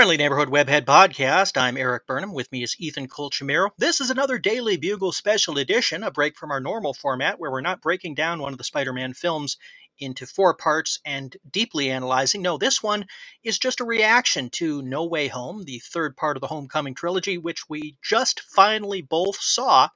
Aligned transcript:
Friendly 0.00 0.16
Neighborhood 0.16 0.48
Webhead 0.48 0.86
Podcast. 0.86 1.60
I'm 1.60 1.76
Erik 1.76 2.06
Burnham. 2.06 2.32
With 2.32 2.50
me 2.50 2.62
is 2.62 2.74
Ethan 2.78 3.06
Colchimero. 3.06 3.68
This 3.76 4.00
is 4.00 4.08
another 4.08 4.38
Daily 4.38 4.78
Bugle 4.78 5.12
special 5.12 5.58
edition, 5.58 6.02
a 6.02 6.10
break 6.10 6.38
from 6.38 6.50
our 6.50 6.58
normal 6.58 6.94
format 6.94 7.38
where 7.38 7.50
we're 7.50 7.60
not 7.60 7.82
breaking 7.82 8.14
down 8.14 8.40
one 8.40 8.52
of 8.52 8.56
the 8.56 8.64
Spider 8.64 8.94
Man 8.94 9.12
films 9.12 9.58
into 9.98 10.26
four 10.26 10.54
parts 10.54 11.00
and 11.04 11.36
deeply 11.50 11.90
analyzing. 11.90 12.40
No, 12.40 12.56
this 12.56 12.82
one 12.82 13.04
is 13.44 13.58
just 13.58 13.80
a 13.80 13.84
reaction 13.84 14.48
to 14.52 14.80
No 14.80 15.04
Way 15.04 15.28
Home, 15.28 15.64
the 15.64 15.80
third 15.80 16.16
part 16.16 16.38
of 16.38 16.40
the 16.40 16.46
Homecoming 16.46 16.94
trilogy, 16.94 17.36
which 17.36 17.68
we 17.68 17.98
just 18.02 18.40
finally 18.40 19.02
both 19.02 19.38
saw. 19.38 19.90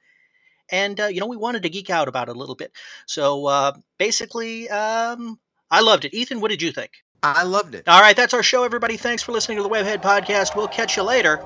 And, 0.71 0.99
uh, 0.99 1.07
you 1.07 1.19
know, 1.19 1.25
we 1.25 1.35
wanted 1.35 1.63
to 1.63 1.69
geek 1.71 1.89
out 1.89 2.07
about 2.07 2.29
it 2.29 2.35
a 2.35 2.39
little 2.39 2.53
bit. 2.53 2.71
So 3.07 3.47
uh, 3.47 3.71
basically, 3.97 4.69
um, 4.69 5.39
I 5.71 5.81
loved 5.81 6.05
it. 6.05 6.13
Ethan, 6.13 6.41
what 6.41 6.51
did 6.51 6.61
you 6.61 6.71
think? 6.71 6.91
I 7.33 7.43
loved 7.43 7.73
it. 7.73 7.87
All 7.87 8.01
right, 8.01 8.15
that's 8.15 8.35
our 8.35 8.43
show, 8.43 8.63
everybody. 8.63 8.97
Thanks 8.97 9.23
for 9.23 9.31
listening 9.31 9.57
to 9.57 9.63
the 9.63 9.69
Webhead 9.69 10.03
Podcast. 10.03 10.55
We'll 10.55 10.67
catch 10.67 10.95
you 10.95 11.03
later. 11.03 11.39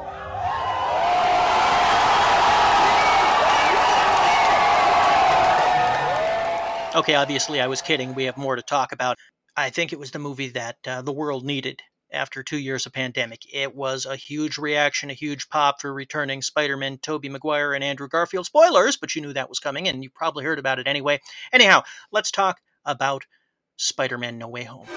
Okay, 6.95 7.15
obviously, 7.15 7.61
I 7.61 7.67
was 7.67 7.81
kidding. 7.81 8.13
We 8.13 8.25
have 8.25 8.35
more 8.35 8.57
to 8.57 8.61
talk 8.61 8.91
about. 8.91 9.17
I 9.55 9.69
think 9.69 9.93
it 9.93 9.99
was 9.99 10.11
the 10.11 10.19
movie 10.19 10.49
that 10.49 10.77
uh, 10.85 11.01
the 11.01 11.13
world 11.13 11.45
needed 11.45 11.81
after 12.11 12.43
two 12.43 12.57
years 12.57 12.85
of 12.85 12.91
pandemic. 12.91 13.41
It 13.53 13.73
was 13.73 14.05
a 14.05 14.17
huge 14.17 14.57
reaction, 14.57 15.09
a 15.09 15.13
huge 15.13 15.47
pop 15.47 15.79
for 15.79 15.93
returning 15.93 16.41
Spider-Man, 16.41 16.97
Tobey 16.97 17.29
Maguire, 17.29 17.73
and 17.73 17.83
Andrew 17.83 18.09
Garfield. 18.09 18.47
Spoilers, 18.47 18.97
but 18.97 19.15
you 19.15 19.21
knew 19.21 19.33
that 19.33 19.49
was 19.49 19.59
coming, 19.59 19.87
and 19.87 20.03
you 20.03 20.09
probably 20.09 20.43
heard 20.43 20.59
about 20.59 20.79
it 20.79 20.87
anyway. 20.87 21.21
Anyhow, 21.53 21.83
let's 22.11 22.31
talk 22.31 22.59
about 22.83 23.23
Spider-Man 23.77 24.37
No 24.37 24.49
Way 24.49 24.63
Home 24.65 24.87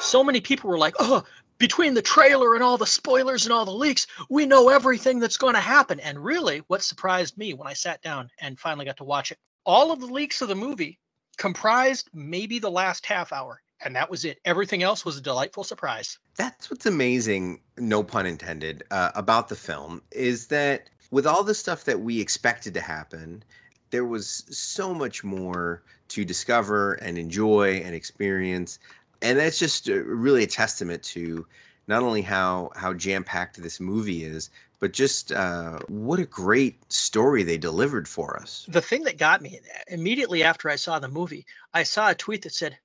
so 0.00 0.24
many 0.24 0.40
people 0.40 0.70
were 0.70 0.78
like, 0.78 0.94
oh, 0.98 1.22
between 1.58 1.94
the 1.94 2.02
trailer 2.02 2.54
and 2.54 2.64
all 2.64 2.78
the 2.78 2.86
spoilers 2.86 3.44
and 3.44 3.52
all 3.52 3.64
the 3.64 3.70
leaks, 3.70 4.06
we 4.30 4.46
know 4.46 4.70
everything 4.70 5.20
that's 5.20 5.36
going 5.36 5.54
to 5.54 5.60
happen. 5.60 6.00
And 6.00 6.24
really, 6.24 6.62
what 6.68 6.82
surprised 6.82 7.36
me 7.36 7.52
when 7.54 7.68
I 7.68 7.74
sat 7.74 8.00
down 8.02 8.30
and 8.40 8.58
finally 8.58 8.86
got 8.86 8.96
to 8.96 9.04
watch 9.04 9.30
it, 9.30 9.38
all 9.66 9.92
of 9.92 10.00
the 10.00 10.06
leaks 10.06 10.40
of 10.40 10.48
the 10.48 10.54
movie 10.54 10.98
comprised 11.36 12.08
maybe 12.14 12.58
the 12.58 12.70
last 12.70 13.04
half 13.06 13.32
hour. 13.32 13.60
And 13.82 13.94
that 13.96 14.10
was 14.10 14.24
it. 14.24 14.38
Everything 14.44 14.82
else 14.82 15.04
was 15.04 15.16
a 15.16 15.22
delightful 15.22 15.64
surprise. 15.64 16.18
That's 16.36 16.70
what's 16.70 16.86
amazing, 16.86 17.60
no 17.78 18.02
pun 18.02 18.26
intended, 18.26 18.84
uh, 18.90 19.10
about 19.14 19.48
the 19.48 19.56
film 19.56 20.02
is 20.10 20.48
that 20.48 20.90
with 21.10 21.26
all 21.26 21.44
the 21.44 21.54
stuff 21.54 21.84
that 21.84 22.00
we 22.00 22.20
expected 22.20 22.74
to 22.74 22.80
happen, 22.80 23.42
there 23.90 24.04
was 24.04 24.44
so 24.50 24.94
much 24.94 25.24
more 25.24 25.82
to 26.08 26.24
discover 26.24 26.94
and 26.94 27.16
enjoy 27.18 27.76
and 27.84 27.94
experience 27.94 28.78
and 29.22 29.38
that's 29.38 29.58
just 29.58 29.86
really 29.88 30.44
a 30.44 30.46
testament 30.46 31.02
to 31.02 31.46
not 31.86 32.02
only 32.02 32.22
how 32.22 32.70
how 32.76 32.94
jam 32.94 33.24
packed 33.24 33.60
this 33.60 33.80
movie 33.80 34.24
is, 34.24 34.50
but 34.78 34.92
just 34.92 35.32
uh, 35.32 35.78
what 35.88 36.18
a 36.18 36.24
great 36.24 36.80
story 36.92 37.42
they 37.42 37.58
delivered 37.58 38.08
for 38.08 38.40
us. 38.40 38.64
The 38.68 38.80
thing 38.80 39.02
that 39.04 39.18
got 39.18 39.42
me 39.42 39.60
immediately 39.88 40.42
after 40.42 40.70
I 40.70 40.76
saw 40.76 40.98
the 40.98 41.08
movie, 41.08 41.46
I 41.74 41.82
saw 41.82 42.10
a 42.10 42.14
tweet 42.14 42.42
that 42.42 42.54
said, 42.54 42.78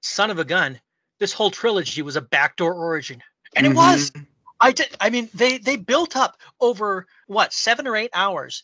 "Son 0.00 0.30
of 0.30 0.38
a 0.38 0.44
gun, 0.44 0.80
this 1.18 1.32
whole 1.32 1.50
trilogy 1.50 2.02
was 2.02 2.16
a 2.16 2.20
backdoor 2.20 2.74
origin," 2.74 3.22
and 3.56 3.66
it 3.66 3.70
mm-hmm. 3.70 3.78
was. 3.78 4.12
I 4.60 4.72
did. 4.72 4.96
I 5.00 5.10
mean, 5.10 5.28
they 5.34 5.58
they 5.58 5.76
built 5.76 6.16
up 6.16 6.38
over 6.60 7.06
what 7.26 7.52
seven 7.52 7.86
or 7.86 7.96
eight 7.96 8.10
hours 8.14 8.62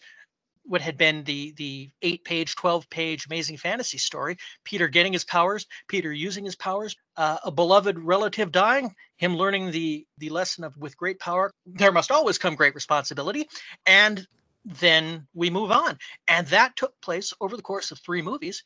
what 0.71 0.81
had 0.81 0.97
been 0.97 1.25
the 1.25 1.53
the 1.57 1.91
eight 2.03 2.25
page 2.25 2.55
12 2.55 2.89
page 2.91 3.27
amazing 3.27 3.57
fantasy 3.57 3.99
story 3.99 4.37
peter 4.65 4.87
getting 4.87 5.13
his 5.13 5.25
powers 5.25 5.67
peter 5.89 6.13
using 6.13 6.45
his 6.45 6.55
powers 6.55 6.95
uh, 7.17 7.39
a 7.45 7.51
beloved 7.51 7.99
relative 7.99 8.53
dying 8.53 8.95
him 9.17 9.37
learning 9.37 9.73
the 9.73 10.07
the 10.19 10.31
lesson 10.31 10.63
of 10.63 10.77
with 10.77 10.97
great 10.97 11.19
power 11.19 11.51
there 11.67 11.91
must 11.91 12.13
always 12.13 12.39
come 12.39 12.55
great 12.55 12.75
responsibility 12.75 13.49
and 13.87 14.27
then 14.65 15.27
we 15.35 15.51
move 15.51 15.73
on 15.73 15.99
and 16.29 16.47
that 16.47 16.77
took 16.77 16.93
place 17.01 17.33
over 17.41 17.57
the 17.57 17.63
course 17.63 17.91
of 17.91 17.99
three 17.99 18.23
movies 18.23 18.63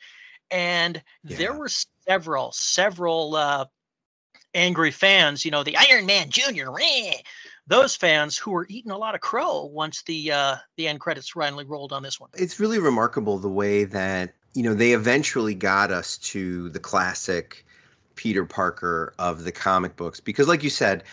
and 0.51 1.03
yeah. 1.25 1.37
there 1.39 1.55
were 1.55 1.71
several 2.07 2.53
several 2.53 3.35
uh, 3.35 3.65
angry 4.53 4.91
fans 4.91 5.43
you 5.45 5.51
know 5.51 5.63
the 5.63 5.77
iron 5.77 6.05
man 6.05 6.29
junior 6.29 6.71
meh, 6.71 7.15
those 7.67 7.97
fans 7.97 8.37
who 8.37 8.51
were 8.51 8.67
eating 8.69 8.91
a 8.91 8.99
lot 8.99 9.15
of 9.15 9.21
crow 9.21 9.65
once 9.65 10.03
the 10.03 10.33
uh, 10.33 10.57
the 10.77 10.89
end 10.89 11.01
credits 11.01 11.31
finally 11.31 11.65
rolled 11.65 11.93
on 11.93 12.03
this 12.03 12.21
one. 12.21 12.31
It's 12.35 12.61
really 12.61 12.79
remarkable 12.79 13.39
the 13.39 13.49
way 13.49 13.85
that 13.85 14.35
you 14.55 14.63
know 14.63 14.75
they 14.75 14.93
eventually 14.93 15.55
got 15.55 15.91
us 15.91 16.19
to 16.19 16.69
the 16.71 16.81
classic 16.81 17.65
Peter 18.17 18.45
Parker 18.45 19.15
of 19.19 19.45
the 19.45 19.53
comic 19.53 19.97
books 19.97 20.21
because, 20.21 20.49
like 20.49 20.63
you 20.63 20.71
said, 20.71 21.05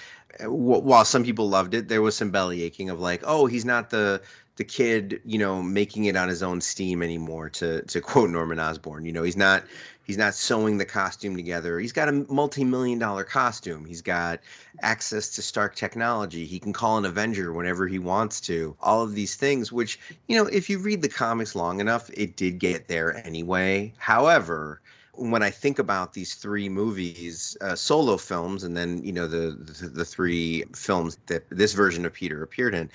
while 0.46 1.06
some 1.06 1.24
people 1.24 1.50
loved 1.50 1.74
it, 1.74 1.88
there 1.88 2.02
was 2.02 2.16
some 2.16 2.32
belly 2.32 2.64
aching 2.64 2.90
of 2.90 3.00
like, 3.00 3.22
oh, 3.26 3.46
he's 3.46 3.66
not 3.66 3.90
the 3.90 4.22
the 4.58 4.64
kid, 4.64 5.22
you 5.26 5.38
know, 5.38 5.62
making 5.62 6.06
it 6.06 6.16
on 6.16 6.30
his 6.30 6.44
own 6.44 6.62
steam 6.62 7.02
anymore. 7.02 7.50
To 7.50 7.82
to 7.84 8.02
quote 8.02 8.30
Norman 8.30 8.60
Osborn, 8.60 9.06
you 9.06 9.12
know, 9.12 9.24
he's 9.24 9.38
not 9.38 9.64
he's 10.04 10.18
not 10.18 10.34
sewing 10.34 10.78
the 10.78 10.86
costume 10.86 11.36
together. 11.36 11.80
He's 11.80 11.94
got 11.94 12.10
a 12.10 12.26
multi-million 12.30 13.00
dollar 13.00 13.24
costume. 13.24 13.86
He's 13.86 14.02
got 14.02 14.40
access 14.82 15.30
to 15.30 15.42
Stark 15.42 15.76
technology. 15.76 16.46
He 16.46 16.60
can 16.60 16.74
call 16.74 16.98
an 16.98 17.06
Avenger 17.06 17.54
whenever 17.54 17.88
he 17.88 18.00
wants 18.00 18.42
to. 18.42 18.76
All 18.82 19.02
of 19.02 19.16
these 19.16 19.36
things, 19.36 19.72
which 19.72 20.00
you 20.28 20.36
know, 20.36 20.48
if 20.48 20.70
you 20.70 20.80
read 20.80 21.02
the 21.02 21.10
comics 21.10 21.56
long 21.56 21.80
enough, 21.80 22.10
it 22.14 22.36
did 22.36 22.60
get 22.60 22.88
there 22.88 23.26
anyway. 23.26 23.94
However 23.98 24.82
when 25.14 25.44
I 25.44 25.50
think 25.50 25.78
about 25.78 26.14
these 26.14 26.36
three 26.36 26.70
movies, 26.70 27.58
uh, 27.62 27.76
solo 27.76 28.18
films, 28.18 28.64
and 28.64 28.76
then 28.78 29.04
you 29.04 29.12
know 29.12 29.28
the, 29.28 29.52
the, 29.52 29.90
the 29.90 30.06
three 30.06 30.64
films 30.74 31.18
that 31.28 31.50
this 31.50 31.74
version 31.74 32.06
of 32.06 32.14
Peter 32.14 32.42
appeared 32.44 32.74
in, 32.74 32.90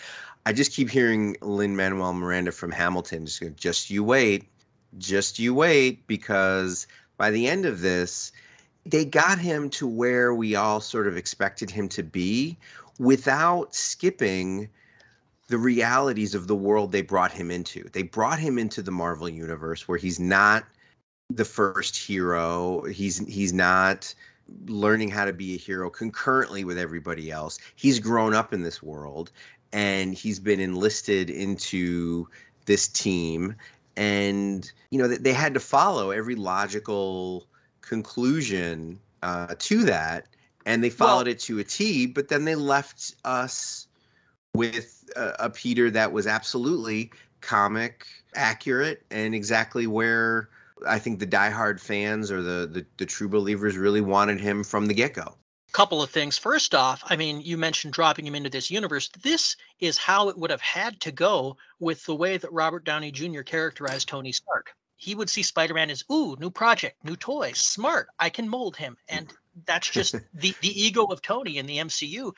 I 0.47 0.53
just 0.53 0.73
keep 0.73 0.89
hearing 0.89 1.37
Lin 1.43 1.77
Manuel 1.77 2.13
Miranda 2.15 2.53
from 2.53 2.71
Hamilton 2.71 3.27
just 3.27 3.43
"Just 3.57 3.91
you 3.91 4.03
wait, 4.03 4.45
just 4.99 5.39
you 5.39 5.55
wait," 5.55 6.07
because 6.07 6.87
by 7.17 7.31
the 7.31 7.49
end 7.49 7.67
of 7.67 7.81
this, 7.81 8.33
they 8.85 9.05
got 9.05 9.39
him 9.39 9.69
to 9.71 9.87
where 9.87 10.35
we 10.35 10.55
all 10.55 10.81
sort 10.81 11.07
of 11.07 11.17
expected 11.17 11.71
him 11.71 11.89
to 11.91 12.03
be, 12.03 12.57
without 12.99 13.75
skipping 13.75 14.69
the 15.49 15.59
realities 15.59 16.35
of 16.35 16.49
the 16.49 16.57
world 16.57 16.93
they 16.93 17.03
brought 17.03 17.33
him 17.33 17.51
into. 17.51 17.89
They 17.91 18.03
brought 18.03 18.39
him 18.39 18.59
into 18.59 18.83
the 18.83 18.91
Marvel 18.91 19.29
universe 19.29 19.87
where 19.87 19.99
he's 19.99 20.19
not 20.19 20.65
the 21.31 21.45
first 21.45 21.97
hero. 21.97 22.85
He's 22.85 23.19
he's 23.27 23.53
not 23.53 24.15
learning 24.67 25.11
how 25.11 25.25
to 25.25 25.33
be 25.33 25.55
a 25.55 25.59
hero 25.59 25.91
concurrently 25.91 26.65
with 26.65 26.79
everybody 26.79 27.31
else. 27.31 27.59
He's 27.75 27.99
grown 27.99 28.35
up 28.35 28.53
in 28.53 28.63
this 28.63 28.83
world 28.83 29.33
and 29.73 30.15
he's 30.15 30.39
been 30.39 30.61
enlisted 30.61 31.31
into 31.31 32.29
this 32.67 32.89
team 32.89 33.55
and 33.97 34.71
you 34.91 34.99
know 34.99 35.09
they 35.09 35.33
had 35.33 35.55
to 35.55 35.61
follow 35.61 36.11
every 36.11 36.35
logical 36.35 37.47
conclusion 37.81 38.99
uh, 39.23 39.55
to 39.59 39.85
that 39.85 40.27
and 40.67 40.83
they 40.83 40.91
followed 40.91 41.27
well, 41.27 41.29
it 41.29 41.39
to 41.41 41.59
a 41.59 41.65
T 41.65 42.07
but 42.07 42.29
then 42.29 42.45
they 42.45 42.55
left 42.55 43.15
us 43.25 43.87
with 44.55 45.09
a, 45.17 45.33
a 45.41 45.51
Peter 45.51 45.91
that 45.91 46.13
was 46.13 46.27
absolutely 46.27 47.11
comic 47.41 48.07
accurate 48.35 49.05
and 49.11 49.35
exactly 49.35 49.87
where 49.87 50.49
I 50.87 50.99
think 50.99 51.19
the 51.19 51.27
diehard 51.27 51.81
fans 51.81 52.31
or 52.31 52.43
the, 52.43 52.67
the, 52.67 52.87
the 52.99 53.07
true 53.07 53.29
believers 53.29 53.77
really 53.77 54.01
wanted 54.01 54.41
him 54.41 54.65
from 54.65 54.87
the 54.87 54.95
get 54.95 55.15
go. 55.15 55.37
Couple 55.73 56.03
of 56.03 56.11
things. 56.11 56.39
First 56.39 56.75
off, 56.75 57.03
I 57.07 57.17
mean, 57.17 57.41
you 57.41 57.57
mentioned 57.57 57.93
dropping 57.93 58.27
him 58.27 58.35
into 58.35 58.49
this 58.49 58.71
universe. 58.71 59.11
This 59.23 59.57
is 59.81 59.99
how 59.99 60.29
it 60.29 60.39
would 60.39 60.51
have 60.51 60.61
had 60.61 61.01
to 61.01 61.13
go 61.13 61.57
with 61.81 62.05
the 62.05 62.15
way 62.15 62.39
that 62.39 62.53
Robert 62.53 62.85
Downey 62.85 63.11
Jr. 63.11 63.43
characterized 63.43 64.09
Tony 64.09 64.33
Stark. 64.33 64.71
He 64.97 65.15
would 65.15 65.29
see 65.29 65.43
Spider 65.43 65.75
Man 65.75 65.91
as, 65.91 66.05
ooh, 66.11 66.37
new 66.39 66.51
project, 66.51 67.05
new 67.05 67.17
toy, 67.17 67.53
smart. 67.53 68.09
I 68.19 68.31
can 68.31 68.49
mold 68.49 68.77
him. 68.77 68.97
And 69.09 69.31
that's 69.67 69.91
just 69.91 70.13
the, 70.35 70.55
the 70.63 70.83
ego 70.83 71.05
of 71.05 71.21
Tony 71.21 71.59
in 71.59 71.67
the 71.67 71.79
MCU. 71.79 72.33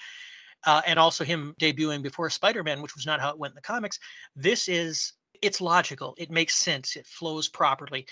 Uh, 0.66 0.82
and 0.84 0.98
also 0.98 1.24
him 1.24 1.54
debuting 1.60 2.02
before 2.02 2.28
Spider 2.30 2.64
Man, 2.64 2.82
which 2.82 2.96
was 2.96 3.06
not 3.06 3.20
how 3.20 3.30
it 3.30 3.38
went 3.38 3.52
in 3.52 3.56
the 3.56 3.60
comics. 3.60 4.00
This 4.34 4.68
is 4.68 5.12
it's 5.42 5.60
logical. 5.60 6.14
It 6.18 6.30
makes 6.30 6.54
sense. 6.54 6.96
It 6.96 7.06
flows 7.06 7.48
properly. 7.48 8.06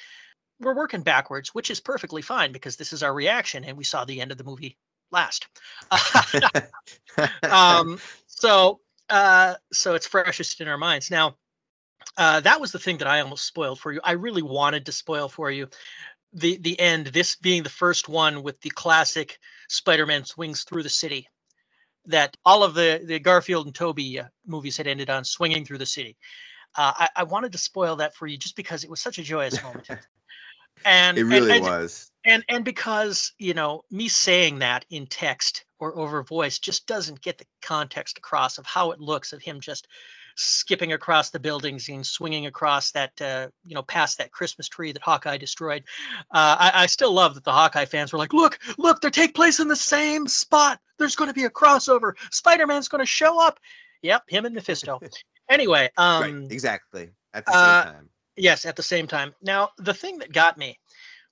We're 0.60 0.74
working 0.74 1.02
backwards, 1.02 1.54
which 1.54 1.70
is 1.70 1.80
perfectly 1.80 2.22
fine 2.22 2.52
because 2.52 2.76
this 2.76 2.92
is 2.92 3.02
our 3.02 3.12
reaction, 3.12 3.64
and 3.64 3.76
we 3.76 3.84
saw 3.84 4.04
the 4.04 4.20
end 4.20 4.32
of 4.32 4.38
the 4.38 4.44
movie 4.44 4.76
last. 5.10 5.46
um, 7.50 7.98
so, 8.26 8.80
uh, 9.10 9.54
so 9.72 9.94
it's 9.94 10.06
freshest 10.06 10.60
in 10.60 10.68
our 10.68 10.78
minds 10.78 11.10
now. 11.10 11.36
Uh, 12.16 12.40
that 12.40 12.60
was 12.60 12.72
the 12.72 12.78
thing 12.78 12.98
that 12.98 13.08
I 13.08 13.20
almost 13.20 13.46
spoiled 13.46 13.80
for 13.80 13.92
you. 13.92 14.00
I 14.02 14.12
really 14.12 14.42
wanted 14.42 14.86
to 14.86 14.92
spoil 14.92 15.28
for 15.28 15.50
you 15.50 15.68
the 16.32 16.58
the 16.58 16.78
end. 16.78 17.08
This 17.08 17.36
being 17.36 17.62
the 17.62 17.68
first 17.68 18.08
one 18.08 18.42
with 18.42 18.60
the 18.60 18.70
classic 18.70 19.38
Spider-Man 19.68 20.24
swings 20.24 20.64
through 20.64 20.82
the 20.82 20.88
city. 20.88 21.28
That 22.04 22.36
all 22.44 22.62
of 22.62 22.74
the 22.74 23.02
the 23.04 23.18
Garfield 23.18 23.66
and 23.66 23.74
Tobey 23.74 24.20
uh, 24.20 24.24
movies 24.46 24.76
had 24.76 24.86
ended 24.86 25.10
on 25.10 25.24
swinging 25.24 25.64
through 25.64 25.78
the 25.78 25.86
city. 25.86 26.16
Uh, 26.76 26.92
I, 26.96 27.08
I, 27.16 27.22
wanted 27.24 27.52
to 27.52 27.58
spoil 27.58 27.96
that 27.96 28.14
for 28.14 28.26
you 28.26 28.36
just 28.36 28.56
because 28.56 28.84
it 28.84 28.90
was 28.90 29.00
such 29.00 29.18
a 29.18 29.22
joyous 29.22 29.62
moment. 29.62 29.88
And 30.84 31.18
it 31.18 31.24
really 31.24 31.52
and, 31.52 31.62
was. 31.64 32.10
And 32.24 32.44
and 32.48 32.64
because 32.64 33.32
you 33.38 33.54
know 33.54 33.82
me 33.90 34.08
saying 34.08 34.58
that 34.58 34.84
in 34.90 35.06
text 35.06 35.64
or 35.78 35.96
over 35.98 36.22
voice 36.22 36.58
just 36.58 36.86
doesn't 36.86 37.22
get 37.22 37.38
the 37.38 37.46
context 37.62 38.18
across 38.18 38.58
of 38.58 38.66
how 38.66 38.90
it 38.90 39.00
looks 39.00 39.32
of 39.32 39.42
him 39.42 39.60
just 39.60 39.88
skipping 40.36 40.92
across 40.92 41.30
the 41.30 41.40
buildings 41.40 41.88
and 41.88 42.06
swinging 42.06 42.46
across 42.46 42.90
that 42.92 43.20
uh, 43.22 43.48
you 43.64 43.74
know 43.74 43.82
past 43.82 44.18
that 44.18 44.32
Christmas 44.32 44.68
tree 44.68 44.92
that 44.92 45.02
Hawkeye 45.02 45.38
destroyed. 45.38 45.84
Uh, 46.30 46.56
I, 46.58 46.72
I, 46.74 46.86
still 46.86 47.12
love 47.12 47.34
that 47.34 47.44
the 47.44 47.52
Hawkeye 47.52 47.86
fans 47.86 48.12
were 48.12 48.18
like, 48.18 48.34
"Look, 48.34 48.58
look, 48.76 49.00
they 49.00 49.10
take 49.10 49.34
place 49.34 49.60
in 49.60 49.68
the 49.68 49.76
same 49.76 50.28
spot. 50.28 50.78
There's 50.98 51.16
going 51.16 51.28
to 51.28 51.34
be 51.34 51.44
a 51.44 51.50
crossover. 51.50 52.12
Spider-Man's 52.30 52.88
going 52.88 53.02
to 53.02 53.06
show 53.06 53.40
up." 53.40 53.58
Yep, 54.02 54.24
him 54.28 54.44
and 54.44 54.54
Mephisto. 54.54 55.00
anyway, 55.48 55.90
um, 55.96 56.22
right, 56.22 56.52
exactly 56.52 57.10
at 57.34 57.44
the 57.46 57.52
same 57.52 57.60
uh, 57.60 57.84
time. 57.84 58.10
Yes, 58.36 58.66
at 58.66 58.76
the 58.76 58.82
same 58.82 59.06
time. 59.06 59.34
Now, 59.42 59.70
the 59.78 59.94
thing 59.94 60.18
that 60.18 60.32
got 60.32 60.58
me 60.58 60.78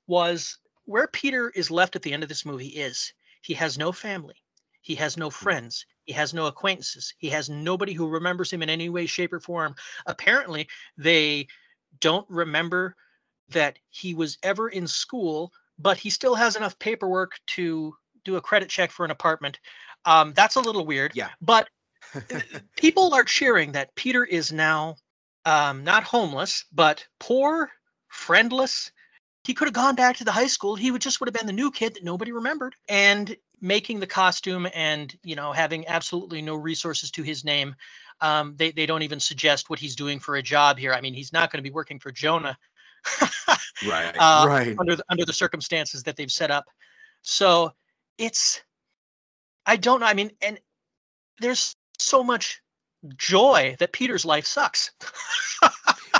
was 0.06 0.58
where 0.86 1.06
Peter 1.08 1.50
is 1.50 1.70
left 1.70 1.96
at 1.96 2.02
the 2.02 2.12
end 2.12 2.22
of 2.22 2.28
this 2.28 2.46
movie 2.46 2.68
is 2.68 3.12
he 3.42 3.54
has 3.54 3.78
no 3.78 3.92
family. 3.92 4.36
He 4.80 4.94
has 4.96 5.16
no 5.16 5.28
hmm. 5.28 5.44
friends. 5.44 5.86
He 6.04 6.12
has 6.12 6.34
no 6.34 6.46
acquaintances. 6.46 7.14
He 7.18 7.28
has 7.30 7.48
nobody 7.48 7.94
who 7.94 8.06
remembers 8.08 8.52
him 8.52 8.62
in 8.62 8.68
any 8.68 8.90
way, 8.90 9.06
shape, 9.06 9.32
or 9.32 9.40
form. 9.40 9.74
Apparently, 10.06 10.68
they 10.98 11.46
don't 12.00 12.28
remember 12.28 12.94
that 13.48 13.78
he 13.88 14.14
was 14.14 14.38
ever 14.42 14.68
in 14.68 14.86
school, 14.86 15.52
but 15.78 15.96
he 15.96 16.10
still 16.10 16.34
has 16.34 16.56
enough 16.56 16.78
paperwork 16.78 17.38
to 17.46 17.94
do 18.24 18.36
a 18.36 18.40
credit 18.40 18.68
check 18.68 18.90
for 18.90 19.04
an 19.04 19.10
apartment. 19.10 19.58
Um, 20.04 20.32
that's 20.34 20.56
a 20.56 20.60
little 20.60 20.84
weird. 20.84 21.12
Yeah. 21.14 21.30
But 21.40 21.68
people 22.76 23.14
are 23.14 23.24
cheering 23.24 23.72
that 23.72 23.94
Peter 23.94 24.24
is 24.24 24.52
now 24.52 24.96
um, 25.44 25.84
not 25.84 26.04
homeless, 26.04 26.64
but 26.72 27.06
poor, 27.18 27.70
friendless. 28.08 28.90
He 29.44 29.54
could 29.54 29.68
have 29.68 29.74
gone 29.74 29.94
back 29.94 30.16
to 30.16 30.24
the 30.24 30.32
high 30.32 30.46
school. 30.46 30.74
He 30.74 30.90
would 30.90 31.02
just 31.02 31.20
would 31.20 31.28
have 31.28 31.34
been 31.34 31.46
the 31.46 31.52
new 31.52 31.70
kid 31.70 31.94
that 31.94 32.04
nobody 32.04 32.32
remembered. 32.32 32.74
And 32.88 33.36
making 33.64 33.98
the 33.98 34.06
costume 34.06 34.68
and 34.74 35.16
you 35.24 35.34
know 35.34 35.50
having 35.50 35.86
absolutely 35.88 36.42
no 36.42 36.54
resources 36.54 37.10
to 37.10 37.22
his 37.22 37.44
name 37.44 37.74
um, 38.20 38.54
they, 38.56 38.70
they 38.70 38.86
don't 38.86 39.02
even 39.02 39.18
suggest 39.18 39.70
what 39.70 39.78
he's 39.78 39.96
doing 39.96 40.20
for 40.20 40.36
a 40.36 40.42
job 40.42 40.78
here 40.78 40.92
i 40.92 41.00
mean 41.00 41.14
he's 41.14 41.32
not 41.32 41.50
going 41.50 41.58
to 41.58 41.62
be 41.62 41.70
working 41.70 41.98
for 41.98 42.12
jonah 42.12 42.56
right 43.88 44.14
uh, 44.18 44.44
right 44.46 44.76
under 44.78 44.96
the, 44.96 45.04
under 45.08 45.24
the 45.24 45.32
circumstances 45.32 46.02
that 46.02 46.14
they've 46.14 46.30
set 46.30 46.50
up 46.50 46.66
so 47.22 47.72
it's 48.18 48.62
i 49.64 49.76
don't 49.76 50.00
know 50.00 50.06
i 50.06 50.14
mean 50.14 50.30
and 50.42 50.58
there's 51.40 51.74
so 51.98 52.22
much 52.22 52.60
joy 53.16 53.76
that 53.78 53.92
peter's 53.92 54.24
life 54.24 54.46
sucks. 54.46 54.90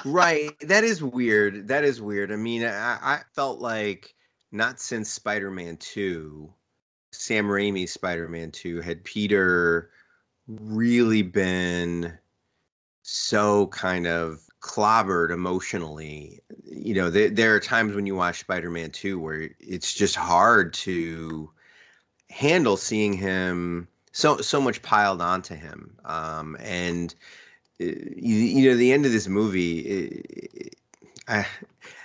Right. 0.06 0.52
That 0.60 0.84
is 0.84 1.02
weird. 1.02 1.66
That 1.68 1.82
is 1.82 2.02
weird. 2.02 2.30
I 2.30 2.36
mean 2.36 2.62
I, 2.62 2.98
I 3.00 3.20
felt 3.32 3.60
like 3.60 4.14
not 4.52 4.78
since 4.78 5.10
spider-man 5.10 5.78
2 5.78 6.52
Sam 7.14 7.46
Raimi's 7.46 7.92
Spider-Man 7.92 8.50
2 8.50 8.80
had 8.80 9.04
Peter 9.04 9.90
really 10.46 11.22
been 11.22 12.18
so 13.02 13.68
kind 13.68 14.06
of 14.06 14.40
clobbered 14.60 15.30
emotionally. 15.30 16.40
You 16.64 16.94
know, 16.94 17.10
there, 17.10 17.30
there 17.30 17.54
are 17.54 17.60
times 17.60 17.94
when 17.94 18.06
you 18.06 18.14
watch 18.14 18.40
Spider-Man 18.40 18.90
2 18.90 19.18
where 19.18 19.50
it's 19.60 19.94
just 19.94 20.16
hard 20.16 20.74
to 20.74 21.50
handle 22.30 22.76
seeing 22.76 23.12
him 23.12 23.88
so 24.14 24.38
so 24.38 24.60
much 24.60 24.80
piled 24.80 25.20
onto 25.20 25.54
him. 25.54 25.94
Um, 26.04 26.56
and 26.60 27.14
uh, 27.80 27.86
you, 28.16 28.36
you, 28.36 28.70
know, 28.70 28.76
the 28.76 28.92
end 28.92 29.04
of 29.04 29.12
this 29.12 29.26
movie, 29.26 29.80
it, 29.80 30.76
I, 31.26 31.40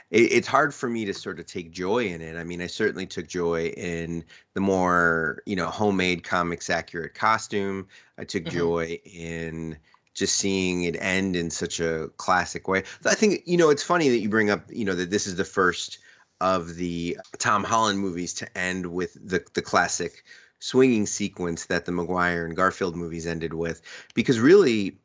it, 0.09 0.31
it's 0.31 0.47
hard 0.47 0.73
for 0.73 0.89
me 0.89 1.05
to 1.05 1.13
sort 1.13 1.39
of 1.39 1.45
take 1.45 1.71
joy 1.71 2.07
in 2.07 2.21
it. 2.21 2.35
I 2.35 2.43
mean, 2.43 2.61
I 2.61 2.67
certainly 2.67 3.05
took 3.05 3.27
joy 3.27 3.67
in 3.77 4.25
the 4.55 4.59
more 4.59 5.43
you 5.45 5.55
know 5.55 5.67
homemade 5.67 6.23
comics 6.23 6.69
accurate 6.69 7.13
costume. 7.13 7.87
I 8.17 8.23
took 8.23 8.43
mm-hmm. 8.43 8.57
joy 8.57 8.99
in 9.05 9.77
just 10.15 10.37
seeing 10.37 10.83
it 10.83 10.97
end 10.99 11.35
in 11.35 11.51
such 11.51 11.79
a 11.79 12.09
classic 12.17 12.67
way. 12.67 12.83
I 13.05 13.13
think 13.13 13.43
you 13.45 13.55
know 13.55 13.69
it's 13.69 13.83
funny 13.83 14.09
that 14.09 14.19
you 14.19 14.29
bring 14.29 14.49
up 14.49 14.63
you 14.69 14.83
know 14.83 14.95
that 14.95 15.11
this 15.11 15.27
is 15.27 15.35
the 15.35 15.45
first 15.45 15.99
of 16.41 16.75
the 16.75 17.19
Tom 17.37 17.63
Holland 17.63 17.99
movies 17.99 18.33
to 18.33 18.57
end 18.57 18.87
with 18.87 19.15
the 19.23 19.45
the 19.53 19.61
classic 19.61 20.23
swinging 20.59 21.05
sequence 21.05 21.65
that 21.65 21.85
the 21.85 21.91
Maguire 21.91 22.45
and 22.45 22.55
Garfield 22.55 22.95
movies 22.95 23.25
ended 23.25 23.53
with 23.53 23.81
because 24.13 24.39
really 24.39 24.97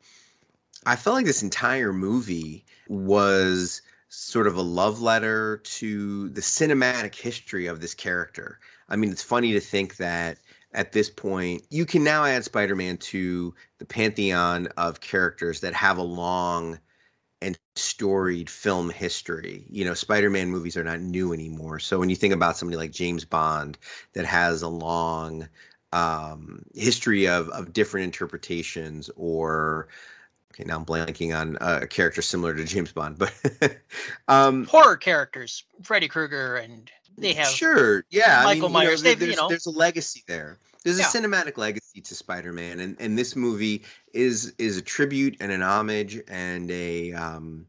I 0.87 0.97
felt 0.97 1.15
like 1.15 1.27
this 1.27 1.43
entire 1.43 1.93
movie 1.93 2.65
was 2.89 3.81
sort 4.09 4.47
of 4.47 4.56
a 4.56 4.62
love 4.62 5.01
letter 5.01 5.59
to 5.59 6.29
the 6.31 6.41
cinematic 6.41 7.15
history 7.15 7.67
of 7.67 7.81
this 7.81 7.95
character. 7.95 8.61
I 8.89 8.97
mean, 8.97 9.11
it's 9.11 9.23
funny 9.23 9.53
to 9.53 9.61
think 9.61 9.97
that 9.97 10.39
at 10.73 10.93
this 10.93 11.09
point, 11.09 11.65
you 11.71 11.87
can 11.87 12.05
now 12.05 12.25
add 12.25 12.45
Spider 12.45 12.77
Man 12.77 12.97
to 12.99 13.55
the 13.79 13.85
pantheon 13.85 14.67
of 14.77 15.01
characters 15.01 15.61
that 15.61 15.73
have 15.75 15.99
a 15.99 16.03
long 16.03 16.79
and 17.44 17.58
storied 17.76 18.49
film 18.49 18.88
history. 18.91 19.64
You 19.70 19.85
know, 19.85 19.94
Spider 19.94 20.31
Man 20.31 20.50
movies 20.50 20.76
are 20.76 20.85
not 20.85 21.00
new 21.00 21.32
anymore. 21.32 21.79
So 21.79 21.99
when 21.99 22.08
you 22.08 22.17
think 22.17 22.32
about 22.32 22.56
somebody 22.56 22.76
like 22.76 22.91
James 22.91 23.25
Bond 23.25 23.76
that 24.14 24.25
has 24.25 24.62
a 24.62 24.69
long 24.69 25.49
um, 25.93 26.64
history 26.75 27.29
of, 27.29 27.49
of 27.50 27.73
different 27.73 28.05
interpretations 28.05 29.11
or 29.17 29.88
okay, 30.52 30.64
now 30.64 30.76
I'm 30.76 30.85
blanking 30.85 31.38
on 31.38 31.58
a 31.61 31.87
character 31.87 32.23
similar 32.23 32.55
to 32.55 32.64
James 32.64 32.93
Bond, 32.93 33.19
but 33.19 33.32
um, 34.29 34.64
horror 34.64 34.96
characters, 34.96 35.64
Freddy 35.82 36.08
Krueger, 36.08 36.56
and 36.56 36.91
they 37.19 37.35
have 37.35 37.49
sure, 37.49 38.05
yeah, 38.11 38.43
Michael 38.44 38.64
I 38.64 38.69
mean, 38.69 38.73
Myers. 38.73 39.02
You 39.02 39.11
know, 39.11 39.14
there's, 39.17 39.31
you 39.31 39.37
know, 39.37 39.49
there's 39.49 39.67
a 39.67 39.70
legacy 39.70 40.25
there. 40.26 40.58
There's 40.85 40.99
yeah. 40.99 41.07
a 41.07 41.09
cinematic 41.09 41.57
legacy 41.57 42.01
to 42.03 42.15
Spider-Man, 42.15 42.79
and 42.81 42.97
and 43.01 43.19
this 43.19 43.35
movie 43.35 43.85
is 44.13 44.55
is 44.59 44.77
a 44.77 44.83
tribute 44.83 45.37
and 45.41 45.51
an 45.51 45.63
homage 45.63 46.21
and 46.29 46.71
a 46.71 47.13
um, 47.13 47.67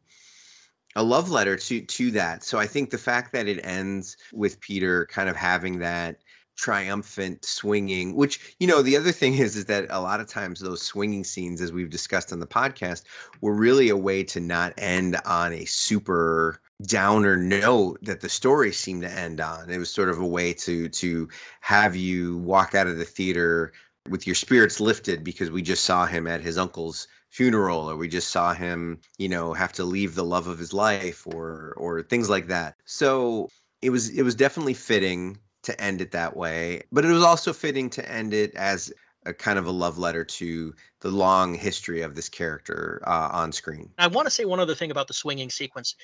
a 0.96 1.04
love 1.04 1.30
letter 1.30 1.56
to 1.56 1.82
to 1.82 2.12
that. 2.12 2.44
So 2.44 2.60
I 2.60 2.68
think 2.68 2.90
the 2.90 2.98
fact 2.98 3.32
that 3.34 3.48
it 3.48 3.66
ends 3.66 4.18
with 4.34 4.60
Peter 4.60 5.06
kind 5.08 5.30
of 5.30 5.36
having 5.36 5.80
that 5.80 6.20
triumphant 6.58 7.44
swinging 7.44 8.16
which 8.16 8.56
you 8.60 8.68
know 8.68 8.82
the 8.82 8.96
other 8.96 9.12
thing 9.12 9.34
is 9.34 9.58
is 9.58 9.66
that 9.66 9.86
a 9.90 10.00
lot 10.00 10.22
of 10.22 10.28
times 10.28 10.62
those 10.62 10.82
swinging 10.82 11.22
scenes 11.22 11.60
as 11.60 11.74
we've 11.74 11.90
discussed 11.90 12.32
on 12.32 12.40
the 12.40 12.48
podcast 12.48 13.04
were 13.42 13.54
really 13.54 13.90
a 13.90 13.98
way 13.98 14.24
to 14.24 14.40
not 14.40 14.74
end 14.78 15.18
on 15.26 15.52
a 15.52 15.66
super 15.66 16.62
downer 16.84 17.38
note 17.38 17.98
that 18.02 18.20
the 18.20 18.30
story 18.30 18.72
seemed 18.72 19.02
to 19.02 19.12
end 19.12 19.40
on 19.40 19.70
it 19.70 19.78
was 19.78 19.90
sort 19.90 20.10
of 20.10 20.20
a 20.20 20.26
way 20.26 20.54
to 20.54 20.90
to 20.90 21.28
have 21.62 21.96
you 21.96 22.38
walk 22.40 22.76
out 22.76 22.86
of 22.86 22.98
the 22.98 23.06
theater 23.06 23.72
with 24.10 24.28
your 24.28 24.36
spirits 24.36 24.82
lifted 24.82 25.24
because 25.24 25.50
we 25.50 25.62
just 25.62 25.86
saw 25.86 26.06
him 26.06 26.28
at 26.28 26.42
his 26.42 26.58
uncle's 26.58 27.08
funeral 27.30 27.90
or 27.90 27.96
we 27.96 28.10
just 28.10 28.30
saw 28.30 28.54
him 28.54 29.00
you 29.18 29.30
know 29.30 29.54
have 29.54 29.72
to 29.72 29.86
leave 29.86 30.16
the 30.16 30.24
love 30.24 30.48
of 30.48 30.60
his 30.60 30.74
life 30.74 31.26
or 31.28 31.74
or 31.78 32.02
things 32.02 32.30
like 32.30 32.48
that 32.48 32.76
so 32.84 33.48
it 33.82 33.90
was 33.90 34.10
it 34.10 34.24
was 34.24 34.36
definitely 34.36 34.74
fitting 34.74 35.38
to 35.66 35.82
end 35.82 36.00
it 36.02 36.12
that 36.12 36.38
way. 36.38 36.82
But 36.92 37.06
it 37.06 37.12
was 37.12 37.24
also 37.24 37.52
fitting 37.52 37.90
to 37.92 38.12
end 38.12 38.34
it 38.34 38.54
as 38.56 38.94
a 39.26 39.34
kind 39.34 39.58
of 39.60 39.66
a 39.66 39.72
love 39.72 39.98
letter 39.98 40.24
to 40.24 40.74
the 41.02 41.10
long 41.10 41.56
history 41.56 42.02
of 42.02 42.16
this 42.16 42.30
character 42.30 43.02
uh, 43.06 43.30
on 43.32 43.52
screen. 43.52 43.90
I 43.98 44.08
want 44.08 44.28
to 44.28 44.32
say 44.32 44.46
one 44.46 44.60
other 44.60 44.76
thing 44.76 44.92
about 44.92 45.08
the 45.08 45.14
swinging 45.14 45.50
sequence. 45.50 45.96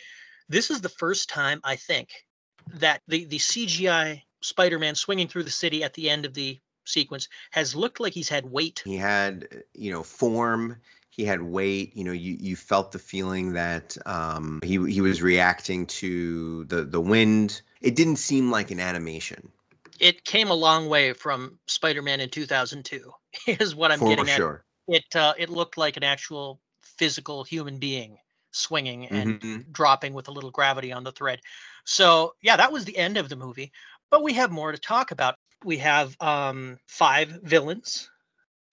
This 0.52 0.70
is 0.70 0.82
the 0.82 0.90
first 0.90 1.30
time 1.30 1.62
I 1.64 1.78
think 1.78 2.10
that 2.74 3.02
the 3.08 3.24
the 3.24 3.38
CGI 3.38 4.22
Spider-Man 4.42 4.96
swinging 4.96 5.30
through 5.30 5.44
the 5.44 5.50
city 5.50 5.82
at 5.82 5.94
the 5.94 6.10
end 6.10 6.26
of 6.26 6.34
the 6.34 6.60
sequence 6.84 7.30
has 7.52 7.74
looked 7.74 8.02
like 8.02 8.12
he's 8.12 8.28
had 8.28 8.52
weight. 8.52 8.82
He 8.84 8.98
had, 8.98 9.48
you 9.74 9.94
know, 9.94 10.04
form. 10.04 10.76
He 11.10 11.24
had 11.24 11.42
weight. 11.42 11.96
You 11.96 12.04
know, 12.04 12.12
you 12.12 12.36
you 12.38 12.58
felt 12.58 12.92
the 12.92 13.00
feeling 13.00 13.54
that 13.54 13.96
um, 14.06 14.60
he 14.62 14.74
he 14.92 15.00
was 15.00 15.22
reacting 15.22 15.86
to 15.88 16.66
the 16.66 16.84
the 16.84 17.00
wind 17.00 17.62
it 17.80 17.96
didn't 17.96 18.18
seem 18.18 18.52
like 18.52 18.72
an 18.72 18.82
animation. 18.82 19.54
It 20.02 20.26
came 20.26 20.50
a 20.50 20.54
long 20.54 20.90
way 20.90 21.14
from 21.14 21.60
Spider-Man 21.68 22.20
in 22.20 22.30
2002. 22.30 23.10
Is 23.48 23.74
what 23.74 23.94
I'm 23.94 24.00
For 24.00 24.10
getting 24.10 24.26
sure. 24.26 24.66
at. 24.90 24.96
It 24.96 25.16
uh, 25.16 25.34
it 25.38 25.50
looked 25.50 25.78
like 25.78 25.96
an 25.96 26.04
actual 26.04 26.60
physical 26.82 27.46
human 27.46 27.78
being 27.78 28.18
swinging 28.52 29.08
and 29.08 29.40
mm-hmm. 29.40 29.72
dropping 29.72 30.14
with 30.14 30.28
a 30.28 30.32
little 30.32 30.52
gravity 30.52 30.92
on 30.92 31.04
the 31.04 31.12
thread. 31.12 31.40
So 31.86 32.34
yeah, 32.42 32.56
that 32.58 32.72
was 32.72 32.86
the 32.86 32.98
end 32.98 33.18
of 33.18 33.30
the 33.30 33.36
movie. 33.36 33.72
But 34.10 34.24
we 34.24 34.34
have 34.34 34.52
more 34.52 34.72
to 34.72 34.78
talk 34.78 35.12
about. 35.12 35.36
We 35.64 35.78
have 35.78 36.16
um, 36.20 36.78
five 36.88 37.40
villains 37.44 38.10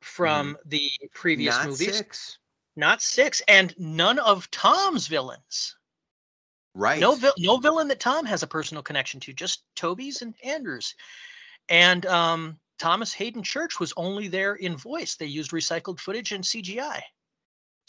from 0.01 0.55
mm-hmm. 0.55 0.69
the 0.69 0.91
previous 1.15 1.57
Not 1.57 1.67
movies. 1.67 1.97
Six. 1.97 2.39
Not 2.77 3.03
six, 3.03 3.43
and 3.49 3.75
none 3.77 4.21
of 4.21 4.49
Tom's 4.53 5.09
villains. 5.09 5.77
Right. 6.75 7.01
No, 7.01 7.17
vil- 7.17 7.35
no 7.39 7.57
villain 7.57 7.89
that 7.89 7.99
Tom 7.99 8.25
has 8.25 8.45
a 8.45 8.47
personal 8.47 8.85
connection 8.85 9.19
to, 9.21 9.33
just 9.33 9.65
Tobey's 9.75 10.23
and 10.23 10.33
Andrews. 10.45 10.95
And 11.69 12.07
um, 12.07 12.59
Thomas 12.79 13.13
Haden 13.13 13.43
Church 13.43 13.81
was 13.81 13.93
only 13.97 14.29
there 14.29 14.55
in 14.55 14.77
voice. 14.77 15.17
They 15.17 15.27
used 15.27 15.51
recycled 15.51 15.99
footage 15.99 16.31
and 16.31 16.45
CGI. 16.45 17.01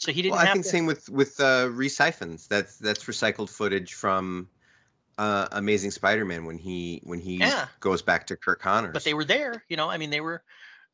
So 0.00 0.12
he 0.12 0.22
didn't. 0.22 0.36
Well, 0.36 0.46
I 0.46 0.52
think 0.52 0.64
to... 0.64 0.70
same 0.70 0.86
with 0.86 1.08
with 1.10 1.38
uh, 1.40 1.68
Rhys 1.70 1.98
Ifans. 1.98 2.48
That's 2.48 2.78
that's 2.78 3.04
recycled 3.04 3.50
footage 3.50 3.92
from 3.92 4.48
uh, 5.18 5.46
Amazing 5.52 5.90
Spider-Man 5.90 6.46
when 6.46 6.56
he 6.56 7.02
when 7.04 7.20
he 7.20 7.36
yeah. 7.36 7.66
goes 7.80 8.00
back 8.00 8.26
to 8.28 8.36
Curt 8.36 8.60
Connors. 8.60 8.94
But 8.94 9.04
they 9.04 9.12
were 9.12 9.26
there, 9.26 9.62
you 9.68 9.76
know. 9.76 9.90
I 9.90 9.98
mean, 9.98 10.08
they 10.08 10.22
were 10.22 10.42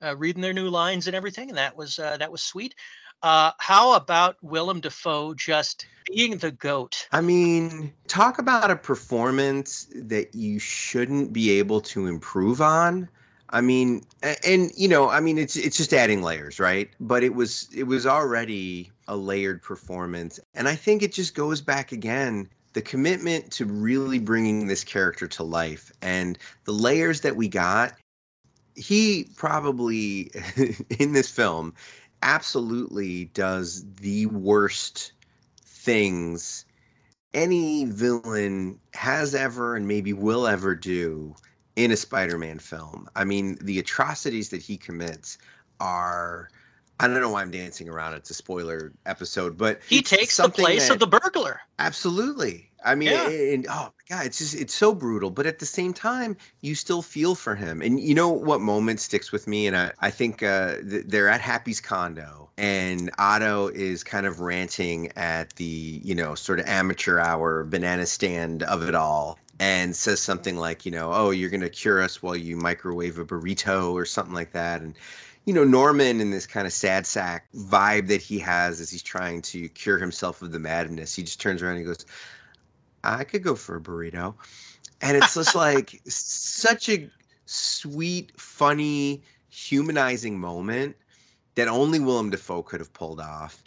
uh, 0.03 0.17
reading 0.17 0.43
their 0.43 0.53
new 0.53 0.69
lines 0.69 1.07
and 1.07 1.15
everything, 1.15 1.49
and 1.49 1.57
that 1.57 1.77
was 1.77 2.01
uh, 2.01 2.17
that 2.17 2.33
was 2.33 2.43
sweet. 2.43 2.75
Uh, 3.23 3.53
how 3.59 3.95
about 3.95 4.37
Willem 4.43 4.81
Dafoe 4.81 5.35
just 5.35 5.87
being 6.07 6.37
the 6.39 6.51
goat? 6.51 7.07
I 7.13 7.21
mean, 7.21 7.93
talk 8.09 8.41
about 8.41 8.73
a 8.73 8.77
performance 8.77 9.87
that 9.95 10.35
you 10.35 10.59
shouldn't 10.59 11.33
be 11.33 11.51
able 11.59 11.81
to 11.83 12.07
improve 12.09 12.61
on. 12.61 13.09
I 13.51 13.61
mean, 13.61 14.03
and 14.45 14.73
you 14.77 14.89
know, 14.89 15.09
I 15.09 15.21
mean, 15.21 15.39
it's 15.39 15.55
it's 15.55 15.77
just 15.77 15.95
adding 15.95 16.23
layers, 16.23 16.59
right? 16.59 16.91
But 16.99 17.23
it 17.23 17.35
was 17.35 17.69
it 17.73 17.85
was 17.85 18.05
already 18.05 18.91
a 19.09 19.17
layered 19.17 19.63
performance, 19.63 20.41
and 20.55 20.69
I 20.69 20.75
think 20.75 21.03
it 21.03 21.13
just 21.13 21.35
goes 21.35 21.61
back 21.61 21.93
again 21.93 22.49
the 22.73 22.83
commitment 22.83 23.51
to 23.53 23.65
really 23.65 24.19
bringing 24.19 24.67
this 24.67 24.85
character 24.85 25.27
to 25.27 25.43
life 25.43 25.91
and 26.03 26.39
the 26.65 26.73
layers 26.73 27.23
that 27.23 27.35
we 27.35 27.49
got. 27.49 27.95
He 28.75 29.31
probably 29.37 30.31
in 30.99 31.13
this 31.13 31.31
film 31.31 31.73
absolutely 32.23 33.27
does 33.27 33.85
the 33.95 34.27
worst 34.27 35.13
things 35.65 36.67
any 37.33 37.85
villain 37.85 38.79
has 38.95 39.35
ever 39.35 39.77
and 39.77 39.87
maybe 39.87 40.13
will 40.13 40.47
ever 40.47 40.75
do 40.75 41.35
in 41.77 41.91
a 41.91 41.97
Spider-Man 41.97 42.59
film. 42.59 43.09
I 43.15 43.25
mean, 43.25 43.59
the 43.61 43.79
atrocities 43.79 44.49
that 44.49 44.63
he 44.63 44.77
commits 44.77 45.39
are 45.79 46.49
I 46.99 47.09
don't 47.09 47.21
know 47.21 47.31
why 47.31 47.43
I'm 47.43 47.51
dancing 47.51 47.89
around. 47.89 48.15
It's 48.15 48.31
a 48.31 48.35
spoiler 48.35 48.93
episode, 49.05 49.59
but 49.59 49.81
he 49.89 50.01
takes 50.01 50.37
the 50.39 50.49
place 50.49 50.89
that, 50.89 50.95
of 50.95 50.99
the 51.01 51.07
burglar. 51.07 51.61
Absolutely. 51.79 52.71
I 52.87 52.95
mean, 52.95 53.11
yeah. 53.11 53.29
and, 53.29 53.67
oh 53.69 53.93
my 53.93 54.17
god, 54.17 54.27
it's 54.27 54.39
just 54.39 54.55
it's 54.55 54.73
so 54.73 54.95
brutal. 54.95 55.31
But 55.31 55.47
at 55.47 55.59
the 55.59 55.67
same 55.67 55.93
time, 55.93 56.37
you 56.61 56.75
still 56.75 57.03
feel 57.03 57.35
for 57.35 57.55
him. 57.55 57.83
And 57.83 57.99
you 57.99 58.15
know 58.15 58.31
what 58.31 58.61
moment 58.61 59.01
sticks 59.01 59.33
with 59.33 59.47
me? 59.47 59.67
And 59.67 59.77
I, 59.77 59.93
I 60.01 60.11
think 60.11 60.43
uh, 60.43 60.77
th- 60.77 61.05
they're 61.07 61.29
at 61.29 61.41
Happy's 61.41 61.81
condo, 61.81 62.49
and 62.57 63.11
Otto 63.19 63.69
is 63.69 64.05
kind 64.05 64.25
of 64.25 64.41
ranting 64.41 65.11
at 65.17 65.55
the 65.57 66.01
you 66.03 66.15
know 66.15 66.35
sort 66.35 66.61
of 66.61 66.67
amateur 66.67 67.19
hour 67.19 67.65
banana 67.65 68.07
stand 68.07 68.63
of 68.63 68.89
it 68.89 68.95
all, 68.95 69.39
and 69.59 69.97
says 69.97 70.21
something 70.21 70.57
like, 70.57 70.87
you 70.87 70.93
know, 70.93 71.13
oh, 71.13 71.31
you're 71.31 71.51
gonna 71.51 71.69
cure 71.69 72.01
us 72.01 72.23
while 72.23 72.37
you 72.37 72.57
microwave 72.57 73.19
a 73.19 73.25
burrito 73.25 73.93
or 73.93 74.05
something 74.05 74.35
like 74.35 74.53
that, 74.53 74.81
and 74.81 74.95
you 75.47 75.55
know, 75.55 75.65
Norman 75.65 76.21
and 76.21 76.33
this 76.33 76.47
kind 76.47 76.67
of 76.67 76.73
sad 76.73 77.07
sack 77.07 77.47
vibe 77.55 78.09
that 78.09 78.21
he 78.21 78.39
has 78.41 78.81
as 78.81 78.91
he's 78.91 79.03
trying 79.03 79.41
to 79.43 79.69
cure 79.71 79.97
himself 79.97 80.43
of 80.43 80.51
the 80.51 80.59
madness, 80.59 81.15
he 81.15 81.23
just 81.23 81.41
turns 81.41 81.63
around 81.63 81.77
and 81.77 81.81
he 81.81 81.87
goes, 81.87 82.05
I 83.05 83.23
could 83.23 83.45
go 83.45 83.55
for 83.55 83.77
a 83.77 83.81
burrito. 83.81 84.35
And 85.01 85.17
it's 85.17 85.35
just 85.35 85.55
like 85.55 86.01
such 86.07 86.89
a 86.89 87.09
sweet, 87.47 88.33
funny, 88.39 89.23
humanizing 89.49 90.39
moment 90.39 90.97
that 91.55 91.69
only 91.69 92.01
Willem 92.01 92.31
Dafoe 92.31 92.63
could 92.63 92.81
have 92.81 92.93
pulled 92.93 93.21
off. 93.21 93.63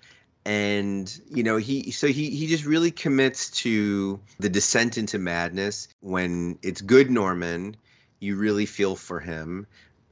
And 0.46 1.20
you 1.30 1.44
know 1.44 1.58
he 1.58 1.92
so 1.92 2.08
he 2.08 2.30
he 2.32 2.48
just 2.48 2.66
really 2.66 2.92
commits 2.92 3.52
to 3.52 4.20
the 4.40 4.50
descent 4.50 4.98
into 4.98 5.20
madness 5.20 5.90
when 6.00 6.58
it's 6.64 6.82
good 6.82 7.12
Norman 7.12 7.76
you 8.20 8.36
really 8.36 8.66
feel 8.66 8.96
for 8.96 9.20
him 9.20 9.68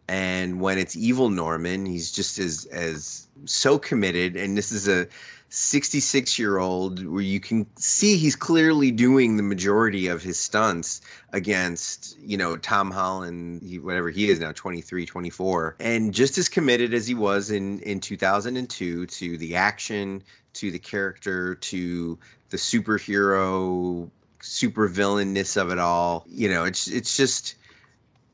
and 0.08 0.62
when 0.62 0.78
it's 0.78 0.96
evil 0.96 1.30
Norman, 1.30 1.86
he's 1.86 2.12
just 2.12 2.40
as 2.40 2.66
as 2.66 3.28
so 3.46 3.78
committed. 3.78 4.36
And 4.36 4.58
this 4.58 4.72
is 4.72 4.88
a 4.88 5.08
66 5.50 6.38
year 6.38 6.58
old 6.58 7.06
where 7.06 7.22
you 7.22 7.40
can 7.40 7.66
see 7.78 8.18
he's 8.18 8.36
clearly 8.36 8.92
doing 8.92 9.38
the 9.38 9.44
majority 9.44 10.08
of 10.08 10.22
his 10.22 10.38
stunts 10.38 11.00
against 11.32 12.18
you 12.20 12.36
know 12.36 12.58
tom 12.58 12.92
holland 12.92 13.62
whatever 13.82 14.10
he 14.10 14.30
is 14.30 14.42
now 14.42 14.52
23 14.52 15.06
24 15.06 15.78
and 15.80 16.14
just 16.14 16.38
as 16.38 16.50
committed 16.50 16.94
as 16.94 17.08
he 17.08 17.14
was 17.14 17.50
in 17.50 17.80
in 17.80 18.00
2002 18.02 19.06
to 19.06 19.38
the 19.38 19.56
action 19.56 20.22
to 20.52 20.70
the 20.70 20.80
character 20.80 21.56
to 21.56 22.20
the 22.50 22.58
superhero 22.58 24.10
super 24.42 24.90
villainness 24.90 25.56
of 25.56 25.72
it 25.72 25.80
all 25.80 26.26
you 26.28 26.50
know 26.50 26.66
it's 26.66 26.90
it's 26.90 27.16
just 27.16 27.56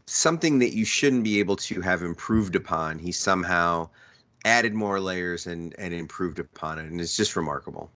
something 0.05 0.60
that 0.60 0.74
you 0.74 0.86
shouldn't 0.86 1.24
be 1.24 1.39
able 1.39 1.55
to 1.57 1.81
have 1.81 2.01
improved 2.01 2.55
upon. 2.55 3.00
He 3.00 3.12
somehow 3.12 3.89
added 4.45 4.74
more 4.74 5.00
layers 5.00 5.48
and 5.48 5.74
and 5.77 5.93
improved 5.93 6.39
upon 6.39 6.79
it, 6.79 6.86
and 6.86 7.00
it's 7.00 7.17
just 7.17 7.36
remarkable. 7.36 7.91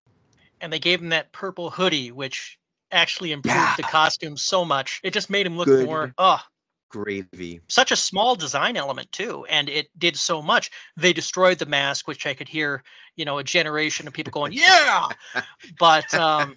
And 0.60 0.72
they 0.72 0.78
gave 0.78 1.00
him 1.00 1.10
that 1.10 1.32
purple 1.32 1.70
hoodie, 1.70 2.10
which 2.10 2.58
actually 2.90 3.32
improved 3.32 3.56
yeah. 3.56 3.74
the 3.76 3.82
costume 3.84 4.36
so 4.36 4.64
much. 4.64 5.00
It 5.04 5.12
just 5.12 5.30
made 5.30 5.46
him 5.46 5.56
look 5.56 5.66
Good. 5.66 5.86
more 5.86 6.14
oh 6.18 6.42
gravy. 6.88 7.60
Such 7.68 7.92
a 7.92 7.96
small 7.96 8.34
design 8.34 8.76
element 8.76 9.12
too, 9.12 9.44
and 9.48 9.68
it 9.68 9.88
did 9.98 10.16
so 10.16 10.42
much. 10.42 10.70
They 10.96 11.12
destroyed 11.12 11.58
the 11.58 11.66
mask, 11.66 12.08
which 12.08 12.26
I 12.26 12.34
could 12.34 12.48
hear, 12.48 12.82
you 13.16 13.24
know, 13.24 13.38
a 13.38 13.44
generation 13.44 14.06
of 14.06 14.14
people 14.14 14.30
going, 14.30 14.52
"Yeah," 14.52 15.08
but 15.78 16.12
um, 16.14 16.56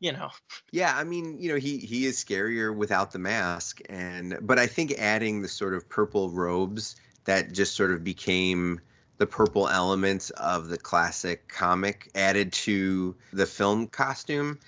you 0.00 0.12
know. 0.12 0.30
Yeah, 0.72 0.96
I 0.96 1.04
mean, 1.04 1.38
you 1.38 1.50
know, 1.50 1.58
he 1.58 1.78
he 1.78 2.06
is 2.06 2.22
scarier 2.22 2.74
without 2.74 3.12
the 3.12 3.18
mask, 3.18 3.80
and 3.88 4.38
but 4.42 4.58
I 4.58 4.66
think 4.66 4.92
adding 4.98 5.42
the 5.42 5.48
sort 5.48 5.74
of 5.74 5.88
purple 5.88 6.30
robes 6.30 6.96
that 7.24 7.52
just 7.52 7.74
sort 7.74 7.90
of 7.90 8.04
became 8.04 8.80
the 9.18 9.26
purple 9.26 9.68
elements 9.68 10.30
of 10.30 10.68
the 10.68 10.76
classic 10.76 11.48
comic 11.48 12.10
added 12.14 12.52
to 12.52 13.14
the 13.32 13.46
film 13.46 13.86
costume 13.88 14.58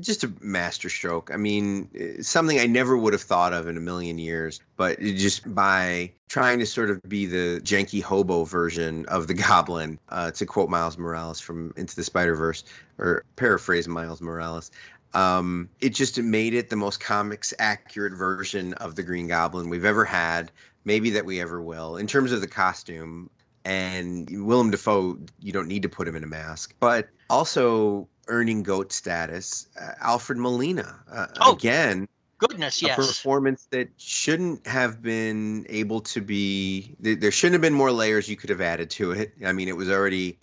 just 0.00 0.24
a 0.24 0.32
masterstroke. 0.40 1.30
I 1.32 1.36
mean, 1.36 1.88
eh, 1.98 2.22
something 2.22 2.58
I 2.58 2.66
never 2.66 2.96
would 2.96 3.12
have 3.12 3.22
thought 3.22 3.52
of 3.52 3.68
in 3.68 3.76
a 3.76 3.80
million 3.80 4.18
years, 4.18 4.60
but 4.76 4.98
just 5.00 5.54
by 5.54 6.12
trying 6.28 6.58
to 6.58 6.66
sort 6.66 6.90
of 6.90 7.02
be 7.08 7.26
the 7.26 7.60
janky 7.62 8.02
hobo 8.02 8.44
version 8.44 9.06
of 9.06 9.26
the 9.26 9.34
Goblin, 9.48 9.98
uh, 10.08 10.30
to 10.32 10.46
quote 10.46 10.70
Miles 10.70 10.98
Morales 10.98 11.40
from 11.40 11.72
Into 11.76 11.94
the 11.96 12.04
Spider 12.04 12.34
Verse, 12.34 12.64
or 12.98 13.24
paraphrase 13.36 13.88
Miles 13.88 14.20
Morales. 14.20 14.70
Um, 15.14 15.68
it 15.80 15.90
just 15.90 16.18
made 16.18 16.54
it 16.54 16.70
the 16.70 16.76
most 16.76 17.00
comics 17.00 17.52
accurate 17.58 18.14
version 18.14 18.72
of 18.74 18.94
the 18.94 19.02
Green 19.02 19.28
Goblin 19.28 19.68
we've 19.68 19.84
ever 19.84 20.04
had, 20.04 20.50
maybe 20.84 21.10
that 21.10 21.26
we 21.26 21.40
ever 21.40 21.60
will, 21.60 21.96
in 21.96 22.06
terms 22.06 22.32
of 22.32 22.40
the 22.40 22.46
costume. 22.46 23.28
And 23.64 24.28
Willem 24.44 24.70
Dafoe, 24.70 25.18
you 25.40 25.52
don't 25.52 25.68
need 25.68 25.82
to 25.82 25.88
put 25.88 26.08
him 26.08 26.16
in 26.16 26.24
a 26.24 26.26
mask, 26.26 26.74
but 26.80 27.08
also 27.30 28.08
earning 28.32 28.62
goat 28.62 28.92
status, 28.92 29.68
uh, 29.80 29.92
Alfred 30.00 30.38
Molina. 30.38 30.98
Uh, 31.12 31.26
oh, 31.40 31.52
again, 31.52 32.08
goodness, 32.38 32.82
yes. 32.82 32.98
A 32.98 33.02
performance 33.02 33.68
that 33.70 33.88
shouldn't 33.98 34.66
have 34.66 35.02
been 35.02 35.66
able 35.68 36.00
to 36.00 36.20
be. 36.20 36.96
There 36.98 37.30
shouldn't 37.30 37.54
have 37.54 37.62
been 37.62 37.74
more 37.74 37.92
layers 37.92 38.28
you 38.28 38.36
could 38.36 38.50
have 38.50 38.62
added 38.62 38.90
to 38.90 39.12
it. 39.12 39.34
I 39.44 39.52
mean, 39.52 39.68
it 39.68 39.76
was 39.76 39.90
already, 39.90 40.38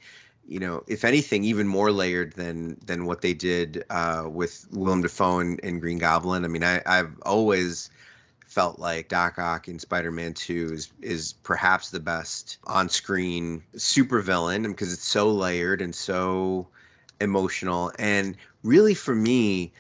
you 0.48 0.60
know, 0.60 0.84
if 0.88 1.04
anything, 1.04 1.44
even 1.44 1.68
more 1.68 1.92
layered 1.92 2.34
than 2.34 2.78
than 2.86 3.06
what 3.06 3.22
they 3.22 3.34
did 3.34 3.84
uh, 3.90 4.26
with 4.30 4.68
Willem 4.72 5.02
Dafoe 5.02 5.40
and, 5.40 5.60
and 5.64 5.82
Green 5.82 5.98
Goblin. 5.98 6.46
I 6.46 6.48
mean, 6.48 6.64
I, 6.64 6.82
I've 6.86 7.20
always 7.24 7.90
felt 8.46 8.80
like 8.80 9.10
Doc 9.10 9.40
Ock 9.40 9.68
in 9.68 9.80
Spider-Man 9.80 10.36
2 10.36 10.74
is 10.74 10.92
is 11.02 11.34
perhaps 11.44 11.90
the 11.90 12.00
best 12.00 12.60
on-screen 12.66 13.64
supervillain 13.76 14.64
because 14.68 14.94
it's 14.94 15.08
so 15.08 15.32
layered 15.32 15.82
and 15.82 15.94
so 15.94 16.68
emotional. 17.22 17.92
And 18.00 18.36
really 18.64 18.94
for 18.94 19.16
me 19.16 19.72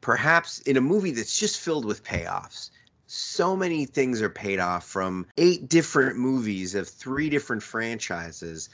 perhaps 0.00 0.58
in 0.60 0.76
a 0.76 0.80
movie 0.80 1.12
that's 1.12 1.38
just 1.38 1.60
filled 1.60 1.84
with 1.84 2.02
payoffs 2.02 2.70
so 3.14 3.54
many 3.54 3.84
things 3.84 4.22
are 4.22 4.30
paid 4.30 4.58
off 4.58 4.86
from 4.86 5.26
eight 5.36 5.68
different 5.68 6.16
movies 6.16 6.74
of 6.74 6.88
three 6.88 7.28
different 7.28 7.62
franchises. 7.62 8.70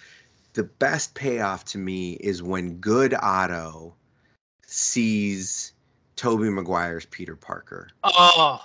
The 0.52 0.62
best 0.62 1.14
payoff 1.14 1.64
to 1.66 1.78
me 1.78 2.12
is 2.12 2.40
when 2.40 2.76
good 2.76 3.14
otto 3.14 3.96
sees 4.64 5.72
tobey 6.14 6.50
maguire's 6.50 7.06
peter 7.06 7.34
parker. 7.34 7.88
Oh 8.04 8.64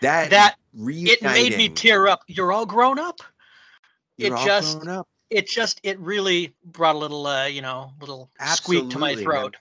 that 0.00 0.30
that 0.30 0.56
it 0.74 1.22
made 1.22 1.54
me 1.54 1.68
tear 1.68 2.08
up. 2.08 2.22
You're 2.26 2.52
all 2.52 2.66
grown 2.66 2.98
up. 2.98 3.20
You're 4.16 4.34
it 4.34 4.44
just 4.44 4.80
grown 4.80 4.96
up 5.00 5.08
it 5.34 5.48
just 5.48 5.80
it 5.82 5.98
really 5.98 6.54
brought 6.64 6.94
a 6.94 6.98
little 6.98 7.26
uh 7.26 7.46
you 7.46 7.60
know 7.60 7.92
little 8.00 8.30
Absolutely, 8.38 8.80
squeak 8.82 8.92
to 8.92 8.98
my 8.98 9.14
throat 9.16 9.52
man. 9.52 9.60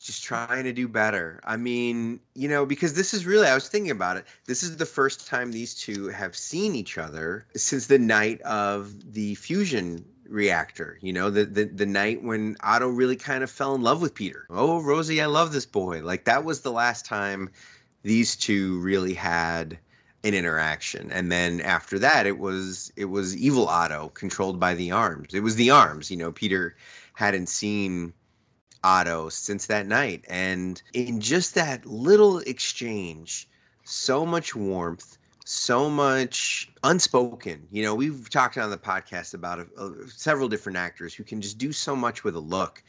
just 0.00 0.22
trying 0.22 0.62
to 0.64 0.72
do 0.72 0.86
better. 0.86 1.40
I 1.44 1.56
mean 1.56 2.20
you 2.34 2.48
know 2.48 2.64
because 2.64 2.94
this 2.94 3.12
is 3.12 3.26
really 3.26 3.48
i 3.48 3.54
was 3.54 3.68
thinking 3.68 3.90
about 3.90 4.16
it. 4.16 4.24
This 4.46 4.62
is 4.62 4.76
the 4.76 4.86
first 4.86 5.26
time 5.26 5.50
these 5.50 5.74
two 5.74 6.06
have 6.08 6.36
seen 6.36 6.76
each 6.76 6.96
other 6.96 7.44
since 7.56 7.86
the 7.88 7.98
night 7.98 8.40
of 8.42 9.12
the 9.12 9.34
fusion 9.34 10.04
reactor 10.28 10.98
you 11.00 11.10
know 11.10 11.30
the, 11.30 11.46
the 11.46 11.64
the 11.64 11.86
night 11.86 12.22
when 12.22 12.54
otto 12.62 12.86
really 12.86 13.16
kind 13.16 13.42
of 13.42 13.50
fell 13.50 13.74
in 13.74 13.82
love 13.82 14.00
with 14.00 14.14
peter. 14.14 14.46
Oh 14.50 14.80
rosie 14.80 15.20
i 15.20 15.26
love 15.26 15.52
this 15.52 15.66
boy. 15.66 16.02
Like 16.02 16.24
that 16.26 16.44
was 16.44 16.60
the 16.60 16.72
last 16.72 17.04
time 17.04 17.50
these 18.02 18.36
two 18.36 18.78
really 18.78 19.14
had 19.14 19.78
an 20.28 20.34
interaction 20.34 21.10
and 21.10 21.32
then 21.32 21.60
after 21.62 21.98
that 21.98 22.26
it 22.26 22.38
was 22.38 22.92
it 22.96 23.06
was 23.06 23.36
evil 23.36 23.66
otto 23.68 24.10
controlled 24.10 24.60
by 24.60 24.74
the 24.74 24.90
arms 24.90 25.34
it 25.34 25.42
was 25.42 25.56
the 25.56 25.70
arms 25.70 26.10
you 26.10 26.16
know 26.16 26.30
peter 26.30 26.76
hadn't 27.14 27.48
seen 27.48 28.12
otto 28.84 29.28
since 29.28 29.66
that 29.66 29.86
night 29.86 30.24
and 30.28 30.82
in 30.92 31.20
just 31.20 31.54
that 31.54 31.84
little 31.86 32.38
exchange 32.40 33.48
so 33.84 34.24
much 34.24 34.54
warmth 34.54 35.18
so 35.48 35.88
much 35.88 36.70
unspoken. 36.84 37.66
You 37.70 37.82
know, 37.82 37.94
we've 37.94 38.28
talked 38.28 38.58
on 38.58 38.68
the 38.68 38.76
podcast 38.76 39.32
about 39.32 39.66
uh, 39.78 39.90
several 40.06 40.46
different 40.46 40.76
actors 40.76 41.14
who 41.14 41.24
can 41.24 41.40
just 41.40 41.56
do 41.56 41.72
so 41.72 41.96
much 41.96 42.22
with 42.22 42.36
a 42.36 42.40
look. 42.40 42.82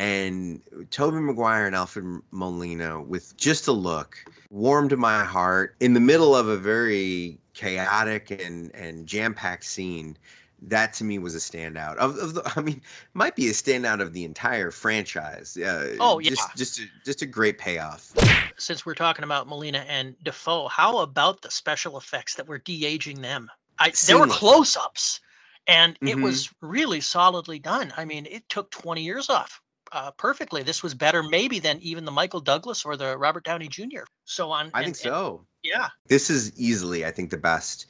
And 0.00 0.62
Tobey 0.90 1.20
Maguire 1.20 1.66
and 1.66 1.76
Alfred 1.76 2.22
Molina, 2.30 3.02
with 3.02 3.36
just 3.36 3.68
a 3.68 3.72
look, 3.72 4.16
warmed 4.48 4.96
my 4.96 5.24
heart 5.24 5.76
in 5.80 5.92
the 5.92 6.00
middle 6.00 6.34
of 6.34 6.48
a 6.48 6.56
very 6.56 7.38
chaotic 7.52 8.30
and, 8.30 8.74
and 8.74 9.06
jam 9.06 9.34
packed 9.34 9.64
scene 9.64 10.16
that 10.62 10.94
to 10.94 11.04
me 11.04 11.18
was 11.18 11.34
a 11.34 11.38
standout 11.38 11.96
of, 11.96 12.16
of 12.16 12.34
the, 12.34 12.52
I 12.56 12.62
mean, 12.62 12.80
might 13.12 13.36
be 13.36 13.48
a 13.48 13.52
standout 13.52 14.00
of 14.00 14.14
the 14.14 14.24
entire 14.24 14.70
franchise. 14.70 15.58
Uh, 15.58 15.96
oh 16.00 16.18
yeah, 16.18 16.30
just 16.30 16.56
just 16.56 16.78
a, 16.80 16.82
just 17.04 17.22
a 17.22 17.26
great 17.26 17.58
payoff. 17.58 18.14
Since 18.56 18.86
we're 18.86 18.94
talking 18.94 19.24
about 19.24 19.48
Molina 19.48 19.84
and 19.86 20.14
Dafoe 20.22 20.68
how 20.68 20.98
about 20.98 21.42
the 21.42 21.50
special 21.50 21.98
effects 21.98 22.36
that 22.36 22.46
were 22.46 22.58
de 22.58 22.86
aging 22.86 23.20
them? 23.20 23.50
I 23.78 23.92
there 24.06 24.18
were 24.18 24.26
close 24.26 24.76
ups, 24.78 25.20
and 25.66 25.94
mm-hmm. 25.96 26.08
it 26.08 26.16
was 26.16 26.50
really 26.62 27.00
solidly 27.00 27.58
done. 27.58 27.92
I 27.98 28.06
mean, 28.06 28.26
it 28.30 28.48
took 28.48 28.70
twenty 28.70 29.02
years 29.02 29.28
off. 29.30 29.60
Uh, 29.92 30.10
perfectly. 30.12 30.62
This 30.62 30.82
was 30.82 30.94
better, 30.94 31.22
maybe, 31.22 31.58
than 31.58 31.78
even 31.80 32.04
the 32.04 32.12
Michael 32.12 32.40
Douglas 32.40 32.84
or 32.84 32.96
the 32.96 33.18
Robert 33.18 33.44
Downey 33.44 33.68
Jr. 33.68 34.04
So 34.24 34.50
on. 34.50 34.70
I 34.72 34.82
and, 34.82 34.84
think 34.86 34.96
so. 34.96 35.38
And, 35.38 35.46
yeah. 35.62 35.88
This 36.06 36.30
is 36.30 36.58
easily, 36.58 37.04
I 37.04 37.10
think, 37.10 37.30
the 37.30 37.36
best 37.36 37.86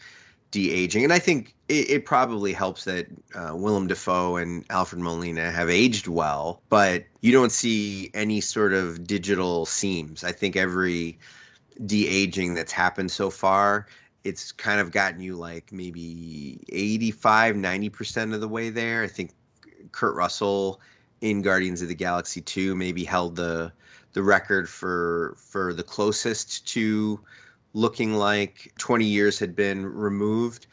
de 0.50 0.70
aging, 0.72 1.04
and 1.04 1.12
I 1.12 1.18
think 1.18 1.54
it, 1.68 1.90
it 1.90 2.04
probably 2.04 2.52
helps 2.52 2.84
that 2.84 3.06
uh, 3.34 3.54
Willem 3.54 3.86
Dafoe 3.86 4.36
and 4.36 4.64
Alfred 4.70 5.00
Molina 5.00 5.50
have 5.50 5.70
aged 5.70 6.08
well, 6.08 6.62
but 6.68 7.04
you 7.20 7.32
don't 7.32 7.52
see 7.52 8.10
any 8.14 8.40
sort 8.40 8.72
of 8.72 9.06
digital 9.06 9.66
seams. 9.66 10.24
I 10.24 10.32
think 10.32 10.56
every 10.56 11.18
de 11.86 12.08
aging 12.08 12.54
that's 12.54 12.72
happened 12.72 13.10
so 13.10 13.30
far, 13.30 13.86
it's 14.24 14.52
kind 14.52 14.80
of 14.80 14.90
gotten 14.90 15.20
you 15.20 15.36
like 15.36 15.72
maybe 15.72 16.60
85, 16.70 17.56
90% 17.56 18.34
of 18.34 18.40
the 18.40 18.48
way 18.48 18.70
there. 18.70 19.02
I 19.02 19.06
think 19.06 19.30
Kurt 19.92 20.14
Russell 20.14 20.80
in 21.20 21.42
Guardians 21.42 21.82
of 21.82 21.88
the 21.88 21.94
Galaxy 21.94 22.40
2 22.40 22.74
maybe 22.74 23.04
held 23.04 23.36
the 23.36 23.72
the 24.12 24.22
record 24.22 24.68
for 24.68 25.36
for 25.36 25.72
the 25.72 25.82
closest 25.82 26.66
to 26.68 27.20
looking 27.72 28.14
like 28.14 28.72
20 28.78 29.04
years 29.04 29.38
had 29.38 29.54
been 29.54 29.86
removed. 29.86 30.66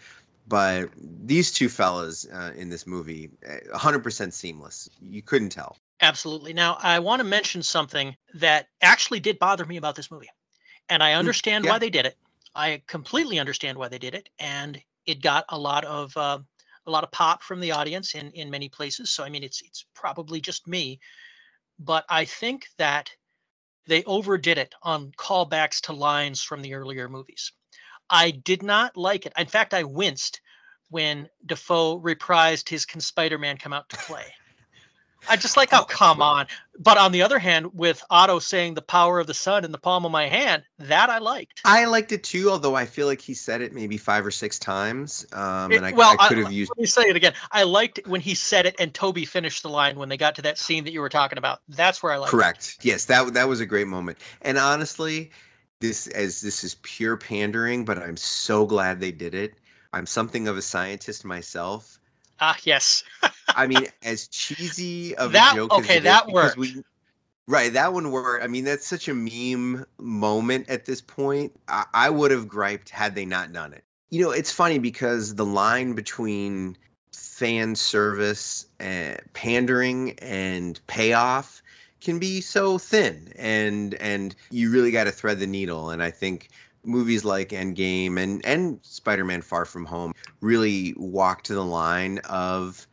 But 0.48 0.90
these 0.98 1.52
two 1.52 1.68
fellas 1.68 2.26
uh, 2.34 2.54
in 2.56 2.70
this 2.70 2.88
movie, 2.88 3.30
100% 3.74 4.28
eh, 4.28 4.30
seamless. 4.30 4.90
You 5.02 5.22
couldn't 5.22 5.50
tell. 5.50 5.78
Absolutely. 6.02 6.54
Now, 6.54 6.78
I 6.82 7.00
want 7.00 7.20
to 7.20 7.26
mention 7.26 7.62
something 7.62 8.16
that 8.34 8.70
actually 8.82 9.20
did 9.20 9.40
bother 9.40 9.66
me 9.66 9.76
about 9.76 9.96
this 9.96 10.10
movie. 10.10 10.30
And 10.90 11.04
I 11.04 11.12
mm, 11.12 11.18
understand 11.18 11.66
yeah. 11.66 11.72
why 11.72 11.80
they 11.80 11.90
did 11.90 12.06
it. 12.06 12.18
I 12.56 12.82
completely 12.88 13.40
understand 13.40 13.78
why 13.78 13.90
they 13.90 13.98
did 13.98 14.16
it. 14.16 14.30
And 14.40 14.82
it 15.06 15.22
got 15.22 15.44
a 15.50 15.60
lot 15.60 15.84
of 15.84 16.16
uh, 16.16 16.40
a 16.88 16.92
lot 16.92 17.04
of 17.04 17.12
pop 17.12 17.44
from 17.44 17.60
the 17.60 17.72
audience 17.72 18.16
in 18.16 18.32
in 18.32 18.50
many 18.50 18.70
places. 18.70 19.12
So 19.12 19.24
I 19.24 19.30
mean, 19.30 19.44
it's 19.44 19.62
it's 19.62 19.86
probably 19.94 20.42
just 20.42 20.68
me, 20.68 21.00
but 21.80 22.06
I 22.10 22.26
think 22.26 22.68
that 22.78 23.12
they 23.86 24.04
overdid 24.04 24.58
it 24.58 24.74
on 24.84 25.12
callbacks 25.18 25.82
to 25.82 25.94
lines 25.94 26.42
from 26.44 26.62
the 26.62 26.74
earlier 26.74 27.08
movies. 27.08 27.52
I 28.10 28.32
did 28.32 28.64
not 28.64 28.98
like 28.98 29.26
it. 29.26 29.34
In 29.38 29.48
fact, 29.48 29.74
I 29.74 29.84
winced 29.84 30.42
when 30.90 31.30
Dafoe 31.46 32.00
reprised 32.00 32.70
his 32.70 32.86
"Can 32.86 33.02
Spider-Man 33.02 33.58
come 33.58 33.74
out 33.74 33.90
to 33.90 33.98
play?" 33.98 34.34
I 35.30 35.36
just 35.36 35.58
like, 35.58 35.74
oh, 35.74 35.84
come 35.84 36.22
on. 36.22 36.48
But 36.80 36.98
on 36.98 37.12
the 37.12 37.22
other 37.22 37.40
hand, 37.40 37.74
with 37.74 38.04
Otto 38.10 38.40
saying 38.40 38.76
the 38.76 38.82
power 38.82 39.20
of 39.20 39.28
the 39.28 39.34
sun 39.34 39.66
in 39.66 39.72
the 39.72 39.78
palm 39.78 40.06
of 40.06 40.12
my 40.12 40.28
hand, 40.28 40.64
that 40.80 41.10
I 41.10 41.18
liked. 41.18 41.62
I 41.66 41.86
liked 41.86 42.12
it 42.12 42.24
too, 42.24 42.50
although 42.50 42.76
I 42.76 42.86
feel 42.86 43.08
like 43.08 43.20
he 43.20 43.34
said 43.34 43.62
it 43.62 43.74
maybe 43.74 43.98
five 43.98 44.26
or 44.26 44.32
six 44.32 44.60
times. 44.60 45.26
Um, 45.34 45.72
it, 45.72 45.78
and 45.78 45.86
I, 45.86 45.92
well, 45.92 46.16
I 46.20 46.28
could 46.28 46.38
have 46.38 46.52
used. 46.52 46.72
Let 46.76 46.82
me 46.82 46.86
say 46.86 47.04
it 47.04 47.16
again. 47.16 47.34
I 47.52 47.64
liked 47.64 48.00
when 48.06 48.22
he 48.22 48.36
said 48.36 48.66
it 48.66 48.76
and 48.80 48.94
Tobey 48.94 49.26
finished 49.26 49.64
the 49.64 49.70
line 49.70 49.98
when 49.98 50.10
they 50.10 50.18
got 50.18 50.36
to 50.36 50.42
that 50.44 50.58
scene 50.58 50.84
that 50.84 50.92
you 50.92 51.02
were 51.02 51.10
talking 51.10 51.38
about. 51.38 51.62
That's 51.68 52.04
where 52.04 52.14
I 52.14 52.18
liked 52.18 52.32
Correct. 52.32 52.78
It. 52.80 52.86
Yes, 52.86 53.06
that 53.06 53.34
that 53.34 53.48
was 53.48 53.60
a 53.60 53.66
great 53.66 53.88
moment. 53.88 54.20
And 54.44 54.58
honestly, 54.58 55.32
this 55.80 56.08
as 56.08 56.42
this 56.42 56.64
is 56.64 56.76
pure 56.84 57.18
pandering, 57.18 57.86
but 57.86 57.98
I'm 57.98 58.18
so 58.18 58.66
glad 58.66 59.00
they 59.00 59.12
did 59.12 59.34
it. 59.34 59.56
I'm 59.94 60.06
something 60.06 60.48
of 60.48 60.58
a 60.58 60.62
scientist 60.62 61.26
myself 61.26 62.00
Ah, 62.40 62.58
yes. 62.64 63.04
I 63.50 63.68
mean, 63.68 63.88
as 64.04 64.28
cheesy 64.28 65.16
of 65.16 65.32
that, 65.32 65.54
a 65.54 65.56
joke 65.56 65.74
okay, 65.74 65.98
as 65.98 66.04
that 66.04 66.28
worked. 66.28 66.58
We, 66.58 66.84
right, 67.48 67.72
that 67.74 67.94
one 67.94 68.12
worked. 68.12 68.44
I 68.44 68.48
mean, 68.48 68.64
that's 68.64 68.88
such 68.88 69.08
a 69.08 69.14
meme 69.14 69.86
moment 70.00 70.70
at 70.70 70.86
this 70.86 71.02
point. 71.02 71.54
I, 71.68 71.86
I 71.94 72.10
would 72.10 72.32
have 72.32 72.48
griped 72.48 72.90
had 72.90 73.16
they 73.16 73.26
not 73.26 73.54
done 73.54 73.74
it. 73.74 73.84
You 74.10 74.24
know, 74.24 74.32
it's 74.32 74.52
funny 74.52 74.80
because 74.80 75.36
the 75.36 75.46
line 75.46 75.94
between 75.94 76.78
fan 77.12 77.76
service 77.76 78.66
and 78.80 79.20
pandering 79.34 80.12
and 80.20 80.80
payoff 80.88 81.62
can 82.02 82.20
be 82.20 82.42
so 82.42 82.78
thin 82.78 83.34
and 83.36 83.96
and 83.96 84.36
you 84.52 84.72
really 84.72 84.92
got 84.92 85.06
to 85.06 85.12
thread 85.12 85.40
the 85.40 85.48
needle 85.48 85.90
and 85.90 86.04
i 86.04 86.12
think 86.12 86.50
movies 86.88 87.26
like 87.26 87.50
Endgame 87.50 88.18
and 88.18 88.44
and 88.46 88.80
Spider-Man: 88.82 89.42
Far 89.42 89.66
From 89.66 89.86
Home 89.86 90.14
really 90.42 90.94
walk 90.98 91.44
to 91.44 91.54
the 91.54 91.66
line 91.66 92.20
of 92.30 92.88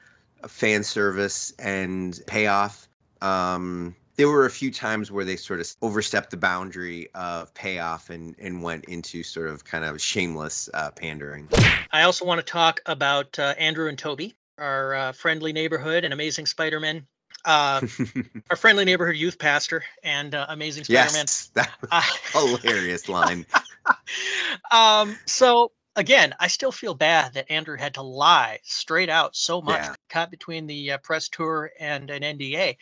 fan 0.46 0.84
service 0.84 1.52
and 1.58 2.20
payoff. 2.26 2.88
Um, 3.22 3.94
there 4.16 4.28
were 4.28 4.46
a 4.46 4.50
few 4.50 4.70
times 4.70 5.10
where 5.10 5.24
they 5.24 5.36
sort 5.36 5.60
of 5.60 5.74
overstepped 5.82 6.30
the 6.30 6.36
boundary 6.36 7.08
of 7.14 7.52
payoff 7.54 8.10
and 8.10 8.34
and 8.38 8.62
went 8.62 8.84
into 8.86 9.22
sort 9.22 9.48
of 9.48 9.64
kind 9.64 9.84
of 9.84 10.00
shameless 10.00 10.68
uh, 10.74 10.90
pandering. 10.90 11.48
I 11.92 12.02
also 12.02 12.24
want 12.24 12.40
to 12.40 12.46
talk 12.46 12.80
about 12.86 13.38
uh, 13.38 13.54
Andrew 13.58 13.88
and 13.88 13.98
Tobey, 13.98 14.34
our 14.58 14.94
uh, 14.94 15.12
friendly 15.12 15.52
neighborhood 15.52 16.04
and 16.04 16.12
amazing 16.12 16.46
Spider-Man 16.46 17.06
uh, 17.44 17.80
our 18.50 18.56
friendly 18.56 18.84
neighborhood 18.84 19.16
youth 19.16 19.38
pastor 19.38 19.84
and 20.02 20.34
uh, 20.34 20.46
amazing 20.48 20.84
Spider-Man. 20.84 21.12
Yes, 21.12 21.50
that 21.54 21.70
uh, 21.90 22.02
hilarious 22.32 23.08
line. 23.08 23.46
um, 24.70 25.16
so 25.26 25.72
again, 25.96 26.34
I 26.40 26.48
still 26.48 26.72
feel 26.72 26.94
bad 26.94 27.34
that 27.34 27.50
Andrew 27.50 27.76
had 27.76 27.94
to 27.94 28.02
lie 28.02 28.60
straight 28.62 29.08
out 29.08 29.36
so 29.36 29.60
much, 29.60 29.82
yeah. 29.82 29.94
caught 30.08 30.30
between 30.30 30.66
the 30.66 30.92
uh, 30.92 30.98
press 30.98 31.28
tour 31.28 31.70
and 31.78 32.10
an 32.10 32.22
NDA. 32.22 32.76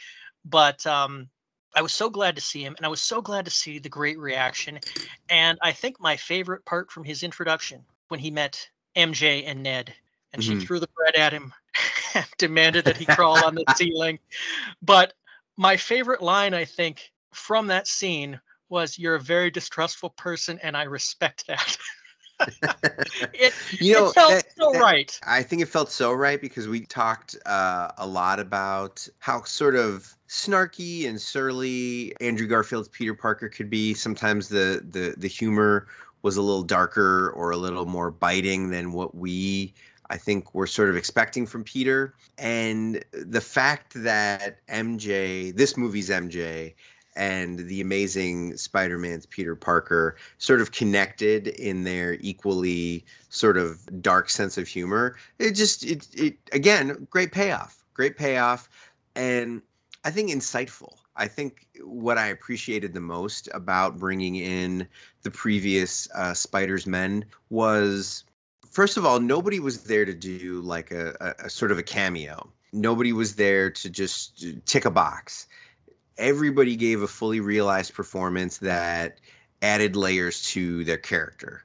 But 0.45 0.87
um, 0.87 1.29
I 1.77 1.83
was 1.83 1.93
so 1.93 2.11
glad 2.11 2.35
to 2.37 2.43
see 2.43 2.62
him, 2.62 2.75
and 2.77 2.87
I 2.87 2.88
was 2.88 3.03
so 3.03 3.21
glad 3.21 3.45
to 3.45 3.51
see 3.51 3.79
the 3.79 3.88
great 3.88 4.19
reaction. 4.19 4.79
And 5.29 5.59
I 5.62 5.73
think 5.73 6.01
my 6.01 6.17
favorite 6.17 6.65
part 6.65 6.91
from 6.91 7.05
his 7.05 7.23
introduction 7.23 7.85
when 8.09 8.21
he 8.21 8.31
met 8.31 8.69
MJ 8.97 9.45
and 9.47 9.62
Ned, 9.62 9.95
and 10.33 10.43
mm-hmm. 10.43 10.59
she 10.59 10.67
threw 10.67 10.81
the 10.81 10.88
bread 10.97 11.15
at 11.17 11.33
him 11.33 11.53
demanded 12.38 12.85
that 12.85 12.97
he 12.97 13.07
crawl 13.07 13.45
on 13.45 13.55
the 13.55 13.65
ceiling. 13.77 14.19
But 14.83 15.15
my 15.57 15.77
favorite 15.77 16.23
line, 16.23 16.55
I 16.55 16.65
think, 16.65 17.12
from 17.33 17.69
that 17.69 17.87
scene 17.87 18.41
was, 18.73 18.99
"You're 18.99 19.15
a 19.15 19.21
very 19.21 19.53
distrustful 19.53 20.11
person, 20.11 20.59
and 20.65 20.77
I 20.77 20.85
respect 20.85 21.47
that." 21.47 21.79
it, 23.33 23.53
you 23.79 23.95
know, 23.95 24.09
it 24.09 24.15
felt 24.15 24.31
that, 24.31 24.45
so 24.57 24.73
that, 24.73 24.81
right. 24.81 25.21
I 25.25 25.45
think 25.45 25.63
it 25.63 25.67
felt 25.67 25.93
so 25.93 26.13
right 26.13 26.41
because 26.41 26.67
we 26.67 26.81
talked 26.87 27.37
uh, 27.47 27.93
a 27.99 28.07
lot 28.07 28.41
about 28.41 29.07
how 29.21 29.45
sort 29.45 29.77
of 29.77 30.17
snarky 30.29 31.09
and 31.09 31.21
surly 31.21 32.13
Andrew 32.21 32.49
Garfield's 32.49 32.89
Peter 32.89 33.15
Parker 33.15 33.49
could 33.49 33.71
be. 33.71 33.95
Sometimes 33.95 34.49
the 34.49 34.85
the 34.91 35.15
the 35.17 35.29
humor 35.29 35.87
was 36.23 36.37
a 36.37 36.43
little 36.43 36.65
darker 36.65 37.31
or 37.37 37.53
a 37.53 37.57
little 37.57 37.87
more 37.87 38.11
biting 38.11 38.71
than 38.71 38.93
what 38.93 39.15
we 39.15 39.73
I 40.13 40.19
think 40.19 40.55
we're 40.55 40.67
sort 40.67 40.91
of 40.91 40.97
expecting 40.97 41.47
from 41.47 41.65
Peter. 41.65 42.15
And 42.37 43.03
the 43.13 43.41
fact 43.41 43.95
that 43.95 44.59
MJ, 44.67 45.57
this 45.57 45.77
movie's 45.77 46.11
MJ, 46.11 46.75
and 47.14 47.59
the 47.61 47.81
amazing 47.81 48.57
Spider-Man's 48.57 49.27
Peter 49.27 49.55
Parker 49.55 50.16
sort 50.38 50.61
of 50.61 50.72
connected 50.72 51.48
in 51.48 51.85
their 51.85 52.14
equally 52.20 53.05
sort 53.29 53.57
of 53.57 54.03
dark 54.03 54.31
sense 54.31 54.57
of 54.57 54.66
humor. 54.66 55.16
It 55.38 55.53
just 55.53 55.85
it 55.85 56.09
it 56.14 56.37
again, 56.53 57.07
great 57.11 57.33
payoff. 57.33 57.85
Great 57.94 58.16
payoff 58.16 58.68
and 59.14 59.62
I 60.05 60.11
think 60.11 60.31
insightful. 60.31 60.96
I 61.16 61.29
think 61.29 61.66
what 61.83 62.18
I 62.18 62.27
appreciated 62.29 62.94
the 62.94 63.01
most 63.01 63.48
about 63.53 63.98
bringing 63.98 64.37
in 64.37 64.88
the 65.22 65.31
previous 65.31 66.09
uh, 66.14 66.35
Spider's 66.35 66.87
Men 66.87 67.25
was 67.51 68.25
first 68.70 68.96
of 68.96 69.05
all, 69.05 69.20
nobody 69.20 69.61
was 69.61 69.85
there 69.85 70.05
to 70.05 70.14
do 70.14 70.61
like 70.62 70.90
a, 70.90 71.14
a, 71.20 71.46
a 71.46 71.51
sort 71.51 71.70
of 71.70 71.79
a 71.79 71.83
cameo. 71.83 72.51
Nobody 72.72 73.12
was 73.12 73.35
there 73.35 73.70
to 73.70 73.90
just 73.90 74.44
tick 74.64 74.87
a 74.87 74.90
box. 74.90 75.46
Everybody 76.23 76.77
gave 76.77 77.03
a 77.03 77.09
fully 77.09 77.41
realized 77.41 77.95
performance 77.95 78.59
that 78.59 79.19
added 79.61 79.97
layers 79.97 80.43
to 80.53 80.85
their 80.85 80.97
character. 80.97 81.65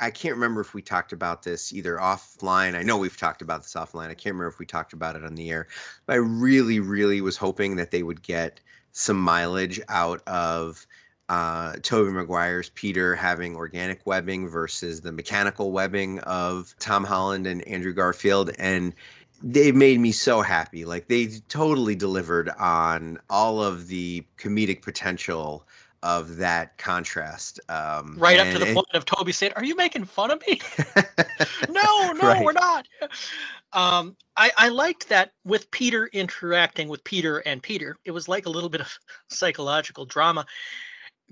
I 0.00 0.10
can't 0.10 0.34
remember 0.34 0.60
if 0.60 0.74
we 0.74 0.82
talked 0.82 1.12
about 1.12 1.44
this 1.44 1.72
either 1.72 1.96
offline. 1.96 2.74
I 2.74 2.82
know 2.82 2.98
we've 2.98 3.16
talked 3.16 3.40
about 3.40 3.62
this 3.62 3.74
offline. 3.74 4.08
I 4.08 4.14
can't 4.14 4.34
remember 4.34 4.48
if 4.48 4.58
we 4.58 4.66
talked 4.66 4.92
about 4.92 5.14
it 5.14 5.24
on 5.24 5.36
the 5.36 5.50
air. 5.50 5.68
But 6.06 6.14
I 6.14 6.16
really, 6.16 6.80
really 6.80 7.20
was 7.20 7.36
hoping 7.36 7.76
that 7.76 7.92
they 7.92 8.02
would 8.02 8.22
get 8.22 8.60
some 8.90 9.20
mileage 9.20 9.80
out 9.88 10.22
of 10.26 10.84
uh, 11.28 11.74
Tobey 11.82 12.10
Maguire's 12.10 12.70
Peter 12.70 13.14
having 13.14 13.54
organic 13.54 14.04
webbing 14.06 14.48
versus 14.48 15.00
the 15.00 15.12
mechanical 15.12 15.70
webbing 15.70 16.18
of 16.20 16.74
Tom 16.80 17.04
Holland 17.04 17.46
and 17.46 17.66
Andrew 17.68 17.92
Garfield. 17.92 18.50
And 18.58 18.92
they 19.42 19.72
made 19.72 20.00
me 20.00 20.12
so 20.12 20.42
happy. 20.42 20.84
Like 20.84 21.08
they 21.08 21.26
totally 21.48 21.94
delivered 21.94 22.50
on 22.58 23.18
all 23.30 23.62
of 23.62 23.88
the 23.88 24.24
comedic 24.38 24.82
potential 24.82 25.66
of 26.02 26.36
that 26.36 26.78
contrast. 26.78 27.60
Um, 27.68 28.16
right 28.18 28.38
up 28.38 28.52
to 28.52 28.58
the 28.58 28.74
point 28.74 28.86
of 28.94 29.04
Tobey 29.04 29.32
saying, 29.32 29.52
"Are 29.56 29.64
you 29.64 29.76
making 29.76 30.04
fun 30.04 30.30
of 30.30 30.42
me?" 30.46 30.60
no, 31.68 32.12
no, 32.12 32.28
right. 32.28 32.44
we're 32.44 32.52
not. 32.52 32.86
Um, 33.72 34.16
I, 34.36 34.50
I 34.56 34.68
liked 34.68 35.08
that 35.08 35.32
with 35.44 35.70
Peter 35.70 36.08
interacting 36.12 36.88
with 36.88 37.02
Peter 37.04 37.38
and 37.38 37.62
Peter. 37.62 37.96
It 38.04 38.12
was 38.12 38.28
like 38.28 38.46
a 38.46 38.50
little 38.50 38.70
bit 38.70 38.80
of 38.80 38.98
psychological 39.28 40.04
drama 40.04 40.46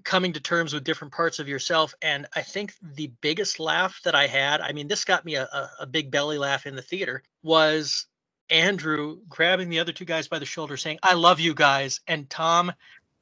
coming 0.05 0.33
to 0.33 0.41
terms 0.41 0.73
with 0.73 0.85
different 0.85 1.13
parts 1.13 1.39
of 1.39 1.49
yourself. 1.49 1.95
And 2.03 2.27
I 2.35 2.43
think 2.43 2.75
the 2.83 3.13
biggest 3.21 3.59
laugh 3.59 4.01
that 4.05 4.15
I 4.15 4.27
had, 4.27 4.61
I 4.61 4.73
mean, 4.73 4.89
this 4.89 5.05
got 5.05 5.25
me 5.25 5.37
a, 5.37 5.71
a, 5.81 5.87
big 5.87 6.11
belly 6.11 6.39
laugh 6.39 6.67
in 6.67 6.77
the 6.77 6.83
theater, 6.83 7.23
was 7.43 8.07
Andrew 8.51 9.19
grabbing 9.29 9.69
the 9.69 9.79
other 9.81 9.93
two 9.93 10.05
guys 10.05 10.29
by 10.29 10.39
the 10.39 10.45
shoulder 10.45 10.77
saying, 10.77 10.99
I 11.03 11.15
love 11.15 11.41
you 11.41 11.55
guys. 11.55 12.01
And 12.07 12.29
Tom 12.29 12.73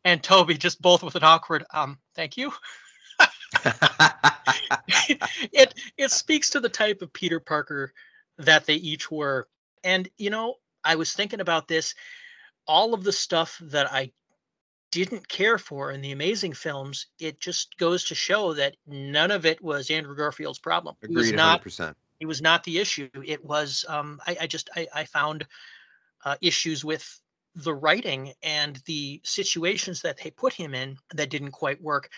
and 0.05 0.23
Tobey 0.23 0.57
just 0.57 0.83
both 0.83 1.03
with 1.03 1.15
an 1.15 1.25
awkward, 1.25 1.65
um, 1.73 1.99
thank 2.15 2.37
you. 2.37 2.53
it 5.53 5.75
it 5.97 6.11
speaks 6.11 6.51
to 6.51 6.61
the 6.61 6.69
type 6.69 7.01
of 7.03 7.13
Peter 7.13 7.39
Parker 7.41 7.93
that 8.39 8.67
they 8.67 8.75
each 8.75 9.11
were. 9.11 9.49
And 9.85 10.09
you 10.19 10.31
know, 10.31 10.57
I 10.83 10.97
was 10.97 11.13
thinking 11.13 11.41
about 11.41 11.69
this. 11.69 11.95
All 12.67 12.95
of 12.95 13.05
the 13.05 13.13
stuff 13.13 13.59
that 13.63 13.93
I 13.93 14.11
didn't 14.95 15.29
care 15.29 15.59
for 15.59 15.91
in 15.91 16.01
the 16.01 16.13
amazing 16.13 16.53
films, 16.53 17.07
it 17.19 17.41
just 17.41 17.77
goes 17.79 18.05
to 18.05 18.15
show 18.15 18.53
that 18.55 18.77
none 18.87 19.31
of 19.31 19.47
it 19.47 19.63
was 19.63 19.91
Andrew 19.91 20.15
Garfield's 20.15 20.59
problem. 20.59 20.95
Agreed, 21.03 21.15
it 21.15 21.19
was 21.19 21.33
not 21.33 21.65
100%. 21.65 21.95
it 22.21 22.27
was 22.27 22.43
not 22.43 22.63
the 22.65 22.79
issue. 22.79 23.09
It 23.25 23.45
was 23.45 23.85
um, 23.89 24.21
I, 24.27 24.37
I, 24.43 24.47
just 24.47 24.71
I, 24.77 24.87
I 24.95 25.05
found 25.05 25.47
uh, 26.25 26.37
issues 26.41 26.85
with 26.85 27.21
the 27.55 27.75
writing 27.75 28.33
and 28.43 28.81
the 28.87 29.21
situations 29.25 30.03
that 30.03 30.19
they 30.23 30.31
put 30.31 30.53
him 30.53 30.75
in 30.75 30.97
that 31.15 31.31
didn't 31.31 31.53
quite 31.53 31.81
work. 31.81 32.11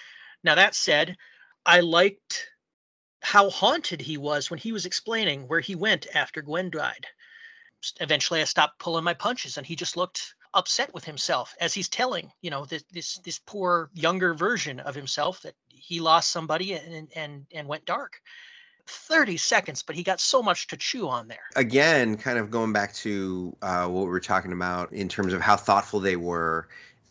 Now 0.42 0.54
that 0.54 0.74
said, 0.74 1.16
I 1.64 1.80
liked 1.80 2.48
how 3.20 3.50
haunted 3.50 4.00
he 4.00 4.16
was 4.16 4.50
when 4.50 4.58
he 4.58 4.72
was 4.72 4.86
explaining 4.86 5.48
where 5.48 5.60
he 5.60 5.74
went 5.74 6.06
after 6.14 6.42
Gwen 6.42 6.70
died. 6.70 7.06
Eventually, 8.00 8.40
I 8.40 8.44
stopped 8.44 8.78
pulling 8.78 9.04
my 9.04 9.14
punches, 9.14 9.58
and 9.58 9.66
he 9.66 9.76
just 9.76 9.96
looked 9.96 10.35
upset 10.56 10.92
with 10.94 11.04
himself 11.04 11.54
as 11.60 11.74
he's 11.74 11.88
telling, 11.88 12.32
you 12.40 12.50
know, 12.50 12.64
this 12.64 12.82
this 12.92 13.18
this 13.18 13.38
poor 13.38 13.90
younger 13.94 14.34
version 14.34 14.80
of 14.80 14.94
himself 14.94 15.42
that 15.42 15.54
he 15.68 16.00
lost 16.00 16.30
somebody 16.30 16.72
and 16.72 17.08
and 17.14 17.46
and 17.52 17.68
went 17.68 17.84
dark. 17.84 18.20
30 18.88 19.36
seconds, 19.36 19.82
but 19.82 19.96
he 19.96 20.02
got 20.04 20.20
so 20.20 20.40
much 20.40 20.68
to 20.68 20.76
chew 20.76 21.08
on 21.08 21.26
there. 21.26 21.40
Again, 21.56 22.16
kind 22.16 22.38
of 22.38 22.52
going 22.52 22.72
back 22.72 22.94
to 22.94 23.56
uh, 23.60 23.86
what 23.88 24.04
we 24.04 24.10
were 24.10 24.20
talking 24.20 24.52
about 24.52 24.92
in 24.92 25.08
terms 25.08 25.32
of 25.32 25.40
how 25.40 25.56
thoughtful 25.56 25.98
they 25.98 26.14
were 26.14 26.68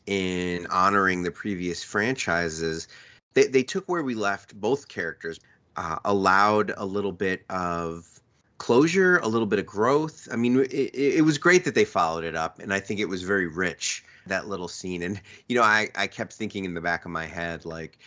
in 0.07 0.65
honoring 0.67 1.23
the 1.23 1.31
previous 1.31 1.83
franchises. 1.83 2.87
They, 3.33 3.47
they 3.47 3.63
took 3.63 3.89
where 3.89 4.03
we 4.03 4.15
left 4.15 4.55
both 4.59 4.87
characters, 4.87 5.39
uh, 5.75 5.97
allowed 6.05 6.73
a 6.77 6.85
little 6.85 7.11
bit 7.11 7.43
of 7.49 8.21
closure, 8.57 9.17
a 9.17 9.27
little 9.27 9.47
bit 9.47 9.59
of 9.59 9.65
growth. 9.65 10.27
I 10.31 10.35
mean, 10.35 10.59
it, 10.59 10.95
it 10.95 11.25
was 11.25 11.37
great 11.37 11.65
that 11.65 11.75
they 11.75 11.85
followed 11.85 12.23
it 12.23 12.35
up, 12.35 12.59
and 12.59 12.73
I 12.73 12.79
think 12.79 12.99
it 12.99 13.09
was 13.09 13.23
very 13.23 13.47
rich 13.47 14.03
that 14.27 14.47
little 14.47 14.67
scene. 14.67 15.03
And 15.03 15.21
you 15.47 15.55
know, 15.55 15.63
I 15.63 15.89
I 15.95 16.07
kept 16.07 16.33
thinking 16.33 16.65
in 16.65 16.73
the 16.73 16.81
back 16.81 17.05
of 17.05 17.11
my 17.11 17.25
head, 17.25 17.65
like, 17.65 17.97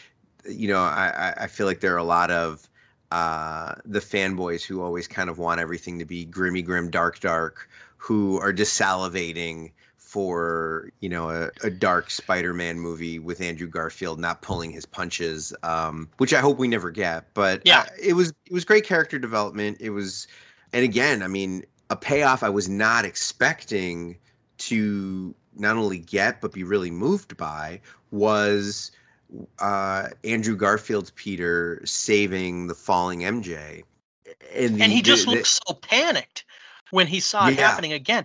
you 0.49 0.69
know, 0.69 0.81
I 0.81 1.35
I 1.37 1.47
feel 1.47 1.67
like 1.67 1.81
there 1.81 1.95
are 1.95 1.99
a 1.99 2.05
lot 2.05 2.31
of 2.31 2.69
uh, 3.11 3.75
the 3.85 4.01
fanboys 4.01 4.65
who 4.65 4.83
always 4.83 5.09
kind 5.09 5.31
of 5.31 5.39
want 5.39 5.61
everything 5.61 5.99
to 5.99 6.05
be 6.05 6.27
grimmy, 6.27 6.65
grim, 6.65 6.91
dark, 6.91 7.21
dark, 7.21 7.69
who 7.97 8.39
are 8.39 8.53
just 8.53 8.79
salivating 8.79 9.73
for 10.09 10.91
you 11.01 11.09
know 11.11 11.29
a, 11.29 11.51
a 11.63 11.69
dark 11.69 12.11
Spider-Man 12.11 12.81
movie 12.81 13.19
with 13.19 13.43
Andrew 13.43 13.69
Garfield 13.69 14.19
not 14.19 14.41
pulling 14.41 14.71
his 14.71 14.87
punches, 14.87 15.53
um, 15.63 16.09
which 16.17 16.33
I 16.33 16.41
hope 16.41 16.57
we 16.57 16.67
never 16.67 16.91
get. 16.91 17.27
But 17.35 17.61
yeah, 17.67 17.81
uh, 17.81 17.87
it 18.03 18.15
was 18.15 18.33
it 18.47 18.53
was 18.53 18.65
great 18.65 18.85
character 18.85 19.19
development. 19.19 19.77
It 19.81 19.91
was, 19.91 20.27
and 20.73 20.83
again, 20.83 21.23
I 21.23 21.29
mean, 21.29 21.63
a 21.91 21.97
payoff 21.97 22.43
I 22.43 22.49
was 22.49 22.71
not 22.71 23.05
expecting 23.05 24.17
to 24.59 25.35
not 25.55 25.77
only 25.77 25.99
get 25.99 26.41
but 26.41 26.53
be 26.53 26.65
really 26.65 26.91
moved 26.91 27.37
by 27.37 27.79
was 28.11 28.91
uh, 29.59 30.09
Andrew 30.25 30.57
Garfield's 30.57 31.11
Peter 31.17 31.83
saving 31.85 32.69
the 32.69 32.75
falling 32.75 33.21
MJ. 33.21 33.83
And, 34.55 34.79
the, 34.79 34.85
and 34.85 34.91
he 34.91 35.03
just 35.03 35.27
the, 35.27 35.33
looked 35.33 35.43
the, 35.43 35.61
so 35.69 35.75
panicked 35.75 36.47
when 36.93 37.07
he 37.07 37.21
saw 37.21 37.49
it 37.49 37.59
yeah. 37.59 37.69
happening 37.69 37.93
again 37.93 38.25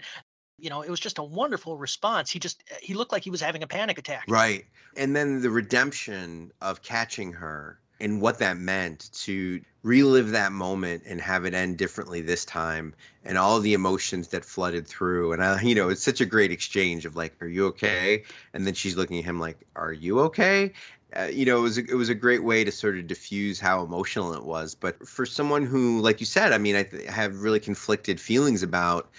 you 0.64 0.70
know, 0.70 0.82
it 0.82 0.90
was 0.90 1.00
just 1.00 1.18
a 1.18 1.24
wonderful 1.24 1.76
response. 1.76 2.32
He 2.32 2.40
just 2.40 2.64
uh, 2.72 2.76
he 2.82 2.94
looked 2.94 3.12
like 3.12 3.24
he 3.24 3.30
was 3.30 3.42
having 3.42 3.64
a 3.64 3.68
panic 3.68 3.98
attack. 3.98 4.24
Right. 4.30 4.66
And 4.96 5.14
then 5.14 5.42
the 5.42 5.50
redemption 5.50 6.54
of 6.62 6.82
catching 6.82 7.34
her 7.34 7.80
and 8.00 8.22
what 8.22 8.40
that 8.40 8.58
meant 8.58 9.12
to 9.14 9.62
relive 9.84 10.32
that 10.32 10.54
moment 10.54 11.04
and 11.06 11.20
have 11.20 11.44
it 11.44 11.54
end 11.54 11.78
differently 11.78 12.22
this 12.22 12.46
time 12.46 12.96
and 13.26 13.38
all 13.38 13.60
the 13.60 13.74
emotions 13.74 14.30
that 14.30 14.46
flooded 14.46 14.88
through 14.88 15.34
and 15.34 15.44
I 15.44 15.62
you 15.70 15.76
know 15.76 15.90
it's 15.90 16.02
such 16.02 16.22
a 16.22 16.26
great 16.26 16.52
exchange 16.52 17.06
of 17.06 17.16
like 17.16 17.36
are 17.42 17.48
you 17.48 17.68
okay 17.68 18.24
and 18.54 18.66
then 18.66 18.74
she's 18.74 18.96
looking 18.96 19.20
at 19.20 19.26
him 19.26 19.40
like 19.40 19.58
are 19.76 19.94
you 19.94 20.22
okay 20.22 20.72
uh, 21.16 21.26
you 21.26 21.46
know, 21.46 21.60
it 21.60 21.62
was 21.62 21.78
a, 21.78 21.82
it 21.82 21.94
was 21.94 22.10
a 22.10 22.16
great 22.16 22.44
way 22.44 22.64
to 22.64 22.72
sort 22.72 22.98
of 22.98 23.06
diffuse 23.06 23.60
how 23.60 23.84
emotional 23.84 24.34
it 24.34 24.46
was. 24.46 24.74
But 24.74 25.08
for 25.08 25.28
someone 25.28 25.64
who, 25.64 26.00
like 26.00 26.20
you 26.20 26.26
said, 26.26 26.52
I 26.52 26.58
mean, 26.58 26.76
I 26.76 26.84
th- 26.84 27.08
have 27.08 27.44
really 27.44 27.60
conflicted 27.60 28.20
feelings 28.20 28.64
about 28.64 29.12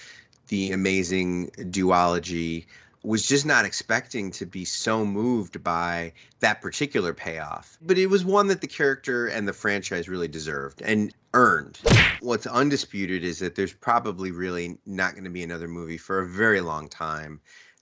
the 0.48 0.72
amazing 0.72 1.50
duology 1.70 2.66
was 3.04 3.28
just 3.28 3.44
not 3.44 3.66
expecting 3.66 4.30
to 4.30 4.46
be 4.46 4.64
so 4.64 5.04
moved 5.04 5.62
by 5.62 6.12
that 6.40 6.62
particular 6.62 7.12
payoff. 7.12 7.76
But 7.82 7.98
it 7.98 8.06
was 8.06 8.24
one 8.24 8.46
that 8.48 8.62
the 8.62 8.66
character 8.66 9.26
and 9.26 9.46
the 9.46 9.52
franchise 9.52 10.08
really 10.08 10.28
deserved 10.28 10.80
and 10.80 11.14
earned. 11.34 11.78
What's 12.20 12.46
undisputed 12.46 13.22
is 13.22 13.38
that 13.40 13.56
there's 13.56 13.74
probably 13.74 14.30
really 14.30 14.78
not 14.86 15.12
going 15.12 15.24
to 15.24 15.30
be 15.30 15.42
another 15.42 15.68
movie 15.68 15.98
for 15.98 16.20
a 16.20 16.26
very 16.26 16.62
long 16.62 16.88
time 16.88 17.40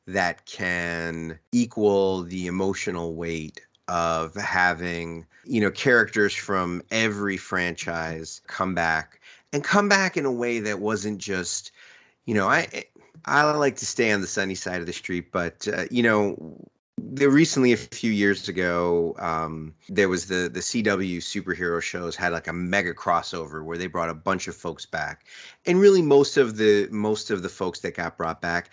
that 0.09 0.45
can 0.47 1.39
equal 1.53 2.25
the 2.25 2.49
emotional 2.49 3.15
weight 3.15 3.61
of 3.87 4.35
having, 4.35 5.25
you 5.45 5.61
know, 5.61 5.71
characters 5.71 6.35
from 6.35 6.83
every 6.91 7.37
franchise 7.37 8.41
come 8.49 8.75
back 8.75 9.21
and 9.53 9.63
come 9.63 9.89
back 9.89 10.17
in 10.17 10.25
a 10.25 10.33
way 10.33 10.59
that 10.59 10.81
wasn't 10.81 11.19
just 11.19 11.71
you 12.27 12.35
know, 12.35 12.49
I 12.49 12.85
I 13.25 13.51
like 13.53 13.77
to 13.77 13.87
stay 13.87 14.13
on 14.13 14.21
the 14.21 14.27
sunny 14.27 14.55
side 14.55 14.81
of 14.81 14.87
the 14.87 14.93
street, 14.93 15.33
but 15.33 15.67
uh, 15.69 15.85
you 15.91 16.03
know, 16.03 16.57
there 16.99 17.31
recently 17.31 17.73
a 17.73 17.77
few 17.77 18.11
years 18.11 18.49
ago, 18.49 19.15
um, 19.19 19.75
there 19.89 20.09
was 20.09 20.27
the 20.27 20.51
the 20.53 20.61
CW 20.61 21.19
superhero 21.19 21.81
shows 21.81 22.17
had 22.17 22.33
like 22.33 22.49
a 22.49 22.53
mega 22.53 22.95
crossover 22.95 23.65
where 23.65 23.79
they 23.79 23.87
brought 23.87 24.11
a 24.11 24.15
bunch 24.15 24.49
of 24.49 24.57
folks 24.57 24.87
back, 24.87 25.27
and 25.67 25.81
really 25.81 26.03
most 26.03 26.37
of 26.37 26.57
the 26.57 26.89
most 26.91 27.31
of 27.31 27.43
the 27.43 27.49
folks 27.49 27.81
that 27.81 27.97
got 27.97 28.17
brought 28.17 28.41
back, 28.41 28.71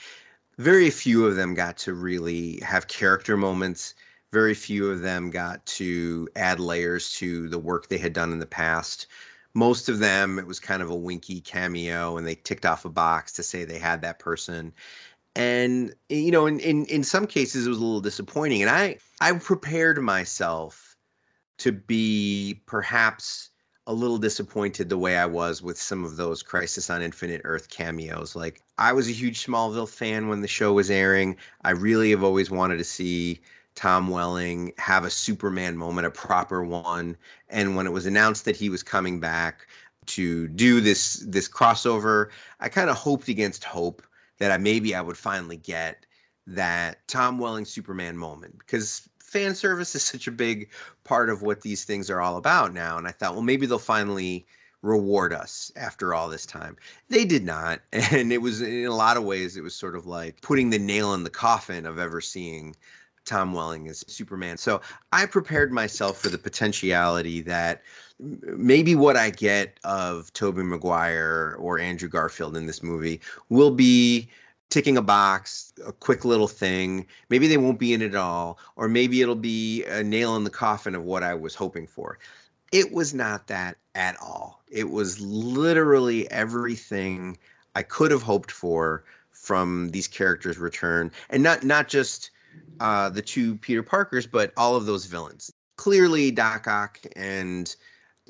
very 0.57 0.89
few 0.89 1.25
of 1.25 1.35
them 1.35 1.53
got 1.53 1.77
to 1.77 1.93
really 1.93 2.59
have 2.59 2.88
character 2.88 3.38
moments. 3.38 3.95
Very 4.31 4.53
few 4.53 4.91
of 4.91 5.01
them 5.01 5.31
got 5.31 5.65
to 5.65 6.27
add 6.35 6.59
layers 6.59 7.13
to 7.13 7.49
the 7.49 7.57
work 7.57 7.89
they 7.89 7.97
had 7.97 8.13
done 8.13 8.31
in 8.31 8.38
the 8.38 8.45
past 8.45 9.07
most 9.53 9.89
of 9.89 9.99
them 9.99 10.39
it 10.39 10.47
was 10.47 10.59
kind 10.59 10.81
of 10.81 10.89
a 10.89 10.95
winky 10.95 11.41
cameo 11.41 12.17
and 12.17 12.25
they 12.27 12.35
ticked 12.35 12.65
off 12.65 12.85
a 12.85 12.89
box 12.89 13.31
to 13.33 13.43
say 13.43 13.63
they 13.63 13.79
had 13.79 14.01
that 14.01 14.19
person. 14.19 14.73
And 15.35 15.91
eh, 16.09 16.15
you 16.15 16.31
know 16.31 16.45
in, 16.47 16.59
in 16.59 16.85
in 16.85 17.03
some 17.03 17.27
cases 17.27 17.65
it 17.65 17.69
was 17.69 17.77
a 17.77 17.81
little 17.81 18.01
disappointing 18.01 18.62
and 18.62 18.71
i 18.71 18.97
i 19.21 19.31
prepared 19.33 20.01
myself 20.01 20.97
to 21.59 21.71
be 21.71 22.62
perhaps 22.65 23.49
a 23.88 23.93
little 23.93 24.17
disappointed 24.17 24.89
the 24.89 24.97
way 24.97 25.17
i 25.17 25.25
was 25.25 25.62
with 25.62 25.79
some 25.79 26.03
of 26.05 26.15
those 26.15 26.43
crisis 26.43 26.89
on 26.89 27.01
infinite 27.01 27.41
earth 27.43 27.69
cameos. 27.69 28.35
Like 28.35 28.62
i 28.77 28.93
was 28.93 29.07
a 29.07 29.12
huge 29.12 29.45
smallville 29.45 29.89
fan 29.89 30.27
when 30.27 30.41
the 30.41 30.47
show 30.47 30.73
was 30.73 30.91
airing. 30.91 31.38
I 31.63 31.71
really 31.71 32.12
have 32.12 32.23
always 32.23 32.51
wanted 32.51 32.77
to 32.77 32.83
see 32.83 33.41
Tom 33.79 34.09
Welling 34.09 34.73
have 34.77 35.05
a 35.05 35.09
Superman 35.09 35.77
moment, 35.77 36.05
a 36.05 36.11
proper 36.11 36.65
one. 36.65 37.15
And 37.47 37.77
when 37.77 37.87
it 37.87 37.93
was 37.93 38.05
announced 38.05 38.43
that 38.43 38.57
he 38.57 38.67
was 38.67 38.83
coming 38.83 39.21
back 39.21 39.67
to 40.07 40.49
do 40.49 40.81
this 40.81 41.23
this 41.25 41.47
crossover, 41.47 42.27
I 42.59 42.67
kind 42.67 42.89
of 42.89 42.97
hoped 42.97 43.29
against 43.29 43.63
hope 43.63 44.03
that 44.39 44.51
I 44.51 44.57
maybe 44.57 44.93
I 44.93 44.99
would 44.99 45.15
finally 45.15 45.55
get 45.55 46.05
that 46.45 47.07
Tom 47.07 47.39
Welling 47.39 47.63
Superman 47.63 48.17
moment 48.17 48.59
because 48.59 49.07
fan 49.19 49.55
service 49.55 49.95
is 49.95 50.03
such 50.03 50.27
a 50.27 50.31
big 50.31 50.69
part 51.05 51.29
of 51.29 51.41
what 51.41 51.61
these 51.61 51.85
things 51.85 52.09
are 52.09 52.19
all 52.19 52.35
about 52.35 52.73
now. 52.73 52.97
And 52.97 53.07
I 53.07 53.11
thought, 53.11 53.31
well, 53.31 53.43
maybe 53.43 53.65
they'll 53.65 53.79
finally 53.79 54.45
reward 54.81 55.31
us 55.31 55.71
after 55.77 56.13
all 56.13 56.27
this 56.27 56.45
time. 56.45 56.75
They 57.07 57.23
did 57.23 57.45
not. 57.45 57.79
And 57.93 58.33
it 58.33 58.41
was 58.41 58.61
in 58.61 58.87
a 58.87 58.93
lot 58.95 59.15
of 59.15 59.23
ways, 59.23 59.55
it 59.55 59.63
was 59.63 59.73
sort 59.73 59.95
of 59.95 60.05
like 60.05 60.41
putting 60.41 60.69
the 60.69 60.79
nail 60.79 61.13
in 61.13 61.23
the 61.23 61.29
coffin 61.29 61.85
of 61.85 61.97
ever 61.97 62.19
seeing 62.19 62.75
Tom 63.29 63.53
Welling 63.53 63.87
as 63.87 64.03
Superman. 64.07 64.57
So 64.57 64.81
I 65.11 65.27
prepared 65.27 65.71
myself 65.71 66.19
for 66.19 66.29
the 66.29 66.37
potentiality 66.37 67.41
that 67.41 67.83
maybe 68.19 68.95
what 68.95 69.15
I 69.15 69.29
get 69.29 69.79
of 69.83 70.33
Tobey 70.33 70.63
Maguire 70.63 71.55
or 71.59 71.79
Andrew 71.79 72.09
Garfield 72.09 72.57
in 72.57 72.65
this 72.65 72.81
movie 72.81 73.21
will 73.49 73.71
be 73.71 74.27
ticking 74.69 74.97
a 74.97 75.01
box, 75.01 75.71
a 75.85 75.91
quick 75.91 76.25
little 76.25 76.47
thing. 76.47 77.05
Maybe 77.29 77.47
they 77.47 77.57
won't 77.57 77.79
be 77.79 77.93
in 77.93 78.01
it 78.01 78.07
at 78.07 78.15
all, 78.15 78.57
or 78.75 78.87
maybe 78.87 79.21
it'll 79.21 79.35
be 79.35 79.83
a 79.85 80.03
nail 80.03 80.35
in 80.35 80.43
the 80.43 80.49
coffin 80.49 80.95
of 80.95 81.03
what 81.03 81.23
I 81.23 81.35
was 81.35 81.53
hoping 81.53 81.85
for. 81.87 82.17
It 82.71 82.91
was 82.91 83.13
not 83.13 83.47
that 83.47 83.77
at 83.95 84.15
all. 84.21 84.61
It 84.71 84.89
was 84.89 85.19
literally 85.21 86.29
everything 86.31 87.37
I 87.75 87.83
could 87.83 88.11
have 88.11 88.23
hoped 88.23 88.51
for 88.51 89.03
from 89.31 89.89
these 89.91 90.07
characters' 90.07 90.57
return, 90.57 91.11
and 91.29 91.41
not 91.41 91.63
not 91.63 91.87
just 91.87 92.31
uh, 92.79 93.09
the 93.09 93.21
two 93.21 93.55
Peter 93.57 93.83
Parkers, 93.83 94.27
but 94.27 94.51
all 94.57 94.75
of 94.75 94.85
those 94.85 95.05
villains. 95.05 95.51
Clearly, 95.77 96.31
Doc 96.31 96.67
Ock 96.67 96.99
and 97.15 97.73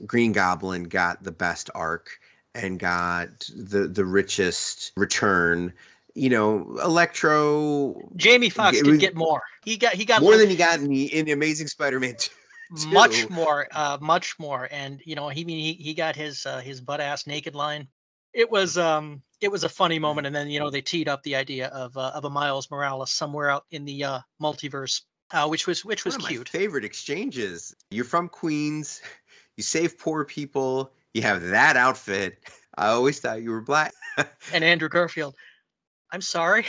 Green 0.05 0.31
Goblin 0.31 0.83
got 0.83 1.23
the 1.23 1.31
best 1.31 1.69
arc 1.75 2.19
and 2.55 2.79
got 2.79 3.49
the 3.55 3.88
the 3.88 4.05
richest 4.05 4.91
return. 4.95 5.73
You 6.15 6.29
know, 6.29 6.77
Electro. 6.83 8.09
Jamie 8.15 8.49
Foxx 8.49 8.81
did 8.81 8.99
get 8.99 9.15
more. 9.15 9.41
He 9.63 9.77
got 9.77 9.93
he 9.93 10.05
got 10.05 10.21
more 10.21 10.31
like, 10.31 10.41
than 10.41 10.49
he 10.49 10.55
got 10.55 10.79
in 10.79 10.88
the 10.88 11.13
in 11.13 11.29
Amazing 11.29 11.67
Spider-Man 11.67 12.15
2. 12.75 12.88
Much 12.89 13.29
more, 13.29 13.67
uh, 13.71 13.97
much 13.99 14.38
more, 14.38 14.67
and 14.71 15.01
you 15.03 15.15
know 15.15 15.29
he 15.29 15.43
he 15.43 15.73
he 15.73 15.93
got 15.93 16.15
his 16.15 16.45
uh, 16.45 16.59
his 16.59 16.81
butt 16.81 17.01
ass 17.01 17.25
naked 17.25 17.55
line. 17.55 17.88
It 18.33 18.51
was 18.51 18.77
um 18.77 19.23
it 19.41 19.52
was 19.52 19.63
a 19.63 19.69
funny 19.69 19.99
moment, 19.99 20.28
and 20.28 20.36
then 20.36 20.49
you 20.49 20.60
know 20.60 20.69
they 20.69 20.82
teed 20.82 21.08
up 21.08 21.23
the 21.23 21.36
idea 21.36 21.67
of 21.67 21.95
uh, 21.97 22.12
of 22.13 22.25
a 22.25 22.30
Miles 22.30 22.69
Morales 22.69 23.12
somewhere 23.12 23.49
out 23.49 23.65
in 23.71 23.86
the 23.86 24.04
uh, 24.04 24.19
multiverse, 24.41 25.02
uh, 25.32 25.47
which 25.47 25.67
was 25.67 25.86
which 25.86 26.06
was 26.06 26.17
cute. 26.17 26.49
favorite 26.49 26.86
exchanges. 26.86 27.75
You're 27.91 28.06
from 28.06 28.30
Queens. 28.30 29.02
You 29.58 29.63
save 29.63 29.99
poor 29.99 30.23
people. 30.23 30.93
You 31.13 31.21
have 31.23 31.41
that 31.49 31.75
outfit. 31.75 32.49
I 32.78 32.88
always 32.88 33.19
thought 33.19 33.41
you 33.41 33.52
were 33.52 33.60
black. 33.60 33.93
and 34.54 34.63
Andrew 34.63 34.88
Garfield. 34.88 35.36
I'm 36.13 36.21
sorry. 36.21 36.65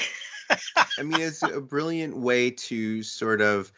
I 0.99 1.05
mean, 1.05 1.21
it's 1.21 1.45
a 1.45 1.61
brilliant 1.61 2.17
way 2.17 2.51
to 2.51 3.05
sort 3.05 3.43
of 3.43 3.71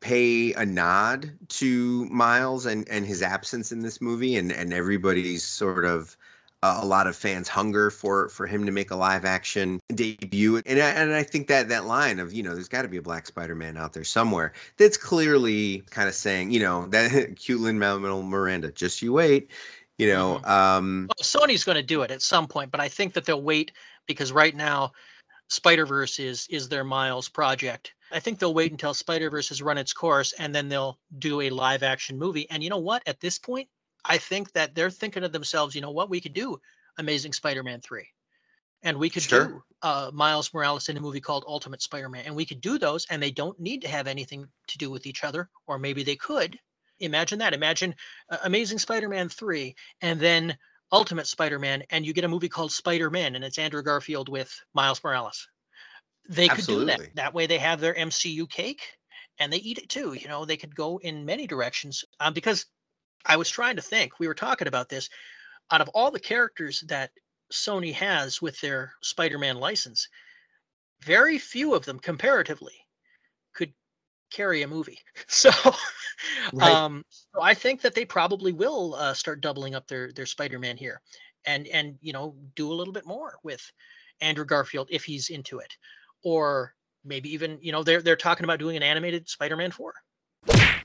pay 0.00 0.52
a 0.52 0.66
nod 0.66 1.32
to 1.48 2.04
Miles 2.10 2.66
and, 2.66 2.86
and 2.90 3.06
his 3.06 3.22
absence 3.22 3.72
in 3.72 3.80
this 3.80 4.02
movie 4.02 4.36
and, 4.36 4.52
and 4.52 4.74
everybody's 4.74 5.42
sort 5.42 5.86
of 5.86 6.14
a 6.62 6.84
lot 6.84 7.06
of 7.06 7.16
fans 7.16 7.48
hunger 7.48 7.90
for 7.90 8.28
for 8.28 8.46
him 8.46 8.66
to 8.66 8.72
make 8.72 8.90
a 8.90 8.96
live 8.96 9.24
action 9.24 9.80
debut 9.94 10.60
and 10.66 10.78
I, 10.78 10.90
and 10.90 11.14
I 11.14 11.22
think 11.22 11.46
that 11.48 11.70
that 11.70 11.86
line 11.86 12.18
of 12.18 12.34
you 12.34 12.42
know 12.42 12.54
there's 12.54 12.68
got 12.68 12.82
to 12.82 12.88
be 12.88 12.98
a 12.98 13.02
black 13.02 13.26
Spider-Man 13.26 13.78
out 13.78 13.94
there 13.94 14.04
somewhere 14.04 14.52
that's 14.76 14.98
clearly 14.98 15.82
kind 15.90 16.08
of 16.08 16.14
saying 16.14 16.50
you 16.50 16.60
know 16.60 16.86
that 16.88 17.36
cute 17.38 17.60
Lin 17.60 17.78
Manuel 17.78 18.22
Miranda 18.22 18.70
just 18.72 19.00
you 19.00 19.12
wait 19.12 19.50
you 19.96 20.06
know 20.06 20.40
mm-hmm. 20.42 20.50
um 20.50 21.08
well, 21.08 21.24
Sony's 21.24 21.64
going 21.64 21.76
to 21.76 21.82
do 21.82 22.02
it 22.02 22.10
at 22.10 22.20
some 22.20 22.46
point 22.46 22.70
but 22.70 22.80
I 22.80 22.88
think 22.88 23.14
that 23.14 23.24
they'll 23.24 23.42
wait 23.42 23.72
because 24.06 24.30
right 24.30 24.54
now 24.54 24.92
Spider 25.48 25.84
Verse 25.86 26.18
is 26.20 26.46
is 26.48 26.68
their 26.68 26.84
Miles 26.84 27.28
project. 27.28 27.94
I 28.12 28.20
think 28.20 28.38
they'll 28.38 28.54
wait 28.54 28.70
until 28.70 28.94
Spider 28.94 29.30
Verse 29.30 29.48
has 29.48 29.62
run 29.62 29.78
its 29.78 29.92
course 29.92 30.32
and 30.34 30.54
then 30.54 30.68
they'll 30.68 30.98
do 31.18 31.40
a 31.40 31.50
live 31.50 31.82
action 31.82 32.18
movie. 32.18 32.48
And 32.50 32.62
you 32.62 32.70
know 32.70 32.78
what? 32.78 33.02
At 33.06 33.20
this 33.20 33.38
point, 33.38 33.68
I 34.04 34.18
think 34.18 34.52
that 34.52 34.74
they're 34.74 34.90
thinking 34.90 35.22
to 35.22 35.28
themselves, 35.28 35.74
you 35.74 35.80
know 35.80 35.90
what? 35.90 36.10
We 36.10 36.20
could 36.20 36.32
do 36.32 36.60
Amazing 36.98 37.32
Spider 37.32 37.62
Man 37.62 37.80
three, 37.80 38.08
and 38.82 38.98
we 38.98 39.10
could 39.10 39.22
sure. 39.22 39.46
do 39.46 39.62
uh, 39.82 40.10
Miles 40.12 40.52
Morales 40.52 40.88
in 40.88 40.96
a 40.96 41.00
movie 41.00 41.20
called 41.20 41.44
Ultimate 41.46 41.82
Spider 41.82 42.08
Man, 42.08 42.24
and 42.26 42.34
we 42.36 42.46
could 42.46 42.60
do 42.60 42.78
those, 42.78 43.06
and 43.10 43.22
they 43.22 43.30
don't 43.30 43.58
need 43.60 43.82
to 43.82 43.88
have 43.88 44.06
anything 44.06 44.46
to 44.68 44.78
do 44.78 44.90
with 44.90 45.06
each 45.06 45.24
other, 45.24 45.48
or 45.66 45.78
maybe 45.78 46.02
they 46.02 46.16
could. 46.16 46.58
Imagine 47.00 47.38
that. 47.38 47.54
Imagine 47.54 47.94
uh, 48.30 48.38
Amazing 48.44 48.78
Spider 48.78 49.08
Man 49.08 49.28
three, 49.28 49.74
and 50.02 50.20
then 50.20 50.56
Ultimate 50.92 51.26
Spider-Man, 51.26 51.84
and 51.90 52.04
you 52.04 52.12
get 52.12 52.24
a 52.24 52.28
movie 52.28 52.48
called 52.48 52.72
Spider-Man, 52.72 53.36
and 53.36 53.44
it's 53.44 53.58
Andrew 53.58 53.82
Garfield 53.82 54.28
with 54.28 54.52
Miles 54.74 55.02
Morales. 55.04 55.48
They 56.28 56.48
could 56.48 56.58
Absolutely. 56.58 56.96
do 56.96 57.02
that. 57.02 57.16
That 57.16 57.34
way, 57.34 57.46
they 57.46 57.58
have 57.58 57.80
their 57.80 57.94
MCU 57.94 58.48
cake, 58.48 58.82
and 59.38 59.52
they 59.52 59.58
eat 59.58 59.78
it 59.78 59.88
too. 59.88 60.14
You 60.14 60.28
know, 60.28 60.44
they 60.44 60.56
could 60.56 60.74
go 60.74 60.98
in 60.98 61.24
many 61.24 61.46
directions. 61.46 62.04
Um, 62.18 62.34
because 62.34 62.66
I 63.26 63.36
was 63.36 63.50
trying 63.50 63.76
to 63.76 63.82
think, 63.82 64.18
we 64.18 64.26
were 64.28 64.34
talking 64.34 64.68
about 64.68 64.88
this. 64.88 65.08
Out 65.70 65.80
of 65.80 65.88
all 65.90 66.10
the 66.10 66.20
characters 66.20 66.82
that 66.88 67.10
Sony 67.52 67.92
has 67.94 68.42
with 68.42 68.60
their 68.60 68.94
Spider-Man 69.02 69.56
license, 69.56 70.08
very 71.02 71.38
few 71.38 71.74
of 71.74 71.84
them, 71.84 71.98
comparatively, 71.98 72.74
could 73.54 73.72
carry 74.30 74.62
a 74.62 74.68
movie. 74.68 75.00
So 75.28 75.50
Right. 76.52 76.74
Um, 76.74 77.04
so 77.08 77.40
I 77.40 77.54
think 77.54 77.80
that 77.82 77.94
they 77.94 78.04
probably 78.04 78.52
will 78.52 78.94
uh, 78.94 79.14
start 79.14 79.40
doubling 79.40 79.74
up 79.74 79.86
their 79.86 80.12
their 80.12 80.26
Spider-Man 80.26 80.76
here, 80.76 81.00
and 81.46 81.66
and 81.68 81.98
you 82.00 82.12
know 82.12 82.36
do 82.54 82.70
a 82.70 82.74
little 82.74 82.92
bit 82.92 83.06
more 83.06 83.38
with 83.42 83.70
Andrew 84.20 84.44
Garfield 84.44 84.88
if 84.90 85.04
he's 85.04 85.30
into 85.30 85.58
it, 85.58 85.76
or 86.22 86.74
maybe 87.04 87.32
even 87.32 87.58
you 87.60 87.72
know 87.72 87.82
they're 87.82 88.02
they're 88.02 88.16
talking 88.16 88.44
about 88.44 88.58
doing 88.58 88.76
an 88.76 88.82
animated 88.82 89.28
Spider-Man 89.28 89.70
four. 89.70 89.94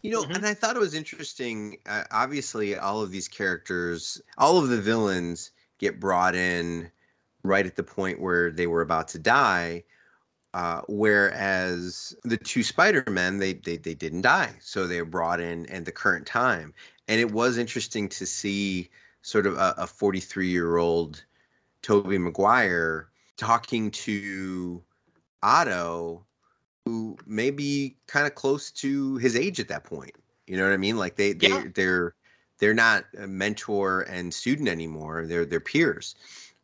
You 0.06 0.12
know, 0.12 0.22
mm-hmm. 0.22 0.34
and 0.34 0.46
I 0.46 0.54
thought 0.54 0.76
it 0.76 0.80
was 0.80 0.94
interesting. 0.94 1.78
Uh, 1.88 2.04
obviously, 2.12 2.76
all 2.76 3.02
of 3.02 3.12
these 3.12 3.28
characters, 3.28 4.22
all 4.38 4.58
of 4.60 4.70
the 4.70 4.80
villains, 4.80 5.52
get 5.80 6.00
brought 6.00 6.36
in 6.36 6.92
right 7.44 7.66
at 7.66 7.76
the 7.76 7.84
point 7.84 8.22
where 8.22 8.52
they 8.52 8.68
were 8.68 8.82
about 8.82 9.08
to 9.10 9.20
die. 9.20 9.84
Uh, 10.54 10.82
whereas 10.88 12.16
the 12.24 12.38
two 12.38 12.64
Spider-Men, 12.64 13.40
they, 13.40 13.54
they 13.54 13.78
they 13.78 13.94
didn't 13.94 14.22
die, 14.22 14.54
so 14.62 14.88
they 14.88 15.02
were 15.02 15.10
brought 15.10 15.42
in 15.42 15.66
at 15.72 15.86
the 15.86 15.92
current 15.92 16.26
time, 16.26 16.74
and 17.08 17.20
it 17.20 17.32
was 17.32 17.58
interesting 17.58 18.08
to 18.08 18.26
see 18.26 18.90
sort 19.22 19.48
of 19.48 19.58
a 19.58 19.88
43 19.88 20.48
year 20.48 20.78
old 20.78 21.26
Tobey 21.82 22.20
Maguire 22.20 23.10
talking 23.38 23.90
to 23.92 24.82
Otto, 25.42 26.24
who 26.86 27.18
may 27.26 27.52
be 27.52 27.96
kind 28.08 28.28
of 28.28 28.36
close 28.36 28.72
to 28.72 29.18
his 29.18 29.36
age 29.36 29.60
at 29.60 29.68
that 29.68 29.84
point. 29.84 30.12
You 30.48 30.58
know 30.58 30.64
what 30.64 30.74
I 30.74 30.78
mean? 30.78 30.98
Like 30.98 31.16
they 31.16 31.34
they 31.34 31.50
yeah. 31.50 31.64
they're 31.74 32.16
they're 32.60 32.74
not 32.74 33.06
a 33.18 33.28
mentor 33.28 34.02
and 34.04 34.34
student 34.34 34.70
anymore. 34.70 35.26
They're 35.26 35.46
they're 35.46 35.60
peers. 35.60 36.16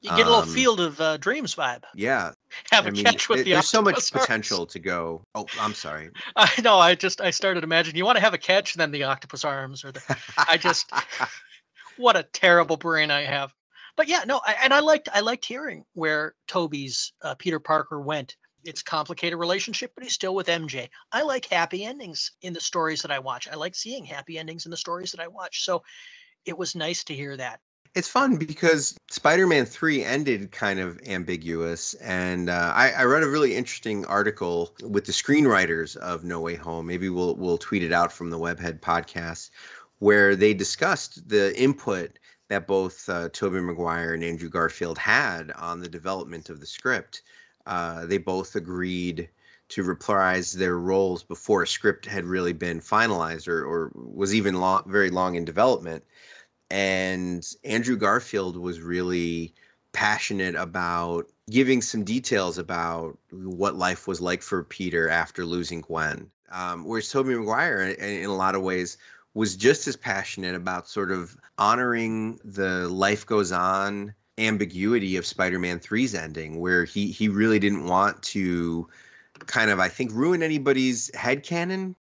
You 0.01 0.09
get 0.09 0.25
a 0.25 0.29
little 0.29 0.37
um, 0.37 0.49
Field 0.49 0.79
of 0.79 0.99
uh, 0.99 1.17
Dreams 1.17 1.53
vibe. 1.53 1.83
Yeah. 1.93 2.31
Have 2.71 2.87
I 2.87 2.89
a 2.89 2.91
mean, 2.91 3.05
catch 3.05 3.29
with 3.29 3.41
it, 3.41 3.43
the 3.43 3.51
There's 3.51 3.69
so 3.69 3.83
much 3.83 4.11
potential 4.11 4.65
to 4.65 4.79
go. 4.79 5.23
Oh, 5.35 5.45
I'm 5.59 5.75
sorry. 5.75 6.09
I 6.35 6.49
know. 6.61 6.79
I 6.79 6.95
just 6.95 7.21
I 7.21 7.29
started 7.29 7.63
imagining 7.63 7.97
you 7.97 8.05
want 8.05 8.17
to 8.17 8.23
have 8.23 8.33
a 8.33 8.39
catch, 8.39 8.73
and 8.73 8.81
then 8.81 8.89
the 8.89 9.03
octopus 9.03 9.45
arms, 9.45 9.85
or 9.85 9.91
the. 9.91 10.17
I 10.37 10.57
just. 10.57 10.91
what 11.97 12.15
a 12.15 12.23
terrible 12.23 12.77
brain 12.77 13.11
I 13.11 13.21
have. 13.21 13.53
But 13.95 14.07
yeah, 14.07 14.23
no, 14.25 14.41
I, 14.45 14.55
and 14.63 14.73
I 14.73 14.79
liked 14.79 15.09
I 15.13 15.19
liked 15.19 15.45
hearing 15.45 15.85
where 15.93 16.33
Tobey's 16.47 17.13
uh, 17.21 17.35
Peter 17.35 17.59
Parker 17.59 18.01
went. 18.01 18.35
It's 18.63 18.83
complicated 18.83 19.39
relationship, 19.39 19.91
but 19.95 20.03
he's 20.03 20.13
still 20.13 20.35
with 20.35 20.47
MJ. 20.47 20.89
I 21.11 21.23
like 21.23 21.45
happy 21.45 21.85
endings 21.85 22.31
in 22.41 22.53
the 22.53 22.61
stories 22.61 23.01
that 23.01 23.11
I 23.11 23.19
watch. 23.19 23.47
I 23.47 23.55
like 23.55 23.75
seeing 23.75 24.05
happy 24.05 24.37
endings 24.37 24.65
in 24.65 24.71
the 24.71 24.77
stories 24.77 25.11
that 25.11 25.19
I 25.19 25.27
watch. 25.27 25.63
So 25.65 25.83
it 26.45 26.57
was 26.57 26.75
nice 26.75 27.03
to 27.05 27.13
hear 27.13 27.37
that. 27.37 27.59
It's 27.93 28.07
fun 28.07 28.37
because 28.37 28.95
Spider-Man 29.09 29.65
Three 29.65 30.03
ended 30.03 30.51
kind 30.51 30.79
of 30.79 30.97
ambiguous, 31.05 31.93
and 31.95 32.49
uh, 32.49 32.71
I, 32.73 32.91
I, 32.91 33.03
read 33.03 33.21
a 33.21 33.27
really 33.27 33.53
interesting 33.53 34.05
article 34.05 34.73
with 34.81 35.03
the 35.03 35.11
screenwriters 35.11 35.97
of 35.97 36.23
No 36.23 36.39
Way 36.39 36.55
Home. 36.55 36.87
Maybe 36.87 37.09
we'll 37.09 37.35
we'll 37.35 37.57
tweet 37.57 37.83
it 37.83 37.91
out 37.91 38.13
from 38.13 38.29
the 38.29 38.39
Webhead 38.39 38.79
podcast, 38.79 39.49
where 39.99 40.37
they 40.37 40.53
discussed 40.53 41.27
the 41.27 41.53
input 41.61 42.17
that 42.47 42.65
both 42.65 43.09
uh, 43.09 43.27
Tobey 43.33 43.59
Maguire 43.59 44.13
and 44.13 44.23
Andrew 44.23 44.49
Garfield 44.49 44.97
had 44.97 45.51
on 45.51 45.81
the 45.81 45.89
development 45.89 46.49
of 46.49 46.61
the 46.61 46.65
script. 46.65 47.23
Uh, 47.65 48.05
they 48.05 48.17
both 48.17 48.55
agreed 48.55 49.29
to 49.69 49.83
reprise 49.83 50.53
their 50.53 50.77
roles 50.77 51.23
before 51.23 51.63
a 51.63 51.67
script 51.67 52.05
had 52.05 52.25
really 52.25 52.53
been 52.53 52.81
finalized 52.81 53.47
or, 53.47 53.63
or 53.63 53.91
was 53.95 54.35
even 54.35 54.59
long, 54.59 54.83
very 54.87 55.09
long 55.09 55.35
in 55.35 55.45
development 55.45 56.03
and 56.71 57.45
Andrew 57.65 57.97
Garfield 57.97 58.55
was 58.55 58.79
really 58.79 59.53
passionate 59.91 60.55
about 60.55 61.27
giving 61.49 61.81
some 61.81 62.05
details 62.05 62.57
about 62.57 63.17
what 63.29 63.75
life 63.75 64.07
was 64.07 64.21
like 64.21 64.41
for 64.41 64.63
Peter 64.63 65.09
after 65.09 65.45
losing 65.45 65.81
Gwen. 65.81 66.31
Um, 66.49 66.85
whereas 66.85 67.09
Tobey 67.09 67.35
Maguire, 67.35 67.81
in, 67.81 68.23
in 68.23 68.29
a 68.29 68.35
lot 68.35 68.55
of 68.55 68.61
ways, 68.61 68.97
was 69.33 69.57
just 69.57 69.85
as 69.87 69.97
passionate 69.97 70.55
about 70.55 70.87
sort 70.87 71.11
of 71.11 71.35
honoring 71.57 72.39
the 72.45 72.87
life 72.87 73.25
goes 73.25 73.51
on 73.51 74.13
ambiguity 74.47 75.17
of 75.17 75.25
Spider-Man 75.25 75.79
3's 75.79 76.15
ending, 76.15 76.59
where 76.59 76.85
he 76.85 77.11
he 77.11 77.27
really 77.27 77.59
didn't 77.59 77.85
want 77.85 78.21
to 78.23 78.87
kind 79.47 79.71
of 79.71 79.79
I 79.79 79.87
think 79.87 80.11
ruin 80.13 80.43
anybody's 80.43 81.13
head 81.15 81.43
canon. 81.43 81.95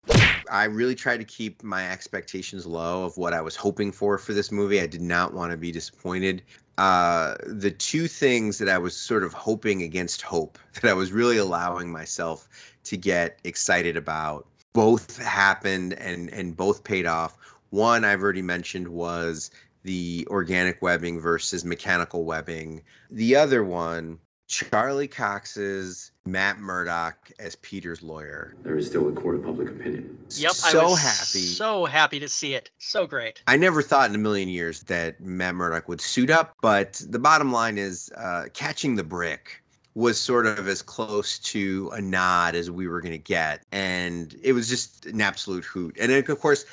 I 0.50 0.66
really 0.66 0.96
tried 0.96 1.18
to 1.18 1.26
keep 1.26 1.62
my 1.64 1.90
expectations 1.92 2.66
low 2.66 3.06
of 3.06 3.18
what 3.18 3.34
I 3.34 3.42
was 3.42 3.56
hoping 3.56 3.92
for 3.92 4.18
for 4.18 4.34
this 4.34 4.52
movie. 4.52 4.80
I 4.82 4.88
did 4.88 5.02
not 5.02 5.34
want 5.34 5.52
to 5.52 5.58
be 5.58 5.72
disappointed. 5.72 6.42
uh, 6.78 7.36
the 7.46 7.72
two 7.72 8.08
things 8.08 8.60
that 8.60 8.70
I 8.70 8.78
was 8.78 8.96
sort 8.96 9.24
of 9.24 9.34
hoping 9.34 9.82
against 9.82 10.22
hope 10.22 10.60
that 10.74 10.86
I 10.86 10.94
was 10.94 11.12
really 11.12 11.38
allowing 11.38 11.92
myself 11.92 12.48
to 12.86 12.98
get 12.98 13.40
excited 13.44 13.98
about 13.98 14.48
both 14.74 15.18
happened 15.18 15.94
and 15.94 16.30
and 16.30 16.56
both 16.56 16.84
paid 16.84 17.06
off. 17.06 17.38
One 17.72 18.06
I've 18.06 18.22
already 18.22 18.44
mentioned 18.44 18.88
was 18.88 19.52
the 19.88 20.28
organic 20.30 20.82
webbing 20.82 21.20
versus 21.20 21.64
mechanical 21.64 22.26
webbing. 22.26 22.84
The 23.10 23.38
other 23.38 23.64
one, 23.64 24.20
Charlie 24.48 25.08
Cox's 25.08 26.12
Matt 26.26 26.60
Murdock 26.60 27.32
as 27.40 27.56
Peter's 27.56 28.04
lawyer. 28.04 28.54
There 28.64 28.78
is 28.78 28.88
still 28.88 29.08
a 29.08 29.14
court 29.14 29.36
of 29.36 29.46
public 29.46 29.70
opinion. 29.70 30.18
Yep, 30.32 30.52
so 30.52 30.82
I 30.82 30.84
was 30.84 31.02
happy. 31.02 31.46
so 31.46 31.86
happy 31.86 32.20
to 32.20 32.28
see 32.28 32.54
it. 32.54 32.70
So 32.80 33.08
great. 33.08 33.42
I 33.48 33.56
never 33.56 33.82
thought 33.82 34.10
in 34.10 34.16
a 34.16 34.20
million 34.20 34.50
years 34.50 34.84
that 34.84 35.22
Matt 35.22 35.56
Murdock 35.56 35.88
would 35.88 36.02
suit 36.02 36.30
up, 36.30 36.54
but 36.62 37.02
the 37.08 37.20
bottom 37.20 37.54
line 37.54 37.78
is 37.78 38.12
uh, 38.18 38.48
catching 38.54 38.98
the 38.98 39.06
brick 39.06 39.64
was 39.96 40.20
sort 40.20 40.46
of 40.46 40.68
as 40.68 40.82
close 40.82 41.40
to 41.40 41.90
a 41.94 42.02
nod 42.02 42.56
as 42.56 42.70
we 42.70 42.88
were 42.88 43.00
going 43.02 43.14
to 43.14 43.18
get. 43.18 43.64
And 43.72 44.36
it 44.44 44.52
was 44.52 44.68
just 44.68 45.08
an 45.08 45.22
absolute 45.22 45.64
hoot. 45.64 45.98
And 46.00 46.12
then, 46.12 46.24
of 46.28 46.40
course, 46.40 46.66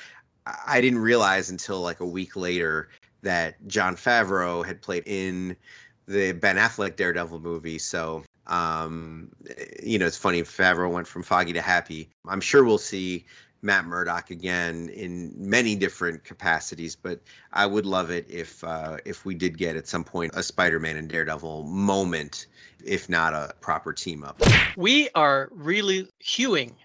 I 0.66 0.80
didn't 0.80 0.98
realize 0.98 1.48
until 1.48 1.80
like 1.80 2.00
a 2.00 2.06
week 2.06 2.36
later 2.36 2.88
that 3.24 3.56
Jon 3.66 3.96
Favreau 3.96 4.64
had 4.64 4.80
played 4.80 5.02
in 5.06 5.56
the 6.06 6.32
Ben 6.32 6.56
Affleck 6.56 6.96
Daredevil 6.96 7.40
movie. 7.40 7.78
So, 7.78 8.22
um, 8.46 9.30
you 9.82 9.98
know, 9.98 10.06
it's 10.06 10.16
funny. 10.16 10.42
Favreau 10.42 10.92
went 10.92 11.06
from 11.06 11.22
foggy 11.22 11.52
to 11.54 11.62
happy. 11.62 12.08
I'm 12.28 12.40
sure 12.40 12.64
we'll 12.64 12.78
see 12.78 13.24
Matt 13.62 13.86
Murdock 13.86 14.30
again 14.30 14.90
in 14.90 15.32
many 15.36 15.74
different 15.74 16.22
capacities, 16.22 16.94
but 16.94 17.20
I 17.54 17.64
would 17.64 17.86
love 17.86 18.10
it 18.10 18.26
if 18.28 18.62
uh, 18.62 18.98
if 19.06 19.24
we 19.24 19.34
did 19.34 19.56
get 19.56 19.74
at 19.74 19.88
some 19.88 20.04
point 20.04 20.32
a 20.34 20.42
Spider-Man 20.42 20.96
and 20.96 21.08
Daredevil 21.08 21.64
moment, 21.64 22.46
if 22.84 23.08
not 23.08 23.32
a 23.32 23.54
proper 23.60 23.94
team 23.94 24.22
up. 24.22 24.40
We 24.76 25.08
are 25.14 25.48
really 25.50 26.08
hewing 26.18 26.76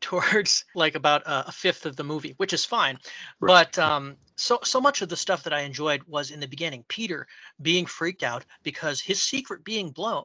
towards 0.00 0.64
like 0.74 0.94
about 0.94 1.22
a, 1.22 1.48
a 1.48 1.52
fifth 1.52 1.86
of 1.86 1.96
the 1.96 2.04
movie, 2.04 2.34
which 2.36 2.52
is 2.52 2.64
fine. 2.64 2.98
Right. 3.40 3.70
But 3.72 3.78
um, 3.78 4.16
so 4.36 4.58
so 4.62 4.80
much 4.80 5.02
of 5.02 5.08
the 5.08 5.16
stuff 5.16 5.42
that 5.44 5.52
I 5.52 5.60
enjoyed 5.60 6.02
was 6.04 6.30
in 6.30 6.40
the 6.40 6.48
beginning. 6.48 6.84
Peter 6.88 7.26
being 7.62 7.86
freaked 7.86 8.22
out 8.22 8.44
because 8.62 9.00
his 9.00 9.22
secret 9.22 9.64
being 9.64 9.90
blown 9.90 10.24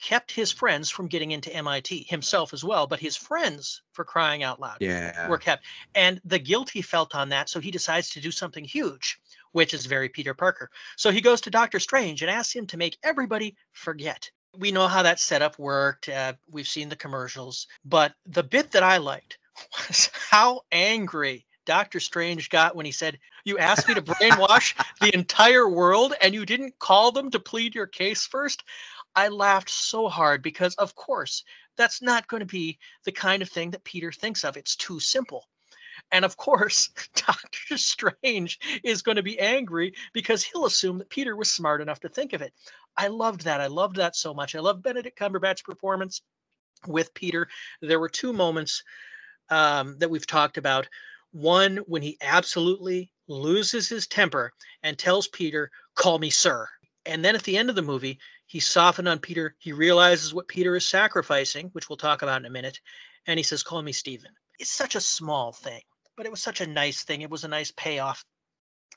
kept 0.00 0.30
his 0.30 0.52
friends 0.52 0.90
from 0.90 1.08
getting 1.08 1.30
into 1.30 1.52
MIT, 1.54 2.06
himself 2.08 2.52
as 2.52 2.62
well, 2.62 2.86
but 2.86 3.00
his 3.00 3.16
friends, 3.16 3.82
for 3.92 4.04
crying 4.04 4.42
out 4.42 4.60
loud, 4.60 4.76
Yeah. 4.80 5.26
were 5.28 5.38
kept. 5.38 5.64
And 5.94 6.20
the 6.24 6.38
guilt 6.38 6.68
he 6.70 6.82
felt 6.82 7.14
on 7.14 7.30
that, 7.30 7.48
so 7.48 7.60
he 7.60 7.70
decides 7.70 8.10
to 8.10 8.20
do 8.20 8.30
something 8.30 8.64
huge, 8.64 9.18
which 9.52 9.72
is 9.72 9.86
very 9.86 10.08
Peter 10.08 10.34
Parker. 10.34 10.70
So 10.96 11.10
he 11.10 11.20
goes 11.22 11.40
to 11.42 11.50
Doctor 11.50 11.80
Strange 11.80 12.22
and 12.22 12.30
asks 12.30 12.54
him 12.54 12.66
to 12.68 12.76
make 12.76 12.98
everybody 13.02 13.56
forget. 13.72 14.30
We 14.58 14.72
know 14.72 14.88
how 14.88 15.02
that 15.02 15.20
setup 15.20 15.58
worked. 15.58 16.08
Uh, 16.08 16.34
we've 16.50 16.68
seen 16.68 16.88
the 16.88 16.96
commercials. 16.96 17.66
But 17.84 18.14
the 18.26 18.42
bit 18.42 18.70
that 18.72 18.82
I 18.82 18.96
liked 18.98 19.38
was 19.88 20.10
how 20.30 20.62
angry 20.72 21.46
Doctor 21.66 22.00
Strange 22.00 22.48
got 22.48 22.76
when 22.76 22.86
he 22.86 22.92
said, 22.92 23.18
You 23.44 23.58
asked 23.58 23.88
me 23.88 23.94
to 23.94 24.02
brainwash 24.02 24.74
the 25.00 25.14
entire 25.14 25.68
world 25.68 26.14
and 26.22 26.32
you 26.32 26.46
didn't 26.46 26.78
call 26.78 27.12
them 27.12 27.30
to 27.30 27.40
plead 27.40 27.74
your 27.74 27.86
case 27.86 28.26
first. 28.26 28.62
I 29.14 29.28
laughed 29.28 29.70
so 29.70 30.08
hard 30.08 30.42
because, 30.42 30.74
of 30.76 30.94
course, 30.94 31.42
that's 31.76 32.02
not 32.02 32.28
going 32.28 32.40
to 32.40 32.46
be 32.46 32.78
the 33.04 33.12
kind 33.12 33.42
of 33.42 33.48
thing 33.48 33.70
that 33.70 33.84
Peter 33.84 34.12
thinks 34.12 34.44
of. 34.44 34.56
It's 34.56 34.76
too 34.76 35.00
simple. 35.00 35.48
And 36.12 36.24
of 36.24 36.36
course, 36.36 36.90
Doctor 37.14 37.78
Strange 37.78 38.58
is 38.84 39.02
going 39.02 39.16
to 39.16 39.22
be 39.22 39.38
angry 39.38 39.94
because 40.12 40.42
he'll 40.42 40.66
assume 40.66 40.98
that 40.98 41.10
Peter 41.10 41.36
was 41.36 41.50
smart 41.50 41.80
enough 41.80 42.00
to 42.00 42.08
think 42.08 42.32
of 42.32 42.42
it. 42.42 42.52
I 42.96 43.08
loved 43.08 43.42
that. 43.42 43.60
I 43.60 43.66
loved 43.66 43.96
that 43.96 44.16
so 44.16 44.32
much. 44.32 44.54
I 44.54 44.60
love 44.60 44.82
Benedict 44.82 45.18
Cumberbatch's 45.18 45.62
performance 45.62 46.22
with 46.86 47.14
Peter. 47.14 47.48
There 47.80 48.00
were 48.00 48.08
two 48.08 48.32
moments 48.32 48.82
um, 49.50 49.98
that 49.98 50.10
we've 50.10 50.26
talked 50.26 50.56
about. 50.56 50.88
One, 51.32 51.78
when 51.86 52.02
he 52.02 52.16
absolutely 52.20 53.12
loses 53.28 53.88
his 53.88 54.06
temper 54.06 54.52
and 54.82 54.98
tells 54.98 55.28
Peter, 55.28 55.70
Call 55.94 56.18
me 56.18 56.30
sir. 56.30 56.66
And 57.04 57.24
then 57.24 57.34
at 57.34 57.42
the 57.42 57.56
end 57.56 57.70
of 57.70 57.76
the 57.76 57.82
movie, 57.82 58.18
he 58.46 58.60
softened 58.60 59.08
on 59.08 59.18
Peter. 59.18 59.54
He 59.58 59.72
realizes 59.72 60.34
what 60.34 60.48
Peter 60.48 60.76
is 60.76 60.86
sacrificing, 60.88 61.68
which 61.72 61.88
we'll 61.88 61.96
talk 61.96 62.22
about 62.22 62.40
in 62.40 62.46
a 62.46 62.50
minute. 62.50 62.80
And 63.26 63.38
he 63.38 63.42
says, 63.42 63.62
Call 63.62 63.82
me 63.82 63.92
Stephen. 63.92 64.30
It's 64.58 64.70
such 64.70 64.94
a 64.94 65.00
small 65.00 65.52
thing, 65.52 65.82
but 66.16 66.26
it 66.26 66.30
was 66.30 66.42
such 66.42 66.60
a 66.60 66.66
nice 66.66 67.04
thing. 67.04 67.22
It 67.22 67.30
was 67.30 67.44
a 67.44 67.48
nice 67.48 67.72
payoff. 67.76 68.24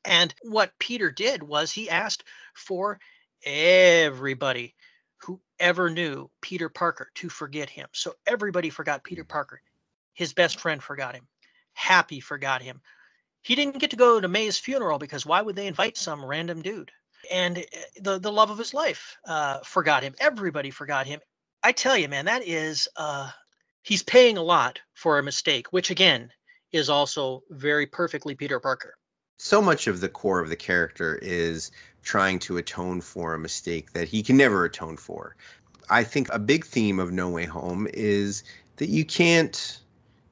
And 0.05 0.33
what 0.43 0.71
Peter 0.79 1.11
did 1.11 1.43
was 1.43 1.71
he 1.71 1.89
asked 1.89 2.23
for 2.55 2.99
everybody 3.45 4.75
who 5.17 5.39
ever 5.59 5.89
knew 5.89 6.29
Peter 6.41 6.69
Parker 6.69 7.09
to 7.15 7.29
forget 7.29 7.69
him. 7.69 7.87
So 7.93 8.13
everybody 8.25 8.69
forgot 8.69 9.03
Peter 9.03 9.23
Parker. 9.23 9.61
His 10.13 10.33
best 10.33 10.59
friend 10.59 10.81
forgot 10.81 11.15
him. 11.15 11.27
Happy 11.73 12.19
forgot 12.19 12.61
him. 12.61 12.81
He 13.41 13.55
didn't 13.55 13.79
get 13.79 13.91
to 13.91 13.95
go 13.95 14.19
to 14.19 14.27
May's 14.27 14.57
funeral 14.57 14.99
because 14.99 15.25
why 15.25 15.41
would 15.41 15.55
they 15.55 15.67
invite 15.67 15.97
some 15.97 16.23
random 16.23 16.61
dude? 16.61 16.91
And 17.31 17.57
uh, 17.57 17.61
the 18.01 18.19
the 18.19 18.31
love 18.31 18.49
of 18.49 18.57
his 18.57 18.73
life 18.73 19.17
uh, 19.25 19.59
forgot 19.59 20.03
him. 20.03 20.15
Everybody 20.19 20.71
forgot 20.71 21.07
him. 21.07 21.19
I 21.63 21.71
tell 21.71 21.97
you, 21.97 22.07
man, 22.07 22.25
that 22.25 22.47
is 22.47 22.87
uh, 22.95 23.29
he's 23.83 24.03
paying 24.03 24.37
a 24.37 24.43
lot 24.43 24.79
for 24.93 25.19
a 25.19 25.23
mistake, 25.23 25.67
which 25.71 25.89
again 25.89 26.31
is 26.71 26.89
also 26.89 27.43
very 27.49 27.85
perfectly 27.85 28.35
Peter 28.35 28.59
Parker. 28.59 28.95
So 29.39 29.61
much 29.61 29.87
of 29.87 30.01
the 30.01 30.09
core 30.09 30.41
of 30.41 30.49
the 30.49 30.55
character 30.55 31.17
is 31.21 31.71
trying 32.03 32.39
to 32.39 32.57
atone 32.57 32.99
for 32.99 33.33
a 33.33 33.39
mistake 33.39 33.93
that 33.93 34.07
he 34.07 34.21
can 34.21 34.37
never 34.37 34.65
atone 34.65 34.97
for. 34.97 35.35
I 35.89 36.03
think 36.03 36.27
a 36.31 36.37
big 36.37 36.65
theme 36.65 36.99
of 36.99 37.11
No 37.11 37.29
Way 37.29 37.45
Home 37.45 37.87
is 37.93 38.43
that 38.75 38.89
you 38.89 39.05
can't 39.05 39.79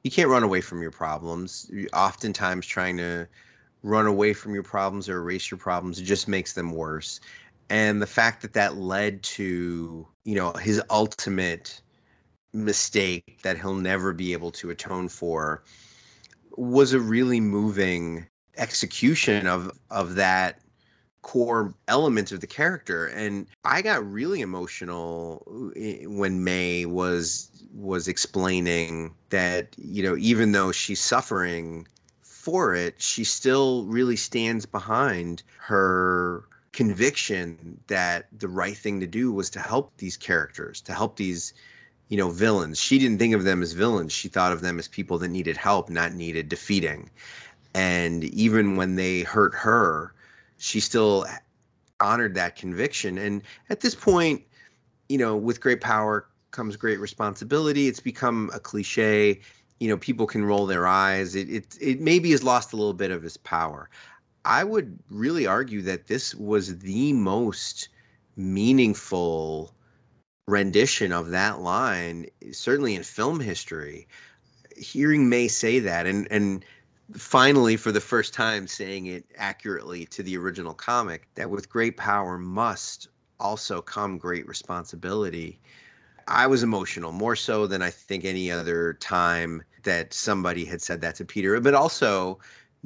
you 0.04 0.10
can't 0.10 0.28
run 0.28 0.42
away 0.42 0.60
from 0.60 0.80
your 0.80 0.90
problems. 0.90 1.70
Oftentimes 1.92 2.66
trying 2.66 2.98
to 2.98 3.26
run 3.82 4.06
away 4.06 4.32
from 4.32 4.54
your 4.54 4.62
problems 4.62 5.08
or 5.08 5.18
erase 5.18 5.50
your 5.50 5.58
problems 5.58 6.00
just 6.00 6.28
makes 6.28 6.52
them 6.52 6.72
worse. 6.72 7.18
And 7.70 8.00
the 8.00 8.06
fact 8.06 8.42
that 8.42 8.52
that 8.52 8.76
led 8.76 9.22
to, 9.24 10.06
you 10.24 10.34
know, 10.34 10.52
his 10.52 10.80
ultimate 10.90 11.80
mistake 12.52 13.40
that 13.42 13.58
he'll 13.58 13.74
never 13.74 14.12
be 14.12 14.32
able 14.32 14.50
to 14.52 14.70
atone 14.70 15.08
for 15.08 15.62
was 16.56 16.92
a 16.92 17.00
really 17.00 17.40
moving 17.40 18.26
execution 18.58 19.46
of 19.46 19.70
of 19.90 20.14
that 20.16 20.60
core 21.22 21.74
element 21.88 22.32
of 22.32 22.40
the 22.40 22.46
character. 22.46 23.06
And 23.06 23.46
i 23.64 23.82
got 23.82 24.10
really 24.10 24.40
emotional 24.40 25.42
uh, 25.76 26.08
when 26.08 26.44
may 26.44 26.86
was 26.86 27.50
was 27.74 28.08
explaining 28.08 29.14
that 29.30 29.74
you 29.76 30.02
know 30.02 30.16
even 30.16 30.52
though 30.52 30.72
she's 30.72 31.00
suffering 31.00 31.86
for 32.22 32.74
it 32.74 33.00
she 33.00 33.24
still 33.24 33.84
really 33.84 34.16
stands 34.16 34.64
behind 34.64 35.42
her 35.58 36.44
conviction 36.72 37.78
that 37.88 38.26
the 38.38 38.48
right 38.48 38.76
thing 38.76 39.00
to 39.00 39.06
do 39.06 39.30
was 39.32 39.50
to 39.50 39.60
help 39.60 39.92
these 39.98 40.16
characters 40.16 40.80
to 40.80 40.92
help 40.92 41.16
these 41.16 41.52
you 42.08 42.16
know 42.16 42.30
villains. 42.30 42.80
She 42.80 42.98
didn't 42.98 43.18
think 43.18 43.34
of 43.34 43.44
them 43.44 43.62
as 43.62 43.72
villains. 43.72 44.12
She 44.12 44.28
thought 44.28 44.52
of 44.52 44.62
them 44.62 44.78
as 44.78 44.88
people 44.88 45.18
that 45.18 45.28
needed 45.28 45.56
help 45.56 45.90
not 45.90 46.14
needed 46.14 46.48
defeating 46.48 47.10
and 47.74 48.24
even 48.24 48.76
when 48.76 48.96
they 48.96 49.22
hurt 49.22 49.54
her 49.54 50.14
she 50.58 50.80
still 50.80 51.24
honored 52.00 52.34
that 52.34 52.56
conviction. 52.56 53.18
And 53.18 53.42
at 53.70 53.80
this 53.80 53.94
point 53.94 54.42
you 55.08 55.18
know 55.18 55.36
with 55.36 55.60
great 55.60 55.80
power 55.80 56.26
comes 56.50 56.76
great 56.76 57.00
responsibility. 57.00 57.88
It's 57.88 58.00
become 58.00 58.50
a 58.54 58.60
cliche. 58.60 59.40
You 59.80 59.88
know 59.88 59.96
people 59.96 60.26
can 60.26 60.44
roll 60.44 60.66
their 60.66 60.86
eyes. 60.86 61.34
It 61.34 61.48
it, 61.48 61.78
it 61.80 62.00
maybe 62.00 62.30
has 62.32 62.42
lost 62.42 62.72
a 62.72 62.76
little 62.76 62.94
bit 62.94 63.10
of 63.10 63.24
its 63.24 63.36
power. 63.36 63.88
I 64.44 64.64
would 64.64 64.98
really 65.10 65.46
argue 65.46 65.82
that 65.82 66.06
this 66.06 66.34
was 66.34 66.78
the 66.78 67.12
most 67.12 67.88
meaningful 68.36 69.74
rendition 70.46 71.12
of 71.12 71.28
that 71.30 71.60
line 71.60 72.26
certainly 72.52 72.94
in 72.94 73.02
film 73.02 73.40
history. 73.40 74.08
Hearing 74.76 75.28
may 75.28 75.48
say 75.48 75.78
that 75.80 76.06
and 76.06 76.26
and 76.30 76.64
finally 77.14 77.76
for 77.76 77.90
the 77.92 78.00
first 78.00 78.34
time 78.34 78.66
saying 78.66 79.06
it 79.06 79.24
accurately 79.36 80.04
to 80.06 80.22
the 80.22 80.36
original 80.36 80.74
comic 80.74 81.26
that 81.34 81.48
with 81.48 81.68
great 81.70 81.96
power 81.96 82.38
must 82.38 83.08
also 83.40 83.80
come 83.80 84.18
great 84.18 84.46
responsibility. 84.46 85.58
I 86.26 86.46
was 86.46 86.62
emotional 86.62 87.12
more 87.12 87.36
so 87.36 87.66
than 87.66 87.80
i 87.80 87.88
think 87.88 88.24
any 88.26 88.50
other 88.50 88.92
time 88.94 89.62
that 89.84 90.12
somebody 90.12 90.64
had 90.66 90.82
said 90.82 91.00
that 91.00 91.14
to 91.14 91.24
peter 91.24 91.58
but 91.60 91.72
also 91.72 92.38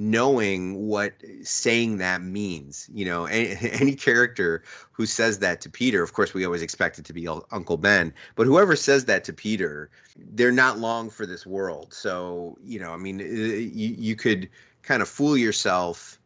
knowing 0.02 0.86
what 0.88 1.12
saying 1.42 1.98
that 1.98 2.22
means 2.22 2.88
you 2.92 3.04
know 3.04 3.24
any, 3.26 3.56
any 3.80 3.94
character 3.94 4.62
who 4.90 5.06
says 5.06 5.38
that 5.38 5.60
to 5.60 5.70
peter 5.70 6.02
of 6.02 6.12
course 6.12 6.34
we 6.34 6.44
always 6.44 6.62
expect 6.62 6.98
it 6.98 7.04
to 7.04 7.12
be 7.12 7.28
uncle 7.28 7.76
ben 7.76 8.12
but 8.34 8.46
whoever 8.46 8.74
says 8.74 9.04
that 9.04 9.22
to 9.24 9.32
peter 9.32 9.90
they're 10.34 10.52
not 10.52 10.78
long 10.78 11.08
for 11.08 11.24
this 11.24 11.46
world 11.46 11.92
so 11.92 12.56
you 12.64 12.80
know 12.80 12.92
i 12.92 12.96
mean 12.96 13.20
uh, 13.20 13.24
you, 13.24 13.94
you 13.98 14.16
could 14.16 14.48
kind 14.82 15.02
of 15.02 15.08
fool 15.08 15.36
yourself 15.36 16.18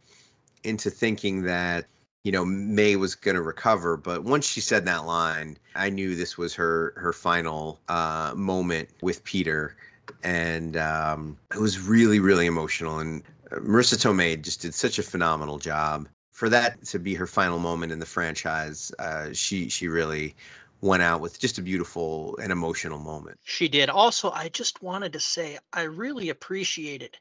into 0.64 0.90
thinking 0.90 1.42
that 1.42 1.86
you 2.24 2.32
know 2.32 2.44
May 2.44 2.96
was 2.96 3.14
going 3.14 3.36
to 3.36 3.42
recover. 3.42 3.96
But 3.96 4.24
once 4.24 4.46
she 4.46 4.60
said 4.60 4.84
that 4.86 5.06
line, 5.06 5.56
I 5.76 5.90
knew 5.90 6.16
this 6.16 6.36
was 6.36 6.54
her 6.54 6.92
her 6.96 7.12
final 7.12 7.78
uh, 7.88 8.32
moment 8.34 8.88
with 9.00 9.22
Peter, 9.22 9.76
and 10.24 10.76
um, 10.76 11.38
it 11.54 11.60
was 11.60 11.78
really 11.78 12.18
really 12.18 12.46
emotional. 12.46 12.98
And 12.98 13.22
Marisa 13.50 13.96
Tomei 13.96 14.40
just 14.40 14.62
did 14.62 14.74
such 14.74 14.98
a 14.98 15.02
phenomenal 15.02 15.58
job. 15.58 16.08
For 16.32 16.48
that 16.50 16.84
to 16.86 16.98
be 16.98 17.14
her 17.14 17.26
final 17.26 17.58
moment 17.58 17.92
in 17.92 17.98
the 17.98 18.06
franchise, 18.06 18.92
uh, 18.98 19.32
she 19.32 19.68
she 19.68 19.88
really 19.88 20.36
went 20.82 21.02
out 21.02 21.20
with 21.20 21.38
just 21.40 21.58
a 21.58 21.62
beautiful 21.62 22.36
and 22.42 22.52
emotional 22.52 22.98
moment. 22.98 23.38
She 23.42 23.68
did. 23.68 23.88
Also, 23.88 24.30
I 24.30 24.48
just 24.50 24.82
wanted 24.82 25.14
to 25.14 25.20
say 25.20 25.58
I 25.72 25.82
really 25.82 26.28
appreciated 26.28 27.16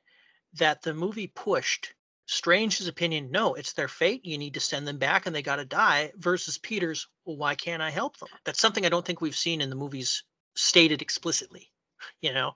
that 0.53 0.81
the 0.81 0.93
movie 0.93 1.27
pushed 1.27 1.93
Strange's 2.27 2.87
opinion, 2.87 3.29
no, 3.29 3.53
it's 3.53 3.73
their 3.73 3.87
fate. 3.87 4.25
You 4.25 4.37
need 4.37 4.55
to 4.55 4.59
send 4.59 4.87
them 4.87 4.97
back 4.97 5.25
and 5.25 5.35
they 5.35 5.43
got 5.43 5.57
to 5.57 5.65
die, 5.65 6.11
versus 6.15 6.57
Peter's, 6.57 7.07
well, 7.23 7.37
why 7.37 7.55
can't 7.55 7.83
I 7.83 7.91
help 7.91 8.17
them? 8.17 8.29
That's 8.43 8.59
something 8.59 8.85
I 8.85 8.89
don't 8.89 9.05
think 9.05 9.21
we've 9.21 9.35
seen 9.35 9.61
in 9.61 9.69
the 9.69 9.75
movies 9.75 10.23
stated 10.55 11.01
explicitly, 11.01 11.71
you 12.21 12.33
know? 12.33 12.53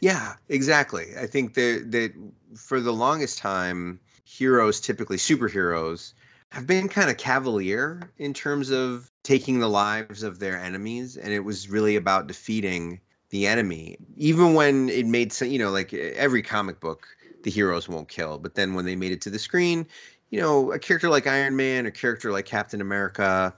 Yeah, 0.00 0.34
exactly. 0.48 1.08
I 1.18 1.26
think 1.26 1.54
that, 1.54 1.86
that 1.90 2.12
for 2.56 2.80
the 2.80 2.92
longest 2.92 3.38
time, 3.38 4.00
heroes, 4.24 4.80
typically 4.80 5.16
superheroes, 5.16 6.12
have 6.50 6.66
been 6.66 6.88
kind 6.88 7.10
of 7.10 7.16
cavalier 7.16 8.10
in 8.18 8.34
terms 8.34 8.70
of 8.70 9.10
taking 9.22 9.58
the 9.58 9.68
lives 9.68 10.22
of 10.22 10.38
their 10.38 10.56
enemies. 10.58 11.16
And 11.16 11.32
it 11.32 11.40
was 11.40 11.68
really 11.68 11.96
about 11.96 12.26
defeating 12.26 13.00
the 13.30 13.46
enemy. 13.46 13.96
Even 14.16 14.54
when 14.54 14.88
it 14.90 15.06
made 15.06 15.32
sense, 15.32 15.50
you 15.50 15.58
know, 15.58 15.70
like 15.70 15.94
every 15.94 16.42
comic 16.42 16.80
book 16.80 17.06
the 17.42 17.50
heroes 17.50 17.88
won't 17.88 18.08
kill. 18.08 18.38
But 18.38 18.54
then 18.54 18.74
when 18.74 18.84
they 18.84 18.96
made 18.96 19.12
it 19.12 19.20
to 19.22 19.30
the 19.30 19.38
screen, 19.38 19.86
you 20.30 20.40
know, 20.40 20.72
a 20.72 20.78
character 20.78 21.08
like 21.08 21.26
Iron 21.26 21.56
Man, 21.56 21.86
a 21.86 21.90
character 21.90 22.32
like 22.32 22.46
Captain 22.46 22.80
America, 22.80 23.54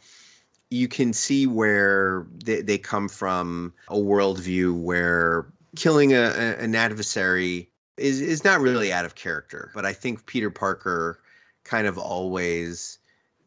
you 0.75 0.89
can 0.89 1.13
see 1.13 1.47
where 1.47 2.27
they, 2.45 2.61
they 2.61 2.79
come 2.79 3.09
from 3.09 3.73
a 3.89 3.97
worldview 3.97 4.75
where 4.75 5.47
killing 5.77 6.13
a, 6.13 6.23
a, 6.23 6.57
an 6.59 6.75
adversary 6.75 7.71
is 7.97 8.21
is 8.21 8.43
not 8.43 8.61
really 8.61 8.93
out 8.93 9.05
of 9.05 9.15
character. 9.15 9.71
But 9.75 9.87
I 9.87 9.93
think 9.93 10.27
Peter 10.27 10.51
Parker 10.51 11.21
kind 11.63 11.87
of 11.87 11.97
always 11.97 12.99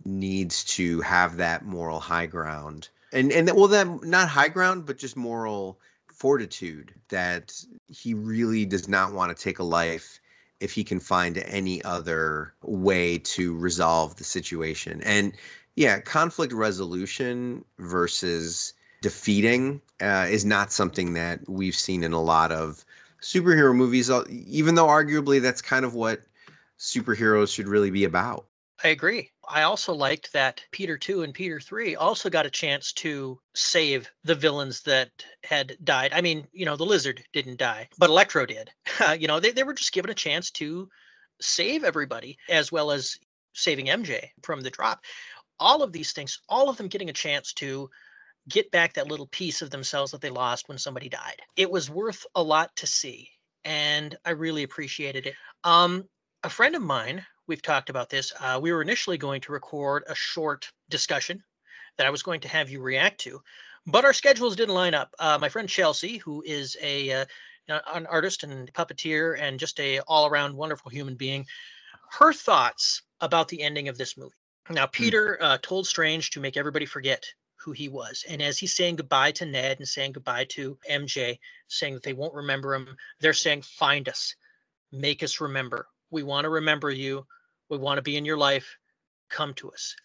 needs 0.05 0.63
to 0.63 1.01
have 1.01 1.37
that 1.37 1.65
moral 1.65 1.99
high 1.99 2.27
ground. 2.27 2.89
And 3.11 3.31
and 3.31 3.51
well 3.53 3.67
then 3.67 3.99
not 4.03 4.29
high 4.29 4.47
ground, 4.47 4.85
but 4.85 4.97
just 4.97 5.17
moral 5.17 5.79
fortitude 6.07 6.93
that 7.09 7.53
he 7.89 8.13
really 8.13 8.65
does 8.65 8.87
not 8.87 9.13
want 9.13 9.35
to 9.35 9.43
take 9.43 9.59
a 9.59 9.63
life 9.63 10.19
if 10.59 10.71
he 10.71 10.83
can 10.83 10.99
find 10.99 11.37
any 11.39 11.83
other 11.83 12.53
way 12.63 13.17
to 13.19 13.55
resolve 13.57 14.15
the 14.15 14.23
situation. 14.23 15.01
And 15.03 15.33
yeah, 15.75 15.99
conflict 15.99 16.53
resolution 16.53 17.63
versus 17.77 18.73
defeating 19.01 19.81
uh, 20.01 20.27
is 20.29 20.43
not 20.43 20.71
something 20.71 21.13
that 21.13 21.47
we've 21.47 21.75
seen 21.75 22.03
in 22.03 22.13
a 22.13 22.21
lot 22.21 22.51
of 22.51 22.83
superhero 23.21 23.75
movies, 23.75 24.09
even 24.29 24.75
though 24.75 24.87
arguably 24.87 25.41
that's 25.41 25.61
kind 25.61 25.85
of 25.85 25.93
what 25.93 26.21
superheroes 26.79 27.53
should 27.53 27.67
really 27.67 27.91
be 27.91 28.03
about. 28.03 28.45
I 28.83 28.89
agree. 28.89 29.31
I 29.47 29.63
also 29.63 29.93
liked 29.93 30.33
that 30.33 30.61
Peter 30.71 30.97
2 30.97 31.23
and 31.23 31.33
Peter 31.33 31.59
3 31.59 31.95
also 31.95 32.29
got 32.29 32.45
a 32.45 32.49
chance 32.51 32.91
to 32.93 33.39
save 33.55 34.09
the 34.23 34.35
villains 34.35 34.81
that 34.83 35.09
had 35.43 35.77
died. 35.83 36.11
I 36.13 36.21
mean, 36.21 36.47
you 36.51 36.65
know, 36.65 36.75
the 36.75 36.85
lizard 36.85 37.23
didn't 37.33 37.57
die, 37.59 37.87
but 37.97 38.09
Electro 38.09 38.45
did. 38.45 38.69
you 39.19 39.27
know, 39.27 39.39
they, 39.39 39.51
they 39.51 39.63
were 39.63 39.73
just 39.73 39.93
given 39.93 40.11
a 40.11 40.15
chance 40.15 40.51
to 40.51 40.89
save 41.41 41.83
everybody 41.83 42.37
as 42.49 42.71
well 42.71 42.91
as 42.91 43.17
saving 43.53 43.87
MJ 43.87 44.29
from 44.43 44.61
the 44.61 44.69
drop. 44.69 45.05
All 45.59 45.81
of 45.81 45.93
these 45.93 46.11
things, 46.11 46.39
all 46.49 46.69
of 46.69 46.77
them 46.77 46.87
getting 46.87 47.09
a 47.09 47.13
chance 47.13 47.53
to 47.53 47.89
get 48.49 48.71
back 48.71 48.93
that 48.93 49.07
little 49.07 49.27
piece 49.27 49.61
of 49.61 49.69
themselves 49.71 50.11
that 50.11 50.21
they 50.21 50.29
lost 50.29 50.69
when 50.69 50.77
somebody 50.77 51.09
died. 51.09 51.41
It 51.55 51.71
was 51.71 51.89
worth 51.89 52.25
a 52.35 52.43
lot 52.43 52.75
to 52.77 52.87
see, 52.87 53.29
and 53.65 54.15
I 54.25 54.31
really 54.31 54.63
appreciated 54.63 55.27
it. 55.27 55.35
Um, 55.63 56.05
a 56.43 56.49
friend 56.49 56.75
of 56.75 56.81
mine 56.81 57.25
we've 57.47 57.61
talked 57.61 57.89
about 57.89 58.09
this. 58.09 58.33
Uh, 58.39 58.59
we 58.61 58.71
were 58.71 58.81
initially 58.81 59.17
going 59.17 59.41
to 59.41 59.51
record 59.51 60.03
a 60.07 60.15
short 60.15 60.71
discussion 60.89 61.43
that 61.97 62.05
I 62.05 62.09
was 62.09 62.23
going 62.23 62.41
to 62.41 62.47
have 62.47 62.69
you 62.69 62.81
react 62.81 63.19
to, 63.21 63.41
but 63.85 64.05
our 64.05 64.13
schedules 64.13 64.55
didn't 64.55 64.75
line 64.75 64.93
up. 64.93 65.15
Uh, 65.17 65.37
my 65.39 65.49
friend 65.49 65.67
Chelsea, 65.67 66.17
who 66.17 66.43
is 66.45 66.77
a 66.81 67.11
uh, 67.11 67.25
an 67.67 68.05
artist 68.05 68.43
and 68.43 68.71
puppeteer 68.73 69.37
and 69.39 69.59
just 69.59 69.79
a 69.79 69.99
all-around 70.01 70.55
wonderful 70.55 70.89
human 70.89 71.15
being, 71.15 71.45
her 72.11 72.31
thoughts 72.31 73.01
about 73.19 73.47
the 73.47 73.61
ending 73.61 73.89
of 73.89 73.97
this 73.97 74.17
movie. 74.17 74.35
Now, 74.69 74.85
hmm. 74.87 74.91
Peter 74.91 75.37
uh, 75.41 75.57
told 75.61 75.87
Strange 75.87 76.31
to 76.31 76.39
make 76.39 76.57
everybody 76.57 76.85
forget 76.85 77.25
who 77.55 77.71
he 77.71 77.89
was. 77.89 78.23
And 78.29 78.41
as 78.41 78.57
he's 78.57 78.73
saying 78.73 78.97
goodbye 78.97 79.31
to 79.33 79.45
Ned 79.45 79.79
and 79.79 79.87
saying 79.87 80.13
goodbye 80.13 80.45
to 80.51 80.77
MJ, 80.89 81.39
saying 81.67 81.95
that 81.95 82.03
they 82.03 82.13
won't 82.13 82.33
remember 82.33 82.73
him, 82.73 82.95
they're 83.19 83.33
saying, 83.33 83.63
Find 83.63 84.07
us, 84.07 84.35
make 84.91 85.23
us 85.23 85.41
remember. 85.41 85.87
We 86.09 86.23
want 86.23 86.45
to 86.45 86.49
remember 86.49 86.89
you 86.91 87.25
we 87.69 87.77
want 87.77 87.97
to 87.97 88.01
be 88.01 88.17
in 88.17 88.25
your 88.25 88.37
life. 88.37 88.77
Come 89.29 89.53
to 89.55 89.71
us. 89.71 89.95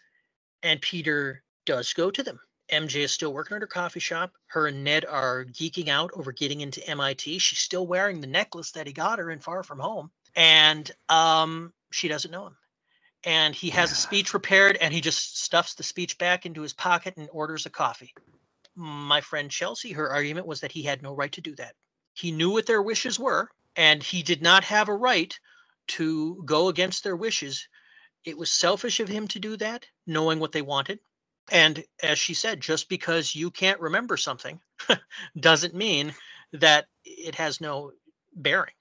And 0.62 0.80
Peter 0.80 1.42
does 1.66 1.92
go 1.92 2.10
to 2.10 2.22
them. 2.22 2.40
MJ 2.70 3.02
is 3.02 3.12
still 3.12 3.32
working 3.32 3.54
at 3.54 3.60
her 3.60 3.66
coffee 3.66 4.00
shop. 4.00 4.32
Her 4.46 4.66
and 4.68 4.82
Ned 4.82 5.04
are 5.04 5.44
geeking 5.44 5.88
out 5.88 6.10
over 6.14 6.32
getting 6.32 6.62
into 6.62 6.86
MIT. 6.88 7.38
She's 7.38 7.58
still 7.58 7.86
wearing 7.86 8.20
the 8.20 8.26
necklace 8.26 8.70
that 8.72 8.86
he 8.86 8.92
got 8.92 9.18
her 9.18 9.30
in 9.30 9.40
Far 9.40 9.62
From 9.62 9.78
Home. 9.78 10.10
And 10.34 10.90
um, 11.08 11.72
she 11.90 12.08
doesn't 12.08 12.30
know 12.30 12.46
him. 12.46 12.56
And 13.24 13.54
he 13.54 13.70
has 13.70 13.92
a 13.92 13.96
speech 13.96 14.30
prepared 14.30 14.76
and 14.80 14.92
he 14.92 15.00
just 15.00 15.42
stuffs 15.42 15.74
the 15.74 15.82
speech 15.82 16.18
back 16.18 16.44
into 16.46 16.62
his 16.62 16.72
pocket 16.72 17.14
and 17.16 17.28
orders 17.30 17.66
a 17.66 17.70
coffee. 17.70 18.12
My 18.74 19.20
friend 19.20 19.50
Chelsea, 19.50 19.92
her 19.92 20.10
argument 20.10 20.46
was 20.46 20.60
that 20.60 20.72
he 20.72 20.82
had 20.82 21.02
no 21.02 21.14
right 21.14 21.30
to 21.32 21.40
do 21.40 21.54
that. 21.56 21.74
He 22.14 22.32
knew 22.32 22.50
what 22.50 22.66
their 22.66 22.82
wishes 22.82 23.18
were, 23.18 23.48
and 23.76 24.02
he 24.02 24.22
did 24.22 24.42
not 24.42 24.64
have 24.64 24.88
a 24.88 24.94
right 24.94 25.38
to 25.88 26.42
go 26.44 26.68
against 26.68 27.04
their 27.04 27.16
wishes. 27.16 27.68
It 28.24 28.38
was 28.38 28.52
selfish 28.52 29.00
of 29.00 29.08
him 29.08 29.28
to 29.28 29.38
do 29.38 29.56
that, 29.58 29.86
knowing 30.06 30.38
what 30.38 30.52
they 30.52 30.62
wanted. 30.62 31.00
And 31.50 31.84
as 32.02 32.18
she 32.18 32.34
said, 32.34 32.60
just 32.60 32.88
because 32.88 33.34
you 33.34 33.50
can't 33.50 33.80
remember 33.80 34.16
something 34.16 34.60
doesn't 35.40 35.74
mean 35.74 36.14
that 36.52 36.86
it 37.04 37.34
has 37.34 37.60
no 37.60 37.92
bearing. 38.34 38.74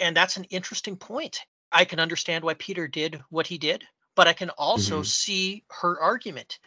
And 0.00 0.16
that's 0.16 0.36
an 0.36 0.44
interesting 0.44 0.96
point. 0.96 1.40
I 1.70 1.84
can 1.84 2.00
understand 2.00 2.44
why 2.44 2.54
Peter 2.54 2.88
did 2.88 3.20
what 3.28 3.46
he 3.46 3.58
did, 3.58 3.84
but 4.14 4.26
I 4.26 4.32
can 4.32 4.50
also 4.50 4.96
mm-hmm. 4.96 5.04
see 5.04 5.64
her 5.68 6.00
argument. 6.00 6.60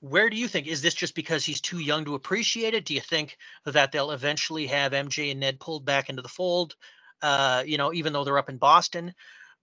Where 0.00 0.28
do 0.28 0.36
you 0.36 0.48
think? 0.48 0.66
Is 0.66 0.82
this 0.82 0.94
just 0.94 1.14
because 1.14 1.44
he's 1.44 1.62
too 1.62 1.78
young 1.78 2.04
to 2.04 2.14
appreciate 2.14 2.74
it? 2.74 2.84
Do 2.84 2.92
you 2.92 3.00
think 3.00 3.38
that 3.64 3.90
they'll 3.90 4.10
eventually 4.10 4.66
have 4.66 4.92
MJ 4.92 5.30
and 5.30 5.40
Ned 5.40 5.60
pulled 5.60 5.86
back 5.86 6.10
into 6.10 6.20
the 6.20 6.28
fold? 6.28 6.76
Uh, 7.24 7.62
you 7.66 7.78
know, 7.78 7.92
even 7.94 8.12
though 8.12 8.22
they're 8.22 8.38
up 8.38 8.50
in 8.50 8.58
Boston, 8.58 9.14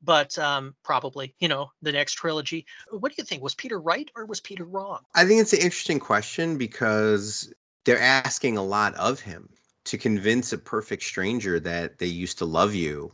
but 0.01 0.37
um, 0.39 0.73
probably, 0.83 1.35
you 1.39 1.47
know, 1.47 1.71
the 1.83 1.91
next 1.91 2.13
trilogy. 2.13 2.65
What 2.89 3.11
do 3.11 3.15
you 3.19 3.23
think? 3.23 3.43
Was 3.43 3.53
Peter 3.53 3.79
right 3.79 4.09
or 4.15 4.25
was 4.25 4.39
Peter 4.39 4.65
wrong? 4.65 5.01
I 5.13 5.25
think 5.25 5.41
it's 5.41 5.53
an 5.53 5.59
interesting 5.59 5.99
question 5.99 6.57
because 6.57 7.53
they're 7.85 8.01
asking 8.01 8.57
a 8.57 8.63
lot 8.63 8.95
of 8.95 9.19
him 9.19 9.47
to 9.83 9.97
convince 9.99 10.51
a 10.51 10.57
perfect 10.57 11.03
stranger 11.03 11.59
that 11.59 11.99
they 11.99 12.07
used 12.07 12.39
to 12.39 12.45
love 12.45 12.73
you. 12.73 13.13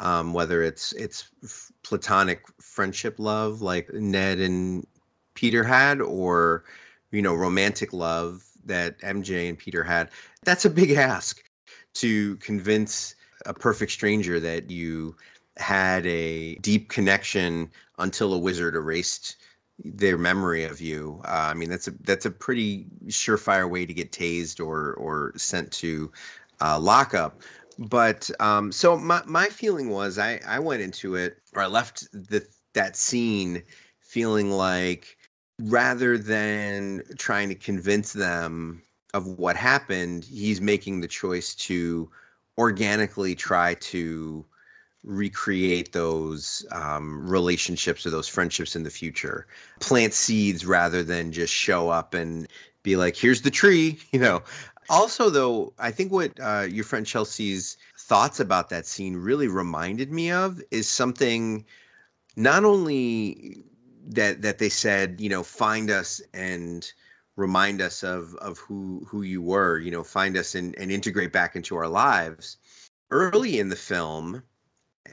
Um, 0.00 0.32
whether 0.32 0.62
it's 0.62 0.92
it's 0.92 1.28
platonic 1.82 2.42
friendship 2.60 3.16
love 3.18 3.62
like 3.62 3.92
Ned 3.92 4.38
and 4.38 4.86
Peter 5.34 5.64
had, 5.64 6.00
or 6.00 6.62
you 7.10 7.20
know 7.20 7.34
romantic 7.34 7.92
love 7.92 8.44
that 8.64 9.00
MJ 9.00 9.48
and 9.48 9.58
Peter 9.58 9.82
had. 9.82 10.10
That's 10.44 10.66
a 10.66 10.70
big 10.70 10.92
ask 10.92 11.42
to 11.94 12.36
convince 12.36 13.16
a 13.46 13.54
perfect 13.54 13.92
stranger 13.92 14.40
that 14.40 14.70
you 14.70 15.14
had 15.56 16.06
a 16.06 16.54
deep 16.56 16.88
connection 16.88 17.70
until 17.98 18.32
a 18.32 18.38
wizard 18.38 18.74
erased 18.74 19.36
their 19.84 20.18
memory 20.18 20.64
of 20.64 20.80
you. 20.80 21.20
Uh, 21.24 21.50
I 21.50 21.54
mean, 21.54 21.70
that's 21.70 21.88
a 21.88 21.92
that's 22.02 22.26
a 22.26 22.30
pretty 22.30 22.86
surefire 23.06 23.70
way 23.70 23.86
to 23.86 23.94
get 23.94 24.12
tased 24.12 24.64
or 24.64 24.94
or 24.94 25.32
sent 25.36 25.70
to 25.72 26.10
uh, 26.60 26.78
lockup. 26.78 27.40
But 27.78 28.30
um, 28.40 28.72
so 28.72 28.96
my 28.96 29.22
my 29.26 29.46
feeling 29.46 29.90
was 29.90 30.18
I 30.18 30.40
I 30.46 30.58
went 30.58 30.82
into 30.82 31.14
it 31.14 31.38
or 31.54 31.62
I 31.62 31.66
left 31.66 32.10
the 32.12 32.46
that 32.74 32.96
scene 32.96 33.62
feeling 34.00 34.50
like 34.50 35.16
rather 35.60 36.18
than 36.18 37.02
trying 37.18 37.48
to 37.48 37.54
convince 37.54 38.12
them 38.12 38.82
of 39.14 39.26
what 39.26 39.56
happened, 39.56 40.24
he's 40.24 40.60
making 40.60 41.00
the 41.00 41.08
choice 41.08 41.54
to 41.54 42.10
organically 42.58 43.34
try 43.34 43.74
to 43.74 44.44
recreate 45.04 45.92
those 45.92 46.66
um, 46.72 47.26
relationships 47.26 48.04
or 48.04 48.10
those 48.10 48.28
friendships 48.28 48.76
in 48.76 48.82
the 48.82 48.90
future. 48.90 49.46
Plant 49.80 50.12
seeds 50.12 50.66
rather 50.66 51.02
than 51.02 51.32
just 51.32 51.54
show 51.54 51.88
up 51.88 52.14
and 52.14 52.46
be 52.82 52.96
like 52.96 53.16
here's 53.16 53.42
the 53.42 53.50
tree 53.50 53.98
you 54.12 54.18
know. 54.18 54.42
Also 54.90 55.28
though 55.28 55.72
i 55.78 55.90
think 55.90 56.10
what 56.10 56.32
uh, 56.40 56.66
your 56.68 56.84
friend 56.84 57.06
chelsea's 57.06 57.76
thoughts 57.98 58.40
about 58.40 58.70
that 58.70 58.86
scene 58.86 59.16
really 59.16 59.48
reminded 59.48 60.10
me 60.10 60.30
of 60.30 60.62
is 60.70 60.88
something 60.88 61.64
not 62.36 62.64
only 62.64 63.62
that 64.08 64.42
that 64.42 64.58
they 64.58 64.68
said, 64.68 65.20
you 65.20 65.28
know, 65.28 65.42
find 65.42 65.90
us 65.90 66.20
and 66.32 66.90
remind 67.38 67.80
us 67.80 68.02
of 68.02 68.34
of 68.36 68.58
who 68.58 69.06
who 69.08 69.22
you 69.22 69.40
were, 69.40 69.78
you 69.78 69.90
know, 69.90 70.02
find 70.02 70.36
us 70.36 70.54
and, 70.54 70.76
and 70.76 70.90
integrate 70.90 71.32
back 71.32 71.56
into 71.56 71.76
our 71.76 71.88
lives. 71.88 72.58
Early 73.10 73.58
in 73.58 73.68
the 73.68 73.76
film, 73.76 74.42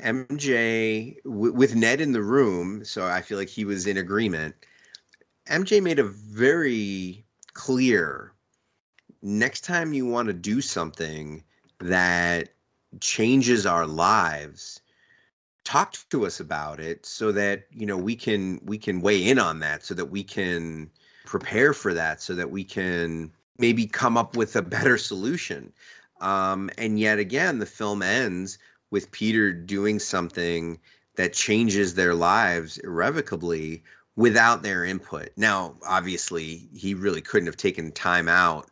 MJ 0.01 1.23
w- 1.23 1.53
with 1.53 1.75
Ned 1.75 2.01
in 2.01 2.11
the 2.11 2.23
room, 2.23 2.83
so 2.83 3.05
I 3.05 3.21
feel 3.21 3.37
like 3.37 3.47
he 3.47 3.63
was 3.63 3.87
in 3.87 3.97
agreement. 3.97 4.55
MJ 5.47 5.81
made 5.81 5.99
a 5.99 6.03
very 6.03 7.23
clear 7.53 8.33
next 9.21 9.61
time 9.61 9.93
you 9.93 10.05
want 10.05 10.27
to 10.27 10.33
do 10.33 10.61
something 10.61 11.43
that 11.79 12.49
changes 12.99 13.65
our 13.65 13.85
lives 13.85 14.81
talk 15.65 15.95
to 16.11 16.25
us 16.25 16.39
about 16.39 16.79
it 16.79 17.05
so 17.05 17.31
that 17.31 17.65
you 17.71 17.85
know 17.85 17.97
we 17.97 18.15
can 18.15 18.59
we 18.63 18.77
can 18.77 19.01
weigh 19.01 19.27
in 19.27 19.39
on 19.39 19.59
that 19.59 19.83
so 19.83 19.93
that 19.93 20.05
we 20.05 20.23
can 20.23 20.89
prepare 21.25 21.73
for 21.73 21.93
that 21.93 22.21
so 22.21 22.35
that 22.35 22.51
we 22.51 22.63
can 22.63 23.31
maybe 23.57 23.85
come 23.85 24.17
up 24.17 24.35
with 24.35 24.55
a 24.55 24.61
better 24.61 24.97
solution. 24.97 25.71
Um, 26.21 26.69
and 26.77 26.99
yet 26.99 27.19
again 27.19 27.59
the 27.59 27.65
film 27.65 28.01
ends 28.01 28.57
with 28.91 29.11
peter 29.11 29.51
doing 29.51 29.99
something 29.99 30.79
that 31.15 31.33
changes 31.33 31.93
their 31.95 32.13
lives 32.13 32.77
irrevocably 32.79 33.83
without 34.15 34.63
their 34.63 34.85
input. 34.85 35.29
Now 35.35 35.75
obviously 35.85 36.69
he 36.73 36.93
really 36.93 37.21
couldn't 37.21 37.47
have 37.47 37.57
taken 37.57 37.91
time 37.91 38.29
out 38.29 38.69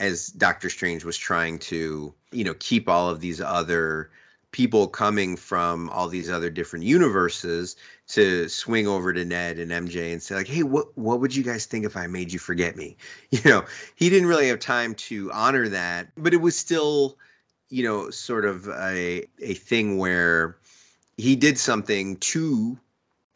as 0.00 0.28
doctor 0.28 0.70
strange 0.70 1.04
was 1.04 1.16
trying 1.16 1.58
to 1.58 2.14
you 2.32 2.44
know 2.44 2.54
keep 2.60 2.88
all 2.88 3.08
of 3.08 3.20
these 3.20 3.40
other 3.40 4.10
people 4.56 4.88
coming 4.88 5.36
from 5.36 5.90
all 5.90 6.08
these 6.08 6.30
other 6.30 6.48
different 6.48 6.82
universes 6.82 7.76
to 8.08 8.48
swing 8.48 8.86
over 8.86 9.12
to 9.12 9.22
Ned 9.22 9.58
and 9.58 9.70
MJ 9.70 10.14
and 10.14 10.22
say 10.22 10.34
like, 10.34 10.48
"Hey, 10.48 10.62
what 10.62 10.96
what 10.96 11.20
would 11.20 11.36
you 11.36 11.42
guys 11.42 11.66
think 11.66 11.84
if 11.84 11.94
I 11.94 12.06
made 12.06 12.32
you 12.32 12.38
forget 12.38 12.74
me?" 12.74 12.96
You 13.30 13.42
know, 13.44 13.64
he 13.96 14.08
didn't 14.08 14.28
really 14.28 14.48
have 14.48 14.58
time 14.58 14.94
to 14.94 15.30
honor 15.30 15.68
that, 15.68 16.08
but 16.16 16.32
it 16.32 16.38
was 16.38 16.56
still, 16.56 17.18
you 17.68 17.84
know, 17.84 18.08
sort 18.08 18.46
of 18.46 18.66
a 18.68 19.26
a 19.42 19.52
thing 19.52 19.98
where 19.98 20.56
he 21.18 21.36
did 21.36 21.58
something 21.58 22.16
to 22.32 22.78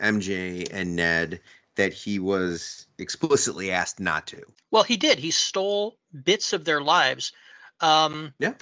MJ 0.00 0.68
and 0.72 0.96
Ned 0.96 1.38
that 1.76 1.92
he 1.92 2.18
was 2.18 2.86
explicitly 2.96 3.70
asked 3.70 4.00
not 4.00 4.26
to. 4.28 4.42
Well, 4.70 4.84
he 4.84 4.96
did. 4.96 5.18
He 5.18 5.32
stole 5.32 5.98
bits 6.24 6.54
of 6.54 6.64
their 6.64 6.80
lives. 6.80 7.32
Um, 7.82 8.32
yeah. 8.38 8.54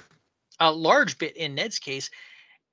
A 0.59 0.73
large 0.73 1.17
bit 1.17 1.37
in 1.37 1.55
Ned's 1.55 1.79
case 1.79 2.09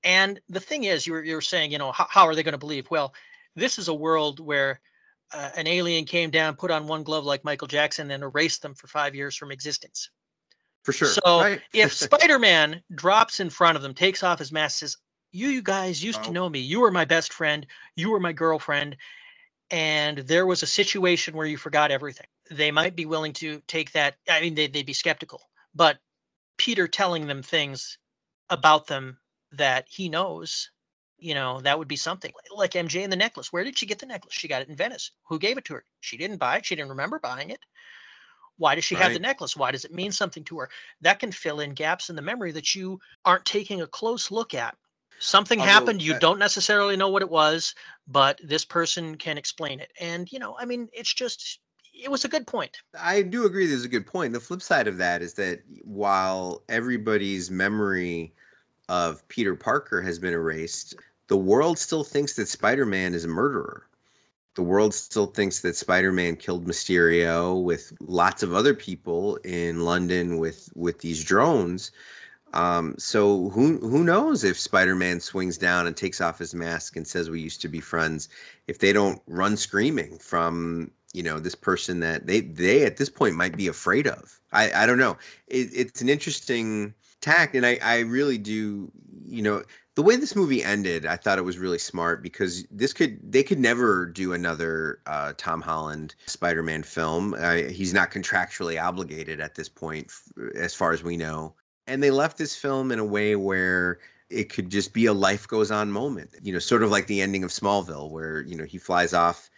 and 0.06 0.40
the 0.48 0.60
thing 0.60 0.84
is, 0.84 1.04
you 1.04 1.14
were, 1.14 1.24
you 1.24 1.34
were 1.34 1.40
saying, 1.40 1.72
you 1.72 1.78
know, 1.78 1.90
how, 1.90 2.06
how 2.08 2.26
are 2.26 2.34
they 2.36 2.44
going 2.44 2.52
to 2.52 2.58
believe? 2.58 2.88
Well, 2.90 3.12
this 3.56 3.76
is 3.76 3.88
a 3.88 3.94
world 3.94 4.38
where 4.38 4.80
uh, 5.34 5.50
an 5.56 5.66
alien 5.66 6.04
came 6.04 6.30
down, 6.30 6.54
put 6.54 6.70
on 6.70 6.86
one 6.86 7.02
glove 7.02 7.24
like 7.24 7.42
Michael 7.42 7.66
Jackson, 7.66 8.12
and 8.12 8.22
erased 8.22 8.62
them 8.62 8.72
for 8.72 8.86
five 8.86 9.16
years 9.16 9.34
from 9.34 9.50
existence. 9.50 10.10
For 10.84 10.92
sure. 10.92 11.08
So 11.08 11.40
right. 11.40 11.60
if 11.72 11.92
Spider-Man 11.92 12.80
drops 12.94 13.40
in 13.40 13.50
front 13.50 13.76
of 13.76 13.82
them, 13.82 13.94
takes 13.94 14.22
off 14.22 14.38
his 14.38 14.52
mask, 14.52 14.78
says, 14.78 14.96
"You, 15.32 15.48
you 15.48 15.60
guys 15.60 16.04
used 16.04 16.20
oh. 16.20 16.26
to 16.26 16.30
know 16.30 16.48
me. 16.48 16.60
You 16.60 16.80
were 16.80 16.92
my 16.92 17.04
best 17.04 17.32
friend. 17.32 17.66
You 17.96 18.12
were 18.12 18.20
my 18.20 18.32
girlfriend." 18.32 18.96
And 19.72 20.18
there 20.18 20.46
was 20.46 20.62
a 20.62 20.68
situation 20.68 21.34
where 21.34 21.46
you 21.46 21.56
forgot 21.56 21.90
everything. 21.90 22.28
They 22.48 22.70
might 22.70 22.94
be 22.94 23.06
willing 23.06 23.32
to 23.34 23.60
take 23.66 23.90
that. 23.92 24.14
I 24.30 24.40
mean, 24.40 24.54
they, 24.54 24.68
they'd 24.68 24.86
be 24.86 24.92
skeptical. 24.92 25.42
But 25.74 25.98
Peter 26.56 26.86
telling 26.86 27.26
them 27.26 27.42
things 27.42 27.98
about 28.48 28.86
them 28.86 29.18
that 29.56 29.86
he 29.88 30.08
knows 30.08 30.70
you 31.18 31.34
know 31.34 31.60
that 31.62 31.78
would 31.78 31.88
be 31.88 31.96
something. 31.96 32.32
Like 32.54 32.72
mj 32.72 33.02
and 33.02 33.12
the 33.12 33.16
necklace 33.16 33.52
where 33.52 33.64
did 33.64 33.78
she 33.78 33.86
get 33.86 33.98
the 33.98 34.06
necklace? 34.06 34.34
She 34.34 34.48
got 34.48 34.62
it 34.62 34.68
in 34.68 34.76
venice. 34.76 35.12
Who 35.28 35.38
gave 35.38 35.58
it 35.58 35.64
to 35.66 35.74
her? 35.74 35.84
She 36.00 36.16
didn't 36.16 36.38
buy 36.38 36.58
it. 36.58 36.66
She 36.66 36.76
didn't 36.76 36.90
remember 36.90 37.18
buying 37.18 37.50
it. 37.50 37.60
Why 38.58 38.74
does 38.74 38.84
she 38.84 38.94
right. 38.94 39.04
have 39.04 39.12
the 39.12 39.18
necklace? 39.18 39.56
Why 39.56 39.70
does 39.70 39.84
it 39.84 39.92
mean 39.92 40.12
something 40.12 40.44
to 40.44 40.58
her? 40.60 40.70
That 41.02 41.18
can 41.18 41.30
fill 41.30 41.60
in 41.60 41.74
gaps 41.74 42.08
in 42.08 42.16
the 42.16 42.22
memory 42.22 42.52
that 42.52 42.74
you 42.74 43.00
aren't 43.24 43.44
taking 43.44 43.82
a 43.82 43.86
close 43.86 44.30
look 44.30 44.54
at. 44.54 44.76
Something 45.18 45.60
Although, 45.60 45.72
happened 45.72 46.02
you 46.02 46.18
don't 46.18 46.38
necessarily 46.38 46.96
know 46.96 47.08
what 47.08 47.22
it 47.22 47.30
was 47.30 47.74
but 48.06 48.38
this 48.44 48.64
person 48.64 49.16
can 49.16 49.38
explain 49.38 49.80
it. 49.80 49.90
And 50.00 50.30
you 50.30 50.38
know 50.38 50.56
i 50.58 50.64
mean 50.64 50.88
it's 50.92 51.12
just 51.12 51.60
it 51.98 52.10
was 52.10 52.26
a 52.26 52.28
good 52.28 52.46
point. 52.46 52.82
I 53.00 53.22
do 53.22 53.46
agree 53.46 53.66
there's 53.66 53.84
a 53.84 53.88
good 53.88 54.06
point. 54.06 54.34
The 54.34 54.40
flip 54.40 54.60
side 54.60 54.86
of 54.86 54.98
that 54.98 55.22
is 55.22 55.32
that 55.34 55.62
while 55.82 56.62
everybody's 56.68 57.50
memory 57.50 58.34
of 58.88 59.26
Peter 59.28 59.54
Parker 59.54 60.00
has 60.02 60.18
been 60.18 60.32
erased, 60.32 60.94
the 61.28 61.36
world 61.36 61.78
still 61.78 62.04
thinks 62.04 62.34
that 62.34 62.48
Spider 62.48 62.86
Man 62.86 63.14
is 63.14 63.24
a 63.24 63.28
murderer. 63.28 63.86
The 64.54 64.62
world 64.62 64.94
still 64.94 65.26
thinks 65.26 65.60
that 65.60 65.76
Spider 65.76 66.12
Man 66.12 66.36
killed 66.36 66.66
Mysterio 66.66 67.62
with 67.62 67.92
lots 68.00 68.42
of 68.42 68.54
other 68.54 68.74
people 68.74 69.36
in 69.44 69.84
London 69.84 70.38
with 70.38 70.70
with 70.74 71.00
these 71.00 71.22
drones. 71.24 71.90
Um, 72.54 72.94
so 72.96 73.50
who 73.50 73.78
who 73.78 74.04
knows 74.04 74.44
if 74.44 74.58
Spider-Man 74.58 75.20
swings 75.20 75.58
down 75.58 75.86
and 75.86 75.96
takes 75.96 76.22
off 76.22 76.38
his 76.38 76.54
mask 76.54 76.96
and 76.96 77.06
says 77.06 77.28
we 77.28 77.40
used 77.40 77.60
to 77.60 77.68
be 77.68 77.80
friends, 77.80 78.30
if 78.66 78.78
they 78.78 78.92
don't 78.94 79.20
run 79.26 79.56
screaming 79.56 80.18
from 80.18 80.90
you 81.12 81.22
know 81.22 81.38
this 81.38 81.54
person 81.54 82.00
that 82.00 82.26
they 82.26 82.40
they 82.40 82.84
at 82.84 82.96
this 82.96 83.10
point 83.10 83.36
might 83.36 83.56
be 83.56 83.66
afraid 83.66 84.06
of. 84.06 84.40
I 84.52 84.72
I 84.72 84.86
don't 84.86 84.98
know. 84.98 85.18
It, 85.48 85.68
it's 85.74 86.00
an 86.00 86.08
interesting 86.08 86.94
tact 87.20 87.54
and 87.54 87.66
I, 87.66 87.78
I 87.82 88.00
really 88.00 88.38
do 88.38 88.90
you 89.26 89.42
know 89.42 89.62
the 89.94 90.02
way 90.02 90.16
this 90.16 90.36
movie 90.36 90.62
ended 90.62 91.06
i 91.06 91.16
thought 91.16 91.38
it 91.38 91.42
was 91.42 91.58
really 91.58 91.78
smart 91.78 92.22
because 92.22 92.64
this 92.70 92.92
could 92.92 93.18
they 93.22 93.42
could 93.42 93.58
never 93.58 94.06
do 94.06 94.32
another 94.32 95.00
uh, 95.06 95.32
tom 95.36 95.60
holland 95.60 96.14
spider-man 96.26 96.82
film. 96.82 97.34
He's 97.70 97.94
not 97.94 98.10
contractually 98.10 98.82
obligated 98.82 99.40
at 99.40 99.54
this 99.54 99.68
point 99.68 100.12
as 100.54 100.74
far 100.74 100.92
as 100.92 101.02
we 101.02 101.16
know. 101.16 101.54
And 101.86 102.02
they 102.02 102.10
left 102.10 102.38
this 102.38 102.56
film 102.56 102.92
in 102.92 102.98
a 102.98 103.04
way 103.04 103.36
where 103.36 103.98
it 104.28 104.52
could 104.52 104.70
just 104.70 104.92
be 104.92 105.06
a 105.06 105.12
life 105.12 105.46
goes 105.46 105.70
on 105.70 105.90
moment 105.90 106.30
you 106.42 106.52
know 106.52 106.58
sort 106.58 106.82
of 106.82 106.90
like 106.90 107.06
the 107.06 107.20
ending 107.20 107.44
of 107.44 107.50
smallville 107.50 108.10
where 108.10 108.42
you 108.42 108.56
know 108.56 108.64
he 108.64 108.78
flies 108.78 109.14
off 109.14 109.50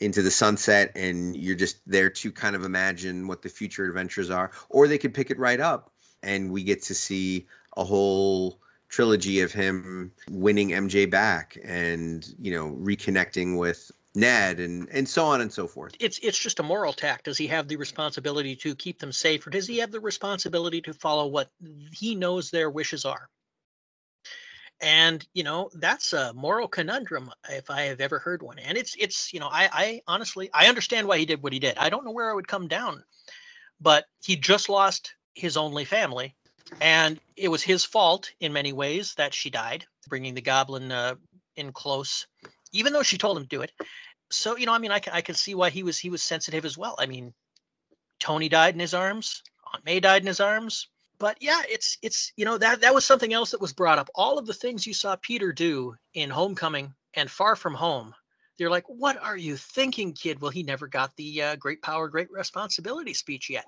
into 0.00 0.22
the 0.22 0.30
sunset 0.30 0.92
and 0.94 1.36
you're 1.36 1.56
just 1.56 1.80
there 1.86 2.10
to 2.10 2.30
kind 2.30 2.54
of 2.54 2.64
imagine 2.64 3.26
what 3.26 3.42
the 3.42 3.48
future 3.48 3.84
adventures 3.84 4.30
are 4.30 4.50
or 4.68 4.86
they 4.86 4.98
could 4.98 5.14
pick 5.14 5.30
it 5.30 5.38
right 5.38 5.60
up 5.60 5.91
and 6.22 6.50
we 6.50 6.62
get 6.62 6.82
to 6.82 6.94
see 6.94 7.46
a 7.76 7.84
whole 7.84 8.58
trilogy 8.88 9.40
of 9.40 9.52
him 9.52 10.12
winning 10.30 10.68
MJ 10.68 11.10
back 11.10 11.56
and 11.64 12.34
you 12.38 12.52
know 12.52 12.76
reconnecting 12.78 13.58
with 13.58 13.90
Ned 14.14 14.60
and 14.60 14.88
and 14.90 15.08
so 15.08 15.24
on 15.24 15.40
and 15.40 15.50
so 15.50 15.66
forth. 15.66 15.94
It's 15.98 16.18
it's 16.18 16.38
just 16.38 16.60
a 16.60 16.62
moral 16.62 16.92
tact. 16.92 17.24
Does 17.24 17.38
he 17.38 17.46
have 17.46 17.66
the 17.66 17.76
responsibility 17.76 18.54
to 18.56 18.74
keep 18.74 18.98
them 18.98 19.10
safe, 19.12 19.46
or 19.46 19.50
does 19.50 19.66
he 19.66 19.78
have 19.78 19.90
the 19.90 20.00
responsibility 20.00 20.82
to 20.82 20.92
follow 20.92 21.26
what 21.26 21.50
he 21.92 22.14
knows 22.14 22.50
their 22.50 22.68
wishes 22.70 23.06
are? 23.06 23.30
And 24.82 25.26
you 25.32 25.44
know 25.44 25.70
that's 25.74 26.12
a 26.12 26.34
moral 26.34 26.68
conundrum 26.68 27.30
if 27.48 27.70
I 27.70 27.82
have 27.82 28.02
ever 28.02 28.18
heard 28.18 28.42
one. 28.42 28.58
And 28.58 28.76
it's 28.76 28.94
it's 28.98 29.32
you 29.32 29.40
know 29.40 29.48
I 29.50 29.70
I 29.72 30.02
honestly 30.06 30.50
I 30.52 30.66
understand 30.66 31.08
why 31.08 31.16
he 31.16 31.24
did 31.24 31.42
what 31.42 31.54
he 31.54 31.58
did. 31.58 31.78
I 31.78 31.88
don't 31.88 32.04
know 32.04 32.10
where 32.10 32.30
I 32.30 32.34
would 32.34 32.48
come 32.48 32.68
down, 32.68 33.02
but 33.80 34.04
he 34.22 34.36
just 34.36 34.68
lost 34.68 35.14
his 35.34 35.56
only 35.56 35.84
family. 35.84 36.34
And 36.80 37.20
it 37.36 37.48
was 37.48 37.62
his 37.62 37.84
fault 37.84 38.30
in 38.40 38.52
many 38.52 38.72
ways 38.72 39.14
that 39.14 39.34
she 39.34 39.50
died, 39.50 39.84
bringing 40.08 40.34
the 40.34 40.40
goblin 40.40 40.90
uh, 40.90 41.16
in 41.56 41.72
close, 41.72 42.26
even 42.72 42.92
though 42.92 43.02
she 43.02 43.18
told 43.18 43.36
him 43.36 43.44
to 43.44 43.48
do 43.48 43.62
it. 43.62 43.72
So 44.30 44.56
you 44.56 44.66
know, 44.66 44.72
I 44.72 44.78
mean, 44.78 44.90
I 44.90 44.98
can 44.98 45.12
I 45.12 45.20
can 45.20 45.34
see 45.34 45.54
why 45.54 45.70
he 45.70 45.82
was 45.82 45.98
he 45.98 46.08
was 46.08 46.22
sensitive 46.22 46.64
as 46.64 46.78
well. 46.78 46.96
I 46.98 47.06
mean, 47.06 47.34
Tony 48.20 48.48
died 48.48 48.74
in 48.74 48.80
his 48.80 48.94
arms, 48.94 49.42
Aunt 49.72 49.84
May 49.84 50.00
died 50.00 50.22
in 50.22 50.28
his 50.28 50.40
arms. 50.40 50.88
But 51.18 51.36
yeah, 51.40 51.62
it's 51.68 51.98
it's 52.02 52.32
you 52.36 52.44
know 52.44 52.58
that 52.58 52.80
that 52.80 52.94
was 52.94 53.04
something 53.04 53.32
else 53.32 53.50
that 53.50 53.60
was 53.60 53.72
brought 53.72 53.98
up. 53.98 54.10
All 54.14 54.38
of 54.38 54.46
the 54.46 54.54
things 54.54 54.86
you 54.86 54.94
saw 54.94 55.16
Peter 55.16 55.52
do 55.52 55.94
in 56.14 56.30
Homecoming 56.30 56.94
and 57.14 57.30
Far 57.30 57.54
From 57.54 57.74
Home, 57.74 58.14
they're 58.58 58.70
like, 58.70 58.88
what 58.88 59.22
are 59.22 59.36
you 59.36 59.56
thinking, 59.56 60.14
kid? 60.14 60.40
Well, 60.40 60.50
he 60.50 60.62
never 60.62 60.86
got 60.86 61.14
the 61.16 61.42
uh, 61.42 61.56
great 61.56 61.82
power, 61.82 62.08
great 62.08 62.30
responsibility 62.30 63.14
speech 63.14 63.50
yet. 63.50 63.66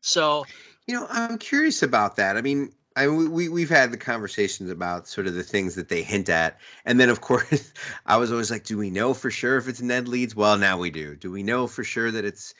So, 0.00 0.46
you 0.86 0.94
know, 0.94 1.06
I'm 1.10 1.38
curious 1.38 1.82
about 1.82 2.16
that. 2.16 2.36
I 2.36 2.40
mean, 2.40 2.72
I 2.98 3.06
we 3.06 3.48
we've 3.48 3.70
had 3.70 3.92
the 3.92 3.96
conversations 3.96 4.70
about 4.70 5.06
sort 5.06 5.28
of 5.28 5.34
the 5.34 5.44
things 5.44 5.76
that 5.76 5.88
they 5.88 6.02
hint 6.02 6.28
at, 6.28 6.58
and 6.84 6.98
then 6.98 7.08
of 7.08 7.20
course, 7.28 7.72
I 8.06 8.16
was 8.16 8.32
always 8.32 8.50
like, 8.50 8.64
do 8.64 8.76
we 8.76 8.90
know 8.90 9.14
for 9.14 9.30
sure 9.30 9.56
if 9.56 9.68
it's 9.68 9.80
Ned 9.80 10.08
Leeds? 10.08 10.34
Well, 10.34 10.58
now 10.58 10.78
we 10.78 10.90
do. 10.90 11.14
Do 11.14 11.30
we 11.30 11.44
know 11.44 11.68
for 11.68 11.84
sure 11.84 12.10
that 12.10 12.24
it's 12.24 12.54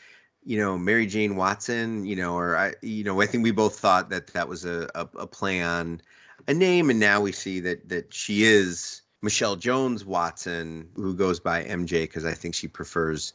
you 0.44 0.56
know 0.56 0.78
Mary 0.78 1.06
Jane 1.06 1.34
Watson? 1.34 2.04
You 2.04 2.14
know, 2.16 2.36
or 2.36 2.56
I 2.56 2.74
you 2.82 3.02
know 3.02 3.20
I 3.20 3.26
think 3.26 3.42
we 3.42 3.50
both 3.50 3.78
thought 3.78 4.10
that 4.10 4.28
that 4.28 4.48
was 4.48 4.64
a 4.64 4.88
a, 4.94 5.08
a 5.18 5.26
play 5.26 5.60
on 5.60 6.00
a 6.46 6.54
name, 6.54 6.88
and 6.88 7.00
now 7.00 7.20
we 7.20 7.32
see 7.32 7.58
that 7.60 7.88
that 7.88 8.14
she 8.14 8.44
is 8.44 9.02
Michelle 9.22 9.56
Jones 9.56 10.04
Watson, 10.04 10.88
who 10.94 11.14
goes 11.14 11.40
by 11.40 11.64
MJ 11.64 12.02
because 12.02 12.24
I 12.24 12.32
think 12.32 12.54
she 12.54 12.68
prefers 12.68 13.32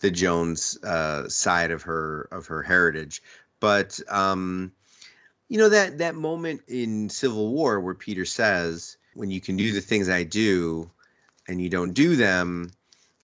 the 0.00 0.10
Jones 0.10 0.76
uh, 0.84 1.28
side 1.28 1.70
of 1.70 1.80
her 1.82 2.28
of 2.30 2.46
her 2.46 2.62
heritage. 2.62 3.22
But 3.62 4.00
um, 4.08 4.72
you 5.48 5.56
know 5.56 5.68
that 5.68 5.98
that 5.98 6.16
moment 6.16 6.62
in 6.66 7.08
Civil 7.08 7.52
War 7.52 7.78
where 7.78 7.94
Peter 7.94 8.24
says, 8.24 8.96
"When 9.14 9.30
you 9.30 9.40
can 9.40 9.56
do 9.56 9.72
the 9.72 9.80
things 9.80 10.08
I 10.08 10.24
do, 10.24 10.90
and 11.46 11.62
you 11.62 11.68
don't 11.68 11.94
do 11.94 12.16
them, 12.16 12.72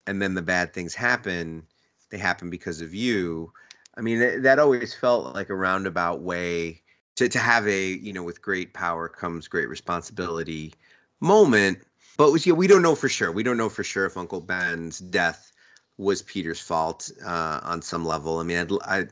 and 0.08 0.22
then 0.22 0.34
the 0.34 0.42
bad 0.42 0.74
things 0.74 0.94
happen, 0.94 1.64
they 2.10 2.18
happen 2.18 2.50
because 2.50 2.82
of 2.82 2.94
you. 2.94 3.54
I 3.98 4.02
mean, 4.02 4.20
that, 4.20 4.44
that 4.44 4.60
always 4.60 4.94
felt 4.94 5.34
like 5.34 5.50
a 5.50 5.56
roundabout 5.56 6.20
way 6.20 6.82
to, 7.16 7.30
to 7.30 7.40
have 7.40 7.66
a, 7.66 7.94
you 7.94 8.12
know, 8.12 8.24
with 8.24 8.42
great 8.42 8.74
power 8.74 9.08
comes 9.08 9.48
great 9.48 9.70
responsibility 9.70 10.74
moment. 11.22 11.80
But 12.18 12.34
was, 12.34 12.46
yeah, 12.46 12.54
we 12.56 12.68
don't 12.68 12.82
know 12.82 12.96
for 12.96 13.08
sure. 13.08 13.32
We 13.32 13.44
don't 13.44 13.56
know 13.56 13.70
for 13.70 13.86
sure 13.86 14.06
if 14.06 14.18
Uncle 14.18 14.42
Ben's 14.42 15.00
death 15.00 15.54
was 15.98 16.24
Peter's 16.24 16.60
fault 16.60 17.10
uh, 17.26 17.62
on 17.64 17.82
some 17.82 18.04
level. 18.04 18.40
I 18.40 18.44
mean, 18.44 18.58
I'd, 18.58 18.72
I, 18.82 19.08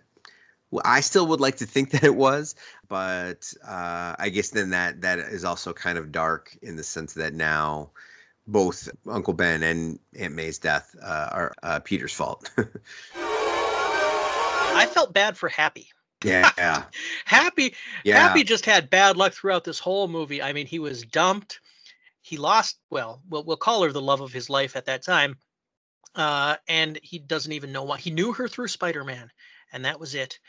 I 0.84 1.01
still 1.01 1.28
would 1.28 1.39
like 1.39 1.57
to 1.57 1.65
think 1.65 1.89
that 1.91 2.03
it 2.03 2.15
was, 2.15 2.55
but 2.88 3.53
uh, 3.65 4.15
I 4.17 4.30
guess 4.30 4.49
then 4.49 4.69
that 4.71 5.01
that 5.01 5.19
is 5.19 5.43
also 5.43 5.74
kind 5.74 5.97
of 5.97 6.11
dark 6.11 6.57
in 6.61 6.76
the 6.76 6.84
sense 6.84 7.13
that 7.13 7.34
now 7.34 7.91
both 8.47 8.89
Uncle 9.07 9.34
Ben 9.34 9.63
and 9.63 9.99
Aunt 10.17 10.34
May's 10.34 10.57
death 10.57 10.95
uh, 11.01 11.30
are 11.32 11.53
uh, 11.63 11.80
Peter's 11.80 12.13
fault. 12.13 12.51
I 13.15 14.88
felt 14.91 15.13
bad 15.13 15.38
for 15.38 15.49
Happy. 15.49 15.89
Yeah. 16.24 16.51
Happy 17.26 17.76
yeah. 18.03 18.19
Happy 18.19 18.43
just 18.43 18.65
had 18.65 18.89
bad 18.89 19.17
luck 19.17 19.34
throughout 19.34 19.63
this 19.63 19.80
whole 19.80 20.07
movie. 20.07 20.41
I 20.41 20.53
mean, 20.53 20.67
he 20.67 20.80
was 20.80 21.03
dumped. 21.03 21.59
He 22.21 22.38
lost, 22.38 22.78
well, 22.89 23.21
we'll, 23.30 23.43
we'll 23.43 23.57
call 23.57 23.84
her 23.84 23.91
the 23.91 24.01
love 24.01 24.21
of 24.21 24.32
his 24.32 24.49
life 24.49 24.76
at 24.76 24.86
that 24.86 25.03
time. 25.03 25.38
Uh, 26.15 26.55
and 26.67 26.97
he 27.03 27.19
doesn't 27.19 27.51
even 27.51 27.71
know 27.71 27.84
why. 27.84 27.97
He 27.97 28.11
knew 28.11 28.32
her 28.34 28.47
through 28.47 28.67
Spider-Man, 28.69 29.30
and 29.74 29.86
that 29.86 29.99
was 29.99 30.15
it. 30.15 30.39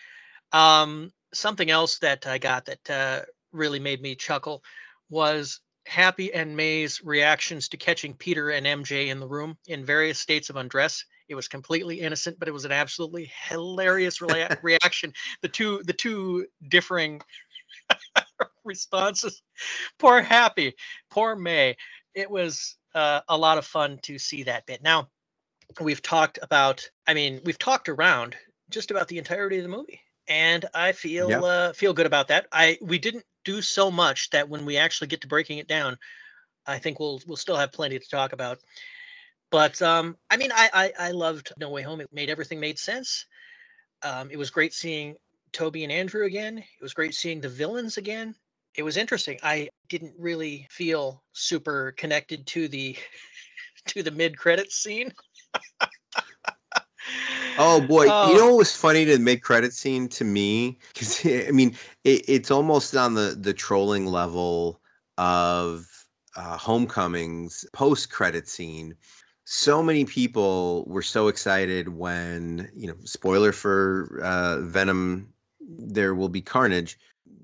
Um, 0.55 1.11
something 1.33 1.69
else 1.69 1.99
that 1.99 2.27
I 2.27 2.39
got 2.39 2.65
that 2.67 2.91
uh, 2.91 3.25
really 3.53 3.81
made 3.81 4.01
me 4.01 4.15
chuckle 4.15 4.63
was 5.11 5.61
Happy 5.87 6.33
and 6.33 6.57
May's 6.57 7.03
reactions 7.05 7.69
to 7.69 7.77
catching 7.77 8.15
Peter 8.15 8.51
and 8.51 8.65
MJ 8.65 9.09
in 9.09 9.21
the 9.21 9.27
room 9.27 9.59
in 9.67 9.85
various 9.85 10.19
states 10.19 10.49
of 10.49 10.57
undress. 10.57 11.05
It 11.29 11.35
was 11.35 11.49
completely 11.49 12.01
innocent, 12.01 12.39
but 12.39 12.49
it 12.49 12.53
was 12.53 12.65
an 12.65 12.73
absolutely 12.73 13.31
hilarious 13.49 14.23
re- 14.23 14.49
reaction. 14.63 15.13
The 15.43 15.49
two 15.49 15.83
the 15.85 15.93
two 15.93 16.47
differing 16.69 17.21
responses. 18.65 19.43
Poor 19.99 20.23
Happy, 20.23 20.75
poor 21.11 21.37
May. 21.37 21.77
It 22.15 22.31
was 22.31 22.77
uh, 22.95 23.21
a 23.29 23.37
lot 23.37 23.59
of 23.59 23.67
fun 23.67 23.99
to 24.05 24.19
see 24.19 24.45
that 24.45 24.67
bit. 24.67 24.83
Now, 24.83 25.09
we've 25.81 26.03
talked 26.03 26.39
about. 26.41 26.89
I 27.07 27.13
mean, 27.13 27.41
we've 27.45 27.59
talked 27.59 27.89
around 27.89 28.37
just 28.71 28.91
about 28.91 29.09
the 29.09 29.19
entirety 29.19 29.59
of 29.59 29.65
the 29.65 29.69
movie, 29.69 30.01
and 30.29 30.65
I 30.75 30.93
feel 30.93 31.31
yep. 31.31 31.43
uh, 31.43 31.73
feel 31.73 31.93
good 31.93 32.07
about 32.07 32.29
that. 32.29 32.47
I 32.53 32.79
we 32.81 32.99
didn't 32.99 33.25
do 33.45 33.61
so 33.63 33.91
much 33.91 34.31
that 34.31 34.49
when 34.49 34.65
we 34.65 34.77
actually 34.77 35.09
get 35.09 35.21
to 35.23 35.29
breaking 35.29 35.59
it 35.59 35.69
down, 35.69 35.99
I 36.67 36.79
think 36.79 36.99
we'll 36.99 37.21
we'll 37.27 37.37
still 37.37 37.57
have 37.57 37.73
plenty 37.73 37.99
to 37.99 38.09
talk 38.09 38.33
about. 38.33 38.61
But 39.51 39.81
um, 39.83 40.17
I 40.31 40.37
mean, 40.37 40.51
I, 40.53 40.69
I, 40.73 41.09
I 41.09 41.11
loved 41.13 41.53
No 41.59 41.71
Way 41.71 41.83
Home. 41.83 42.01
It 42.01 42.09
made 42.13 42.31
everything 42.31 42.59
made 42.59 42.79
sense. 42.79 43.27
Um, 44.03 44.31
it 44.31 44.37
was 44.37 44.51
great 44.51 44.75
seeing 44.75 45.15
Tobey 45.53 45.85
and 45.85 45.93
Andrew 45.93 46.25
again. 46.25 46.59
It 46.59 46.83
was 46.83 46.95
great 46.95 47.15
seeing 47.15 47.41
the 47.41 47.49
villains 47.49 47.97
again. 47.97 48.35
It 48.77 48.83
was 48.83 48.97
interesting. 48.97 49.39
I 49.43 49.69
didn't 49.89 50.15
really 50.19 50.67
feel 50.71 51.23
super 51.33 51.93
connected 51.93 52.47
to 52.49 52.67
the 52.67 52.97
to 53.87 54.03
the 54.03 54.11
mid 54.11 54.37
credits 54.37 54.77
scene. 54.77 55.13
Oh 57.59 57.81
boy, 57.81 58.07
oh. 58.09 58.31
you 58.31 58.37
know 58.37 58.49
what 58.49 58.59
was 58.59 58.75
funny 58.75 59.05
to 59.05 59.19
mid 59.19 59.43
credit 59.43 59.73
scene 59.73 60.09
to 60.09 60.25
me? 60.25 60.79
Because 60.93 61.25
I 61.25 61.51
mean, 61.51 61.77
it, 62.05 62.25
it's 62.29 62.51
almost 62.51 62.97
on 62.97 63.15
the 63.15 63.37
the 63.39 63.53
trolling 63.53 64.07
level 64.07 64.81
of 65.19 65.87
uh, 66.37 66.57
Homecoming's 66.57 67.65
post 67.73 68.11
credit 68.11 68.49
scene, 68.49 68.97
so 69.45 69.83
many 69.83 70.05
people 70.05 70.85
were 70.87 71.03
so 71.03 71.29
excited 71.29 71.91
when 71.91 72.71
you 72.75 72.87
know 72.87 72.97
spoiler 73.05 73.53
for 73.53 74.21
uh, 74.23 74.61
venom 74.61 75.29
there 75.61 76.15
will 76.15 76.29
be 76.29 76.41
carnage 76.41 76.99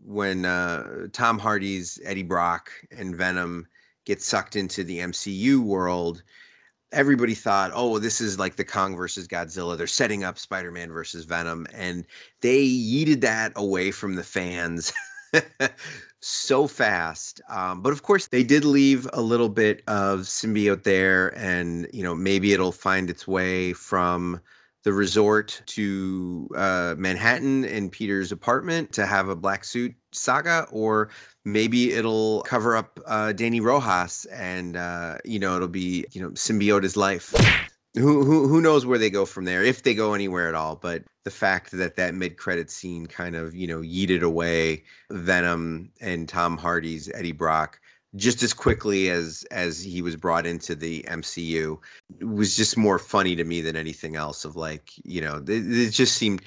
when 0.04 0.44
uh, 0.44 1.06
tom 1.12 1.38
hardy's 1.38 1.98
eddie 2.04 2.22
brock 2.22 2.70
and 2.90 3.16
venom 3.16 3.66
get 4.06 4.22
sucked 4.22 4.56
into 4.56 4.82
the 4.82 4.98
mcu 4.98 5.58
world 5.60 6.22
everybody 6.92 7.34
thought 7.34 7.70
oh 7.74 7.98
this 7.98 8.20
is 8.20 8.38
like 8.38 8.56
the 8.56 8.64
kong 8.64 8.96
versus 8.96 9.28
godzilla 9.28 9.76
they're 9.76 9.86
setting 9.86 10.24
up 10.24 10.38
spider-man 10.38 10.90
versus 10.90 11.24
venom 11.24 11.66
and 11.74 12.04
they 12.40 12.62
yeeted 12.64 13.20
that 13.20 13.52
away 13.56 13.90
from 13.90 14.16
the 14.16 14.24
fans 14.24 14.92
so 16.20 16.66
fast. 16.66 17.40
Um, 17.48 17.82
but 17.82 17.92
of 17.92 18.02
course, 18.02 18.28
they 18.28 18.42
did 18.42 18.64
leave 18.64 19.08
a 19.12 19.20
little 19.20 19.48
bit 19.48 19.82
of 19.86 20.20
symbiote 20.20 20.84
there, 20.84 21.36
and 21.36 21.88
you 21.92 22.02
know 22.02 22.14
maybe 22.14 22.52
it'll 22.52 22.72
find 22.72 23.10
its 23.10 23.26
way 23.26 23.72
from 23.72 24.40
the 24.82 24.92
resort 24.92 25.60
to 25.66 26.48
uh, 26.56 26.94
Manhattan 26.96 27.64
and 27.64 27.92
Peter's 27.92 28.32
apartment 28.32 28.92
to 28.92 29.06
have 29.06 29.28
a 29.28 29.36
black 29.36 29.64
suit 29.64 29.94
saga, 30.12 30.66
or 30.70 31.10
maybe 31.44 31.92
it'll 31.92 32.42
cover 32.42 32.76
up 32.76 32.98
uh, 33.06 33.32
Dani 33.34 33.60
Rojas, 33.60 34.24
and 34.26 34.76
uh, 34.76 35.18
you 35.24 35.38
know 35.38 35.56
it'll 35.56 35.68
be 35.68 36.04
you 36.12 36.22
know 36.22 36.30
symbiote's 36.30 36.96
life. 36.96 37.34
Who, 37.94 38.22
who 38.22 38.46
who 38.46 38.60
knows 38.60 38.86
where 38.86 38.98
they 38.98 39.10
go 39.10 39.26
from 39.26 39.46
there 39.46 39.64
if 39.64 39.82
they 39.82 39.94
go 39.94 40.14
anywhere 40.14 40.48
at 40.48 40.54
all 40.54 40.76
but 40.76 41.02
the 41.24 41.30
fact 41.30 41.72
that 41.72 41.96
that 41.96 42.14
mid-credit 42.14 42.70
scene 42.70 43.06
kind 43.06 43.34
of 43.34 43.52
you 43.52 43.66
know 43.66 43.80
yeeted 43.80 44.22
away 44.22 44.84
venom 45.10 45.90
and 46.00 46.28
tom 46.28 46.56
hardy's 46.56 47.10
eddie 47.14 47.32
brock 47.32 47.80
just 48.16 48.42
as 48.42 48.52
quickly 48.52 49.08
as 49.08 49.44
as 49.50 49.82
he 49.82 50.02
was 50.02 50.16
brought 50.16 50.46
into 50.46 50.74
the 50.74 51.02
mcu 51.08 51.78
was 52.20 52.56
just 52.56 52.76
more 52.76 52.98
funny 52.98 53.36
to 53.36 53.44
me 53.44 53.60
than 53.60 53.76
anything 53.76 54.16
else 54.16 54.44
of 54.44 54.56
like 54.56 54.90
you 55.04 55.20
know 55.20 55.36
it, 55.36 55.48
it 55.48 55.90
just 55.90 56.16
seemed 56.16 56.42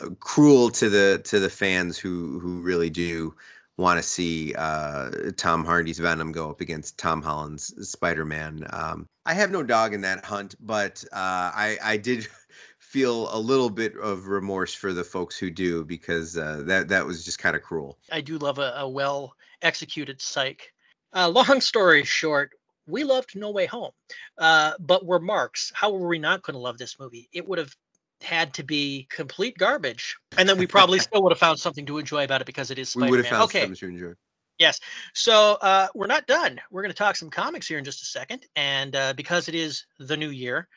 uh, 0.00 0.08
cruel 0.20 0.70
to 0.70 0.88
the 0.88 1.20
to 1.24 1.38
the 1.38 1.50
fans 1.50 1.96
who 1.96 2.38
who 2.40 2.60
really 2.60 2.90
do 2.90 3.34
want 3.76 3.98
to 3.98 4.02
see 4.02 4.54
uh, 4.56 5.10
Tom 5.36 5.64
Hardy's 5.64 5.98
Venom 5.98 6.32
go 6.32 6.48
up 6.50 6.60
against 6.60 6.98
Tom 6.98 7.20
Holland's 7.20 7.74
Spider 7.88 8.24
Man. 8.24 8.66
Um, 8.70 9.06
I 9.26 9.34
have 9.34 9.50
no 9.50 9.62
dog 9.62 9.92
in 9.92 10.00
that 10.02 10.24
hunt, 10.24 10.54
but 10.60 11.04
uh, 11.12 11.52
I, 11.54 11.76
I 11.82 11.96
did 11.98 12.26
feel 12.78 13.34
a 13.34 13.38
little 13.38 13.68
bit 13.68 13.94
of 13.96 14.28
remorse 14.28 14.72
for 14.72 14.92
the 14.92 15.04
folks 15.04 15.38
who 15.38 15.50
do 15.50 15.84
because 15.84 16.38
uh, 16.38 16.62
that 16.64 16.88
that 16.88 17.04
was 17.04 17.24
just 17.24 17.38
kind 17.38 17.54
of 17.54 17.62
cruel. 17.62 17.98
I 18.10 18.20
do 18.20 18.38
love 18.38 18.58
a, 18.58 18.72
a 18.78 18.88
well 18.88 19.34
executed 19.62 20.20
psych. 20.22 20.72
Uh, 21.14 21.28
long 21.28 21.60
story 21.60 22.04
short, 22.04 22.50
we 22.86 23.04
loved 23.04 23.34
No 23.34 23.50
Way 23.50 23.66
Home, 23.66 23.90
uh, 24.38 24.72
but 24.78 25.04
we're 25.04 25.18
marks. 25.18 25.72
How 25.74 25.90
were 25.90 26.06
we 26.06 26.18
not 26.18 26.42
going 26.42 26.54
to 26.54 26.60
love 26.60 26.78
this 26.78 26.98
movie? 26.98 27.28
It 27.32 27.46
would 27.48 27.58
have 27.58 27.74
had 28.20 28.54
to 28.54 28.62
be 28.62 29.06
complete 29.10 29.58
garbage, 29.58 30.16
and 30.38 30.48
then 30.48 30.58
we 30.58 30.66
probably 30.66 30.98
still 31.00 31.22
would 31.22 31.32
have 31.32 31.38
found 31.38 31.58
something 31.58 31.86
to 31.86 31.98
enjoy 31.98 32.24
about 32.24 32.40
it 32.40 32.46
because 32.46 32.70
it 32.70 32.78
is 32.78 32.90
Spider-Man. 32.90 33.10
We 33.10 33.16
would 33.16 33.24
have 33.24 33.30
found 33.30 33.44
okay. 33.44 33.60
something 33.60 33.76
to 33.76 33.88
enjoy. 33.88 34.12
Yes. 34.58 34.80
So 35.12 35.58
uh, 35.60 35.88
we're 35.94 36.06
not 36.06 36.26
done. 36.26 36.60
We're 36.70 36.82
going 36.82 36.92
to 36.92 36.96
talk 36.96 37.16
some 37.16 37.28
comics 37.28 37.66
here 37.66 37.78
in 37.78 37.84
just 37.84 38.02
a 38.02 38.06
second, 38.06 38.46
and 38.56 38.96
uh, 38.96 39.12
because 39.14 39.48
it 39.48 39.54
is 39.54 39.86
the 39.98 40.16
new 40.16 40.30
year, 40.30 40.68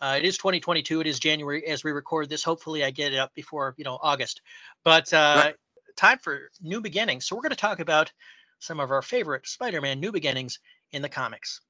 uh, 0.00 0.16
it 0.18 0.24
is 0.26 0.36
2022. 0.36 1.00
It 1.00 1.06
is 1.06 1.18
January 1.18 1.66
as 1.66 1.84
we 1.84 1.92
record 1.92 2.28
this. 2.28 2.44
Hopefully, 2.44 2.84
I 2.84 2.90
get 2.90 3.12
it 3.12 3.18
up 3.18 3.32
before 3.34 3.74
you 3.78 3.84
know 3.84 3.98
August. 4.02 4.42
But 4.84 5.12
uh, 5.12 5.42
right. 5.44 5.54
time 5.96 6.18
for 6.18 6.50
new 6.60 6.80
beginnings. 6.80 7.26
So 7.26 7.34
we're 7.34 7.42
going 7.42 7.50
to 7.50 7.56
talk 7.56 7.80
about 7.80 8.12
some 8.58 8.80
of 8.80 8.90
our 8.90 9.02
favorite 9.02 9.46
Spider-Man 9.46 10.00
new 10.00 10.12
beginnings 10.12 10.58
in 10.92 11.02
the 11.02 11.08
comics. 11.08 11.60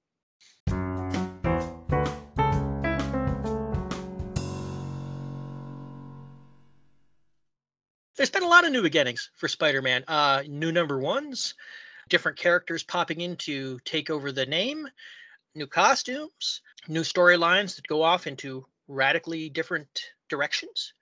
there's 8.17 8.31
been 8.31 8.43
a 8.43 8.49
lot 8.49 8.65
of 8.65 8.73
new 8.73 8.83
beginnings 8.83 9.31
for 9.37 9.49
Spider-Man. 9.49 10.05
Uh, 10.09 10.43
new 10.49 10.73
number 10.73 10.99
ones, 10.99 11.55
different 12.09 12.39
characters 12.39 12.83
popping 12.83 13.21
in 13.21 13.37
to 13.37 13.79
take 13.85 14.09
over 14.09 14.31
the 14.31 14.47
name, 14.47 14.89
new 15.55 15.67
costumes, 15.67 16.63
new 16.89 17.03
storylines 17.03 17.77
that 17.77 17.87
go 17.87 18.03
off 18.03 18.27
into 18.27 18.65
radically 18.89 19.49
different 19.49 20.13
directions. 20.29 20.95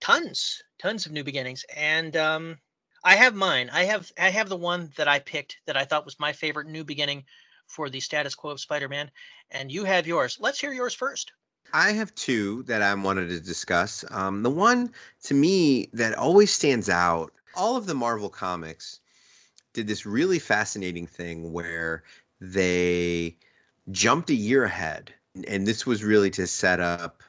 Tons, 0.00 0.62
tons 0.78 1.06
of 1.06 1.12
new 1.12 1.24
beginnings, 1.24 1.64
and 1.74 2.16
um, 2.16 2.58
I 3.06 3.14
have 3.14 3.36
mine. 3.36 3.70
I 3.72 3.84
have 3.84 4.10
I 4.18 4.30
have 4.30 4.48
the 4.48 4.56
one 4.56 4.90
that 4.96 5.06
I 5.06 5.20
picked 5.20 5.58
that 5.66 5.76
I 5.76 5.84
thought 5.84 6.04
was 6.04 6.18
my 6.18 6.32
favorite 6.32 6.66
new 6.66 6.82
beginning 6.82 7.24
for 7.68 7.88
the 7.88 8.00
status 8.00 8.34
quo 8.34 8.50
of 8.50 8.58
Spider-Man, 8.58 9.12
and 9.52 9.70
you 9.70 9.84
have 9.84 10.08
yours. 10.08 10.38
Let's 10.40 10.58
hear 10.58 10.72
yours 10.72 10.92
first. 10.92 11.30
I 11.72 11.92
have 11.92 12.12
two 12.16 12.64
that 12.64 12.82
I 12.82 12.92
wanted 12.94 13.28
to 13.28 13.38
discuss. 13.38 14.04
Um, 14.10 14.42
the 14.42 14.50
one 14.50 14.92
to 15.22 15.34
me 15.34 15.88
that 15.92 16.16
always 16.16 16.52
stands 16.52 16.88
out, 16.88 17.32
all 17.54 17.76
of 17.76 17.86
the 17.86 17.94
Marvel 17.94 18.28
comics 18.28 18.98
did 19.72 19.86
this 19.86 20.04
really 20.04 20.40
fascinating 20.40 21.06
thing 21.06 21.52
where 21.52 22.02
they 22.40 23.36
jumped 23.92 24.30
a 24.30 24.34
year 24.34 24.64
ahead. 24.64 25.14
And 25.46 25.64
this 25.64 25.86
was 25.86 26.02
really 26.02 26.30
to 26.32 26.46
set 26.48 26.80
up 26.80 27.22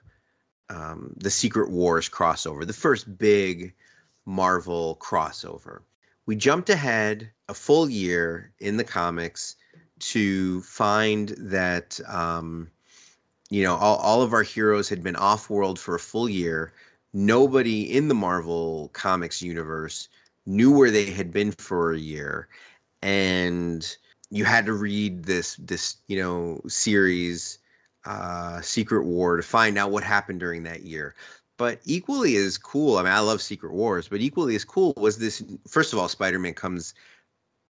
um, 0.71 1.13
the 1.17 1.29
Secret 1.29 1.69
Wars 1.69 2.09
crossover, 2.09 2.65
the 2.65 2.73
first 2.73 3.15
big 3.19 3.75
Marvel 4.27 4.97
crossover. 4.99 5.79
We 6.25 6.35
jumped 6.35 6.69
ahead 6.69 7.31
a 7.47 7.53
full 7.53 7.89
year 7.89 8.51
in 8.59 8.75
the 8.77 8.83
comics 8.83 9.55
to 9.99 10.61
find 10.61 11.29
that 11.39 11.99
um, 12.07 12.69
you 13.49 13.63
know, 13.63 13.75
all, 13.75 13.97
all 13.97 14.21
of 14.21 14.33
our 14.33 14.43
heroes 14.43 14.89
had 14.89 15.01
been 15.01 15.15
off 15.15 15.49
world 15.49 15.79
for 15.79 15.95
a 15.95 15.99
full 15.99 16.27
year. 16.27 16.73
Nobody 17.13 17.95
in 17.95 18.09
the 18.09 18.13
Marvel 18.13 18.89
Comics 18.93 19.41
universe 19.41 20.09
knew 20.45 20.71
where 20.77 20.91
they 20.91 21.05
had 21.05 21.31
been 21.31 21.53
for 21.53 21.93
a 21.93 21.97
year. 21.97 22.49
And 23.01 23.97
you 24.29 24.43
had 24.43 24.65
to 24.65 24.73
read 24.73 25.23
this 25.23 25.55
this, 25.55 25.97
you 26.07 26.19
know, 26.19 26.61
series 26.67 27.59
uh 28.05 28.59
Secret 28.61 29.05
War 29.05 29.37
to 29.37 29.43
find 29.43 29.77
out 29.77 29.91
what 29.91 30.03
happened 30.03 30.41
during 30.41 30.63
that 30.63 30.83
year. 30.83 31.15
But 31.57 31.81
equally 31.85 32.35
as 32.35 32.57
cool, 32.57 32.97
I 32.97 33.03
mean, 33.03 33.11
I 33.11 33.19
love 33.19 33.41
Secret 33.41 33.73
Wars, 33.73 34.07
but 34.07 34.21
equally 34.21 34.55
as 34.55 34.63
cool 34.63 34.93
was 34.97 35.17
this. 35.17 35.43
First 35.67 35.91
of 35.91 35.99
all, 35.99 36.07
Spider 36.07 36.39
Man 36.39 36.53
comes 36.53 36.93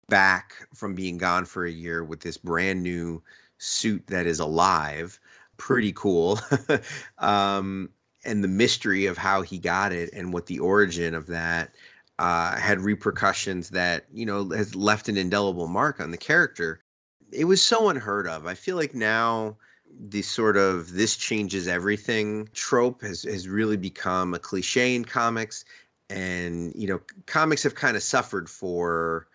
back 0.07 0.67
from 0.73 0.93
being 0.93 1.17
gone 1.17 1.45
for 1.45 1.65
a 1.65 1.71
year 1.71 2.03
with 2.03 2.19
this 2.19 2.37
brand 2.37 2.83
new 2.83 3.23
suit 3.57 4.05
that 4.07 4.27
is 4.27 4.39
alive. 4.39 5.19
Pretty 5.57 5.93
cool. 5.93 6.39
um, 7.17 7.89
and 8.23 8.43
the 8.43 8.47
mystery 8.47 9.07
of 9.07 9.17
how 9.17 9.41
he 9.41 9.57
got 9.57 9.91
it 9.91 10.11
and 10.13 10.33
what 10.33 10.45
the 10.45 10.59
origin 10.59 11.15
of 11.15 11.27
that 11.27 11.73
uh, 12.19 12.55
had 12.57 12.81
repercussions 12.81 13.69
that, 13.69 14.05
you 14.13 14.25
know, 14.25 14.49
has 14.51 14.75
left 14.75 15.09
an 15.09 15.17
indelible 15.17 15.67
mark 15.67 15.99
on 15.99 16.11
the 16.11 16.17
character. 16.17 16.83
It 17.31 17.45
was 17.45 17.61
so 17.63 17.89
unheard 17.89 18.27
of. 18.27 18.45
I 18.45 18.53
feel 18.53 18.75
like 18.75 18.93
now 18.93 19.57
the 19.99 20.21
sort 20.21 20.57
of 20.57 20.93
this 20.93 21.15
changes 21.15 21.67
everything 21.67 22.49
trope 22.53 23.01
has, 23.01 23.23
has 23.23 23.47
really 23.47 23.77
become 23.77 24.33
a 24.33 24.39
cliche 24.39 24.95
in 24.95 25.05
comics. 25.05 25.65
And, 26.09 26.73
you 26.75 26.87
know, 26.87 26.99
comics 27.25 27.63
have 27.63 27.75
kind 27.75 27.95
of 27.95 28.03
suffered 28.03 28.49
for 28.49 29.27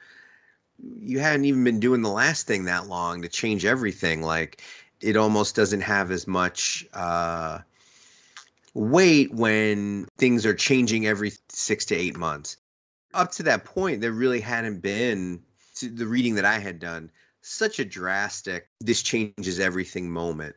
you 1.00 1.18
hadn't 1.18 1.46
even 1.46 1.64
been 1.64 1.80
doing 1.80 2.02
the 2.02 2.10
last 2.10 2.46
thing 2.46 2.64
that 2.64 2.86
long 2.86 3.22
to 3.22 3.28
change 3.28 3.64
everything. 3.64 4.22
Like 4.22 4.62
it 5.00 5.16
almost 5.16 5.56
doesn't 5.56 5.80
have 5.80 6.10
as 6.10 6.26
much 6.26 6.86
uh, 6.92 7.60
weight 8.74 9.32
when 9.32 10.06
things 10.18 10.44
are 10.44 10.54
changing 10.54 11.06
every 11.06 11.32
six 11.48 11.84
to 11.86 11.94
eight 11.94 12.16
months. 12.16 12.56
Up 13.14 13.32
to 13.32 13.42
that 13.44 13.64
point, 13.64 14.00
there 14.00 14.12
really 14.12 14.40
hadn't 14.40 14.80
been 14.80 15.40
the 15.82 16.06
reading 16.06 16.34
that 16.34 16.44
I 16.44 16.58
had 16.58 16.78
done 16.78 17.10
such 17.46 17.78
a 17.78 17.84
drastic 17.84 18.68
this 18.80 19.02
changes 19.02 19.60
everything 19.60 20.10
moment 20.10 20.56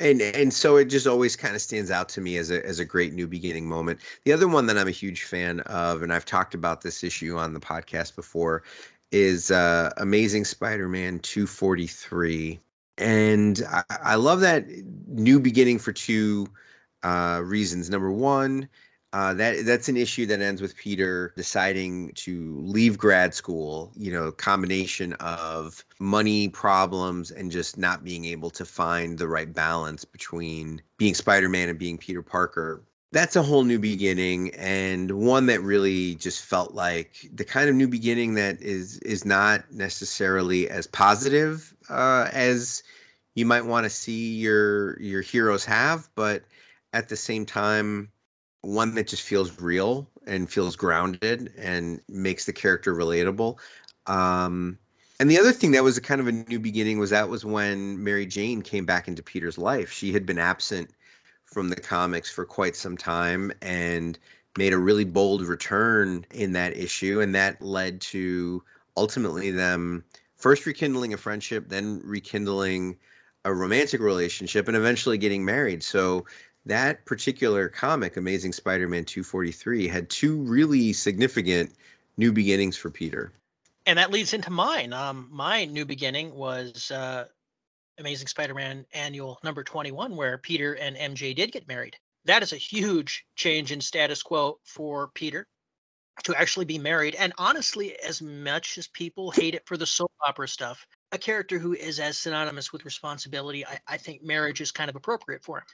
and 0.00 0.20
and 0.20 0.52
so 0.52 0.76
it 0.76 0.86
just 0.86 1.06
always 1.06 1.36
kind 1.36 1.54
of 1.54 1.60
stands 1.60 1.90
out 1.90 2.08
to 2.10 2.20
me 2.20 2.36
as 2.36 2.50
a 2.50 2.64
as 2.66 2.78
a 2.78 2.84
great 2.84 3.12
new 3.12 3.26
beginning 3.26 3.68
moment. 3.68 4.00
The 4.24 4.32
other 4.32 4.48
one 4.48 4.66
that 4.66 4.78
I'm 4.78 4.88
a 4.88 4.92
huge 4.92 5.24
fan 5.24 5.60
of, 5.60 6.02
and 6.02 6.12
I've 6.12 6.24
talked 6.24 6.54
about 6.54 6.80
this 6.80 7.04
issue 7.04 7.36
on 7.36 7.52
the 7.52 7.60
podcast 7.60 8.16
before, 8.16 8.62
is 9.10 9.50
uh, 9.50 9.90
Amazing 9.98 10.44
Spider-Man 10.46 11.18
243, 11.20 12.58
and 12.98 13.62
I, 13.70 13.82
I 13.88 14.14
love 14.14 14.40
that 14.40 14.66
new 15.06 15.38
beginning 15.38 15.78
for 15.78 15.92
two 15.92 16.48
uh, 17.02 17.42
reasons. 17.44 17.90
Number 17.90 18.10
one, 18.10 18.68
uh, 19.12 19.34
that 19.34 19.66
that's 19.66 19.88
an 19.88 19.96
issue 19.96 20.24
that 20.26 20.40
ends 20.40 20.62
with 20.62 20.76
Peter 20.76 21.34
deciding 21.36 22.12
to 22.14 22.58
leave 22.62 22.96
grad 22.96 23.34
school. 23.34 23.92
You 23.94 24.10
know, 24.10 24.32
combination 24.32 25.12
of 25.14 25.84
money 25.98 26.48
problems 26.48 27.30
and 27.30 27.50
just 27.50 27.76
not 27.76 28.04
being 28.04 28.24
able 28.24 28.50
to 28.50 28.64
find 28.64 29.18
the 29.18 29.28
right 29.28 29.52
balance 29.52 30.04
between 30.04 30.80
being 30.96 31.14
Spider-Man 31.14 31.68
and 31.68 31.78
being 31.78 31.98
Peter 31.98 32.22
Parker. 32.22 32.82
That's 33.12 33.36
a 33.36 33.42
whole 33.42 33.64
new 33.64 33.78
beginning 33.78 34.54
and 34.54 35.10
one 35.10 35.44
that 35.46 35.60
really 35.60 36.14
just 36.14 36.42
felt 36.42 36.72
like 36.72 37.28
the 37.34 37.44
kind 37.44 37.68
of 37.68 37.74
new 37.74 37.88
beginning 37.88 38.34
that 38.34 38.62
is 38.62 38.96
is 39.00 39.26
not 39.26 39.70
necessarily 39.70 40.70
as 40.70 40.86
positive 40.86 41.74
uh, 41.90 42.28
as 42.32 42.82
you 43.34 43.44
might 43.44 43.66
want 43.66 43.84
to 43.84 43.90
see 43.90 44.36
your 44.36 44.98
your 45.00 45.20
heroes 45.20 45.66
have, 45.66 46.08
but 46.14 46.44
at 46.94 47.10
the 47.10 47.16
same 47.16 47.44
time 47.44 48.10
one 48.62 48.94
that 48.94 49.08
just 49.08 49.22
feels 49.22 49.60
real 49.60 50.08
and 50.26 50.50
feels 50.50 50.76
grounded 50.76 51.52
and 51.58 52.00
makes 52.08 52.44
the 52.44 52.52
character 52.52 52.94
relatable. 52.94 53.58
Um, 54.06 54.78
and 55.20 55.30
the 55.30 55.38
other 55.38 55.52
thing 55.52 55.72
that 55.72 55.84
was 55.84 55.96
a 55.96 56.00
kind 56.00 56.20
of 56.20 56.26
a 56.26 56.32
new 56.32 56.58
beginning 56.58 56.98
was 56.98 57.10
that 57.10 57.28
was 57.28 57.44
when 57.44 58.02
Mary 58.02 58.26
Jane 58.26 58.62
came 58.62 58.86
back 58.86 59.06
into 59.08 59.22
Peter's 59.22 59.58
life. 59.58 59.92
She 59.92 60.12
had 60.12 60.26
been 60.26 60.38
absent 60.38 60.90
from 61.44 61.68
the 61.68 61.76
comics 61.76 62.30
for 62.30 62.44
quite 62.44 62.74
some 62.74 62.96
time 62.96 63.52
and 63.62 64.18
made 64.56 64.72
a 64.72 64.78
really 64.78 65.04
bold 65.04 65.42
return 65.42 66.24
in 66.32 66.52
that 66.52 66.76
issue. 66.76 67.20
And 67.20 67.34
that 67.34 67.60
led 67.60 68.00
to 68.02 68.62
ultimately 68.96 69.50
them 69.50 70.04
first 70.36 70.66
rekindling 70.66 71.14
a 71.14 71.16
friendship, 71.16 71.68
then 71.68 72.00
rekindling 72.04 72.96
a 73.44 73.52
romantic 73.52 74.00
relationship, 74.00 74.68
and 74.68 74.76
eventually 74.76 75.18
getting 75.18 75.44
married. 75.44 75.82
So 75.82 76.26
that 76.66 77.04
particular 77.06 77.68
comic, 77.68 78.16
Amazing 78.16 78.52
Spider-Man 78.52 79.04
243, 79.04 79.88
had 79.88 80.08
two 80.08 80.42
really 80.42 80.92
significant 80.92 81.72
new 82.16 82.32
beginnings 82.32 82.76
for 82.76 82.90
Peter. 82.90 83.32
And 83.86 83.98
that 83.98 84.12
leads 84.12 84.32
into 84.32 84.50
mine. 84.50 84.92
Um, 84.92 85.28
my 85.30 85.64
new 85.64 85.84
beginning 85.84 86.34
was 86.34 86.90
uh, 86.92 87.24
Amazing 87.98 88.28
Spider-Man 88.28 88.86
Annual 88.94 89.40
Number 89.42 89.64
21, 89.64 90.14
where 90.14 90.38
Peter 90.38 90.74
and 90.74 90.96
MJ 90.96 91.34
did 91.34 91.50
get 91.50 91.66
married. 91.66 91.96
That 92.24 92.44
is 92.44 92.52
a 92.52 92.56
huge 92.56 93.26
change 93.34 93.72
in 93.72 93.80
status 93.80 94.22
quo 94.22 94.60
for 94.64 95.08
Peter 95.14 95.48
to 96.22 96.34
actually 96.36 96.66
be 96.66 96.78
married. 96.78 97.16
And 97.16 97.32
honestly, 97.38 97.96
as 97.98 98.22
much 98.22 98.78
as 98.78 98.86
people 98.86 99.32
hate 99.32 99.56
it 99.56 99.66
for 99.66 99.76
the 99.76 99.86
soap 99.86 100.12
opera 100.24 100.46
stuff, 100.46 100.86
a 101.10 101.18
character 101.18 101.58
who 101.58 101.72
is 101.72 101.98
as 101.98 102.16
synonymous 102.16 102.72
with 102.72 102.84
responsibility, 102.84 103.66
I, 103.66 103.80
I 103.88 103.96
think 103.96 104.22
marriage 104.22 104.60
is 104.60 104.70
kind 104.70 104.88
of 104.88 104.94
appropriate 104.94 105.42
for 105.42 105.58
him 105.58 105.64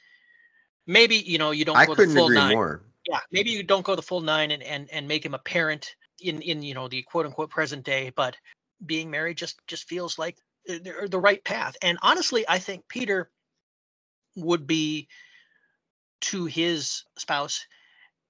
maybe 0.89 1.16
you 1.16 1.39
know 1.39 1.53
you 1.53 1.64
don't 1.64 1.76
I 1.76 1.86
go 1.86 1.95
couldn't 1.95 2.14
the 2.14 2.20
full 2.20 2.26
agree 2.26 2.39
nine. 2.39 2.55
more. 2.55 2.82
Yeah, 3.07 3.20
maybe 3.30 3.51
you 3.51 3.62
don't 3.62 3.84
go 3.84 3.95
the 3.95 4.03
full 4.03 4.20
nine 4.20 4.51
and 4.51 4.62
and 4.62 4.89
and 4.91 5.07
make 5.07 5.24
him 5.24 5.34
a 5.34 5.39
parent 5.39 5.95
in 6.20 6.43
in 6.43 6.62
you 6.62 6.74
know 6.74 6.89
the 6.89 7.03
quote 7.03 7.26
unquote 7.26 7.51
present 7.51 7.84
day, 7.84 8.11
but 8.16 8.36
being 8.84 9.11
married 9.11 9.36
just 9.36 9.61
just 9.68 9.89
feels 9.89 10.18
like 10.18 10.36
the, 10.66 11.09
the 11.09 11.20
right 11.20 11.43
path. 11.45 11.76
And 11.82 11.99
honestly, 12.03 12.45
I 12.49 12.59
think 12.59 12.89
Peter 12.89 13.30
would 14.36 14.66
be 14.66 15.09
to 16.20 16.47
his 16.47 17.05
spouse 17.16 17.64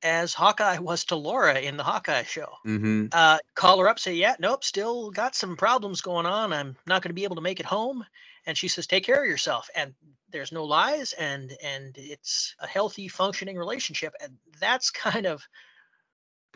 as 0.03 0.33
Hawkeye 0.33 0.79
was 0.79 1.05
to 1.07 1.17
Laura 1.17 1.59
in 1.59 1.77
the 1.77 1.83
Hawkeye 1.83 2.23
show. 2.23 2.53
Mm-hmm. 2.67 3.07
Uh, 3.11 3.39
call 3.55 3.79
her 3.81 3.89
up, 3.89 3.99
say, 3.99 4.15
"Yeah, 4.15 4.37
nope, 4.39 4.63
still 4.65 5.11
got 5.11 5.35
some 5.35 5.57
problems 5.57 6.01
going 6.01 6.27
on. 6.27 6.53
I'm 6.53 6.77
not 6.87 7.03
going 7.03 7.11
to 7.11 7.15
be 7.15 7.25
able 7.25 7.37
to 7.37 7.43
make 7.43 7.61
it 7.61 7.67
home." 7.67 8.05
And 8.49 8.59
she 8.59 8.67
says, 8.67 8.87
"Take 8.87 9.05
care 9.05 9.23
of 9.23 9.29
yourself." 9.29 9.69
And 9.77 9.95
there's 10.31 10.53
no 10.53 10.65
lies, 10.65 11.13
and 11.13 11.53
and 11.63 11.95
it's 11.97 12.55
a 12.61 12.67
healthy, 12.67 13.07
functioning 13.07 13.57
relationship. 13.57 14.15
And 14.23 14.37
that's 14.59 14.91
kind 14.91 15.27
of 15.27 15.47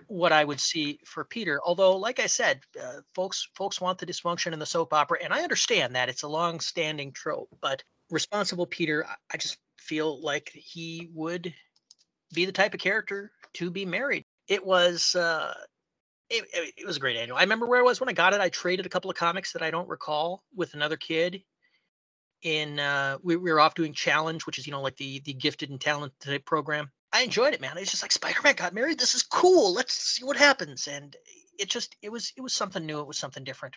what 0.07 0.33
I 0.33 0.43
would 0.45 0.59
see 0.59 0.99
for 1.05 1.25
Peter. 1.25 1.61
Although, 1.65 1.97
like 1.97 2.19
I 2.19 2.27
said, 2.27 2.61
uh, 2.83 3.03
folks 3.15 3.47
folks 3.55 3.81
want 3.81 3.99
the 3.99 4.07
dysfunction 4.07 4.53
in 4.53 4.59
the 4.59 4.67
soap 4.67 4.93
opera, 4.93 5.19
and 5.23 5.33
I 5.33 5.43
understand 5.43 5.95
that 5.95 6.09
it's 6.09 6.23
a 6.23 6.29
long-standing 6.29 7.13
trope. 7.13 7.49
But 7.61 7.85
responsible 8.11 8.67
Peter, 8.67 9.07
I, 9.33 9.37
just 9.37 9.59
feel 9.79 10.21
like 10.23 10.51
he 10.55 11.11
would 11.13 11.53
be 12.35 12.47
the 12.47 12.53
type 12.53 12.75
of 12.75 12.81
character 12.81 13.33
to 13.55 13.71
be 13.71 13.85
married. 13.85 14.25
It 14.49 14.65
was 14.65 15.15
uh, 15.15 15.55
it, 16.31 16.45
it 16.77 16.87
was 16.87 16.97
a 16.97 17.01
great 17.01 17.17
annual. 17.17 17.37
I 17.37 17.43
remember 17.43 17.67
where 17.67 17.81
I 17.81 17.85
was 17.85 18.01
when 18.01 18.09
I 18.09 18.15
got 18.15 18.33
it. 18.33 18.41
I 18.41 18.49
traded 18.49 18.87
a 18.87 18.89
couple 18.89 19.11
of 19.11 19.17
comics 19.17 19.53
that 19.53 19.63
I 19.63 19.71
don't 19.71 19.89
recall 19.89 20.43
with 20.55 20.75
another 20.75 20.97
kid. 20.97 21.43
In 22.43 22.81
uh, 22.81 23.19
we, 23.23 23.37
we 23.37 23.53
were 23.53 23.61
off 23.61 23.75
doing 23.75 23.93
challenge, 23.93 24.47
which 24.47 24.59
is 24.59 24.67
you 24.67 24.73
know 24.73 24.83
like 24.83 24.97
the 24.97 25.21
the 25.21 25.33
gifted 25.33 25.71
and 25.71 25.81
talented 25.81 26.45
program. 26.45 26.91
I 27.13 27.23
enjoyed 27.23 27.53
it, 27.53 27.61
man. 27.61 27.77
It's 27.77 27.91
just 27.91 28.03
like 28.03 28.13
Spider-Man 28.13 28.55
got 28.55 28.75
married. 28.75 28.99
This 28.99 29.15
is 29.15 29.23
cool. 29.23 29.75
Let's 29.75 29.93
see 29.93 30.25
what 30.25 30.37
happens. 30.37 30.89
And 30.89 31.15
it 31.59 31.69
just 31.69 31.95
it 32.03 32.11
was 32.11 32.33
it 32.37 32.41
was 32.41 32.55
something 32.55 32.85
new. 32.85 33.01
It 33.01 33.07
was 33.07 33.19
something 33.19 33.45
different. 33.45 33.77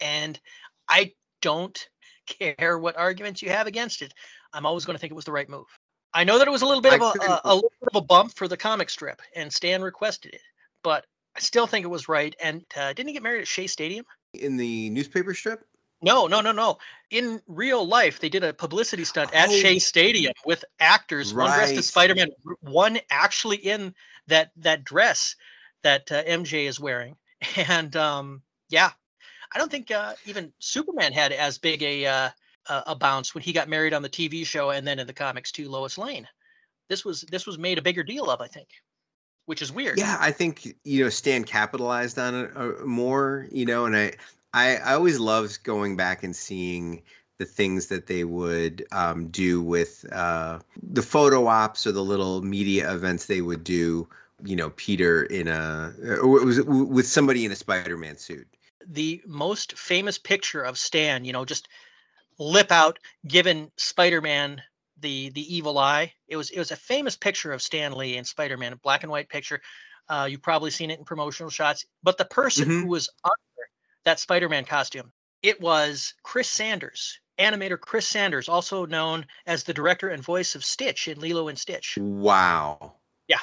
And 0.00 0.40
I 0.88 1.12
don't 1.42 1.78
care 2.26 2.78
what 2.78 2.96
arguments 2.96 3.42
you 3.42 3.50
have 3.50 3.66
against 3.66 4.02
it. 4.02 4.14
I'm 4.52 4.66
always 4.66 4.84
going 4.84 4.96
to 4.96 5.00
think 5.00 5.12
it 5.12 5.16
was 5.16 5.24
the 5.24 5.32
right 5.32 5.48
move. 5.48 5.66
I 6.12 6.24
know 6.24 6.38
that 6.38 6.48
it 6.48 6.50
was 6.50 6.62
a 6.62 6.66
little 6.66 6.82
bit 6.82 6.94
I 6.94 6.96
of 6.96 7.02
a, 7.02 7.04
a, 7.04 7.40
a 7.44 7.54
little 7.54 7.72
bit 7.80 7.88
of 7.94 8.02
a 8.02 8.04
bump 8.04 8.34
for 8.34 8.48
the 8.48 8.56
comic 8.56 8.90
strip, 8.90 9.22
and 9.36 9.52
Stan 9.52 9.80
requested 9.80 10.34
it, 10.34 10.40
but 10.82 11.06
I 11.36 11.40
still 11.40 11.68
think 11.68 11.84
it 11.84 11.88
was 11.88 12.08
right. 12.08 12.34
And 12.42 12.64
uh, 12.76 12.92
didn't 12.92 13.08
he 13.08 13.12
get 13.12 13.22
married 13.22 13.42
at 13.42 13.48
Shea 13.48 13.68
Stadium? 13.68 14.04
In 14.34 14.56
the 14.56 14.90
newspaper 14.90 15.34
strip? 15.34 15.64
No, 16.02 16.26
no, 16.26 16.40
no, 16.40 16.52
no. 16.52 16.78
In 17.10 17.42
real 17.46 17.86
life, 17.86 18.20
they 18.20 18.28
did 18.28 18.44
a 18.44 18.52
publicity 18.52 19.04
stunt 19.04 19.32
at 19.34 19.48
Oh. 19.48 19.52
Shea 19.52 19.78
Stadium 19.78 20.32
with 20.46 20.64
actors, 20.78 21.34
right. 21.34 21.48
one 21.48 21.58
dressed 21.58 21.74
as 21.74 21.86
Spider-Man, 21.86 22.30
one 22.60 22.98
actually 23.10 23.56
in 23.56 23.94
that 24.28 24.52
that 24.56 24.84
dress 24.84 25.36
that 25.82 26.10
uh, 26.10 26.22
MJ 26.24 26.66
is 26.66 26.80
wearing. 26.80 27.16
And 27.56 27.96
um, 27.96 28.42
yeah, 28.68 28.90
I 29.54 29.58
don't 29.58 29.70
think 29.70 29.90
uh, 29.90 30.14
even 30.26 30.52
Superman 30.58 31.12
had 31.12 31.32
as 31.32 31.58
big 31.58 31.82
a 31.82 32.06
uh, 32.06 32.30
a 32.68 32.94
bounce 32.94 33.34
when 33.34 33.42
he 33.42 33.52
got 33.52 33.68
married 33.68 33.94
on 33.94 34.02
the 34.02 34.08
TV 34.08 34.44
show 34.46 34.70
and 34.70 34.86
then 34.86 34.98
in 34.98 35.06
the 35.06 35.12
comics 35.12 35.50
to 35.52 35.68
Lois 35.68 35.98
Lane. 35.98 36.28
This 36.88 37.04
was 37.04 37.22
this 37.22 37.46
was 37.46 37.58
made 37.58 37.78
a 37.78 37.82
bigger 37.82 38.02
deal 38.02 38.30
of, 38.30 38.40
I 38.40 38.46
think, 38.46 38.68
which 39.46 39.62
is 39.62 39.72
weird. 39.72 39.98
Yeah, 39.98 40.16
I 40.20 40.32
think 40.32 40.76
you 40.84 41.04
know 41.04 41.10
Stan 41.10 41.44
capitalized 41.44 42.18
on 42.18 42.34
it 42.34 42.50
uh, 42.54 42.84
more, 42.84 43.46
you 43.50 43.64
know, 43.64 43.86
and 43.86 43.96
I, 43.96 44.12
I 44.54 44.76
I 44.76 44.94
always 44.94 45.18
loved 45.18 45.62
going 45.64 45.96
back 45.96 46.22
and 46.22 46.34
seeing 46.34 47.02
the 47.38 47.44
things 47.46 47.86
that 47.86 48.06
they 48.06 48.24
would 48.24 48.86
um, 48.92 49.28
do 49.28 49.62
with 49.62 50.04
uh, 50.12 50.58
the 50.92 51.02
photo 51.02 51.46
ops 51.46 51.86
or 51.86 51.92
the 51.92 52.04
little 52.04 52.42
media 52.42 52.92
events 52.92 53.26
they 53.26 53.40
would 53.40 53.64
do. 53.64 54.08
You 54.44 54.56
know, 54.56 54.70
Peter 54.70 55.24
in 55.24 55.48
a 55.48 55.92
or 56.22 56.40
it 56.40 56.44
was 56.44 56.62
with 56.62 57.06
somebody 57.06 57.44
in 57.44 57.52
a 57.52 57.56
Spider-Man 57.56 58.16
suit. 58.16 58.46
The 58.86 59.22
most 59.26 59.76
famous 59.78 60.18
picture 60.18 60.62
of 60.62 60.78
Stan, 60.78 61.24
you 61.24 61.32
know, 61.32 61.44
just 61.44 61.68
lip 62.38 62.72
out, 62.72 62.98
giving 63.28 63.70
Spider-Man 63.76 64.62
the 64.98 65.30
the 65.30 65.54
evil 65.54 65.78
eye. 65.78 66.12
It 66.28 66.36
was 66.36 66.50
it 66.50 66.58
was 66.58 66.70
a 66.70 66.76
famous 66.76 67.16
picture 67.16 67.52
of 67.52 67.60
Stan 67.62 67.92
Lee 67.92 68.16
in 68.16 68.24
Spider-Man, 68.24 68.72
a 68.72 68.76
black 68.76 69.02
and 69.02 69.12
white 69.12 69.28
picture. 69.28 69.60
Uh, 70.08 70.26
you've 70.30 70.42
probably 70.42 70.70
seen 70.70 70.90
it 70.90 70.98
in 70.98 71.04
promotional 71.04 71.50
shots. 71.50 71.84
But 72.02 72.16
the 72.18 72.24
person 72.24 72.68
Mhm. 72.68 72.80
who 72.80 72.88
was 72.88 73.08
under 73.24 73.34
that 74.04 74.20
Spider-Man 74.20 74.64
costume, 74.64 75.12
it 75.42 75.60
was 75.60 76.14
Chris 76.22 76.48
Sanders, 76.48 77.18
animator 77.38 77.78
Chris 77.80 78.06
Sanders, 78.06 78.48
also 78.48 78.86
known 78.86 79.26
as 79.46 79.64
the 79.64 79.74
director 79.74 80.08
and 80.08 80.22
voice 80.22 80.54
of 80.54 80.64
Stitch 80.64 81.08
in 81.08 81.18
Lilo 81.20 81.48
and 81.48 81.58
Stitch. 81.58 81.96
Wow. 82.00 82.94
Yeah, 83.28 83.38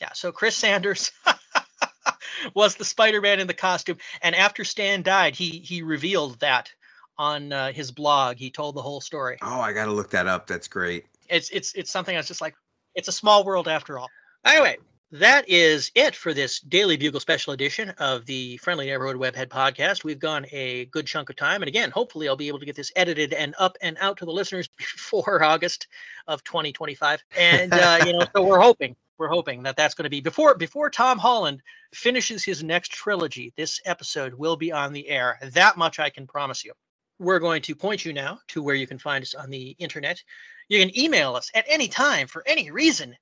Yeah. 0.00 0.12
so 0.14 0.30
Chris 0.32 0.56
Sanders 0.56 1.10
was 2.54 2.76
the 2.76 2.84
Spider-Man 2.84 3.40
in 3.40 3.46
the 3.46 3.54
costume, 3.54 3.98
and 4.22 4.34
after 4.34 4.64
Stan 4.64 5.02
died, 5.02 5.34
he 5.34 5.60
he 5.60 5.82
revealed 5.82 6.38
that 6.40 6.70
on 7.18 7.52
uh, 7.52 7.72
his 7.72 7.90
blog. 7.90 8.36
He 8.36 8.50
told 8.50 8.74
the 8.74 8.82
whole 8.82 9.00
story. 9.00 9.38
Oh, 9.42 9.60
I 9.60 9.72
got 9.72 9.86
to 9.86 9.92
look 9.92 10.10
that 10.10 10.26
up. 10.26 10.46
That's 10.46 10.68
great. 10.68 11.06
It's 11.28 11.48
it's 11.50 11.72
it's 11.74 11.90
something 11.90 12.14
I 12.14 12.18
was 12.18 12.28
just 12.28 12.40
like 12.40 12.54
it's 12.94 13.08
a 13.08 13.12
small 13.12 13.44
world 13.44 13.66
after 13.68 13.98
all. 13.98 14.08
Anyway, 14.44 14.76
that 15.12 15.48
is 15.48 15.90
it 15.94 16.14
for 16.14 16.34
this 16.34 16.60
Daily 16.60 16.96
Bugle 16.96 17.20
special 17.20 17.52
edition 17.52 17.90
of 17.98 18.26
the 18.26 18.56
Friendly 18.58 18.86
Neighborhood 18.86 19.16
Webhead 19.16 19.48
podcast. 19.48 20.02
We've 20.02 20.18
gone 20.18 20.46
a 20.50 20.86
good 20.86 21.06
chunk 21.06 21.30
of 21.30 21.36
time, 21.36 21.62
and 21.62 21.68
again, 21.68 21.90
hopefully, 21.90 22.28
I'll 22.28 22.36
be 22.36 22.48
able 22.48 22.58
to 22.58 22.66
get 22.66 22.76
this 22.76 22.92
edited 22.96 23.32
and 23.32 23.54
up 23.58 23.76
and 23.80 23.96
out 24.00 24.16
to 24.18 24.24
the 24.24 24.32
listeners 24.32 24.68
before 24.78 25.42
August 25.42 25.86
of 26.26 26.42
2025. 26.44 27.22
And 27.38 27.72
uh, 27.72 28.00
you 28.06 28.12
know, 28.12 28.26
so 28.34 28.42
we're 28.44 28.60
hoping 28.60 28.96
we're 29.18 29.28
hoping 29.28 29.62
that 29.62 29.76
that's 29.76 29.94
going 29.94 30.04
to 30.04 30.10
be 30.10 30.20
before 30.20 30.54
before 30.54 30.90
Tom 30.90 31.18
Holland 31.18 31.60
finishes 31.92 32.42
his 32.42 32.62
next 32.62 32.90
trilogy. 32.90 33.52
This 33.56 33.80
episode 33.84 34.34
will 34.34 34.56
be 34.56 34.72
on 34.72 34.92
the 34.92 35.08
air. 35.08 35.38
That 35.52 35.76
much 35.76 35.98
I 35.98 36.10
can 36.10 36.26
promise 36.26 36.64
you. 36.64 36.72
We're 37.18 37.38
going 37.38 37.62
to 37.62 37.76
point 37.76 38.04
you 38.04 38.12
now 38.12 38.40
to 38.48 38.62
where 38.62 38.74
you 38.74 38.86
can 38.86 38.98
find 38.98 39.22
us 39.22 39.34
on 39.34 39.50
the 39.50 39.76
internet. 39.78 40.20
You 40.68 40.80
can 40.80 40.98
email 40.98 41.36
us 41.36 41.50
at 41.54 41.64
any 41.68 41.86
time 41.86 42.26
for 42.26 42.42
any 42.46 42.70
reason, 42.70 43.14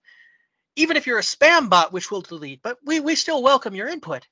even 0.77 0.97
if 0.97 1.07
you're 1.07 1.19
a 1.19 1.23
spam 1.23 1.69
bot, 1.69 1.93
which 1.93 2.11
we'll 2.11 2.23
delete, 2.23 2.63
but 2.63 2.79
we, 2.85 3.01
we 3.01 3.15
still 3.15 3.43
welcome 3.43 3.75
your 3.75 3.89
input. 3.89 4.27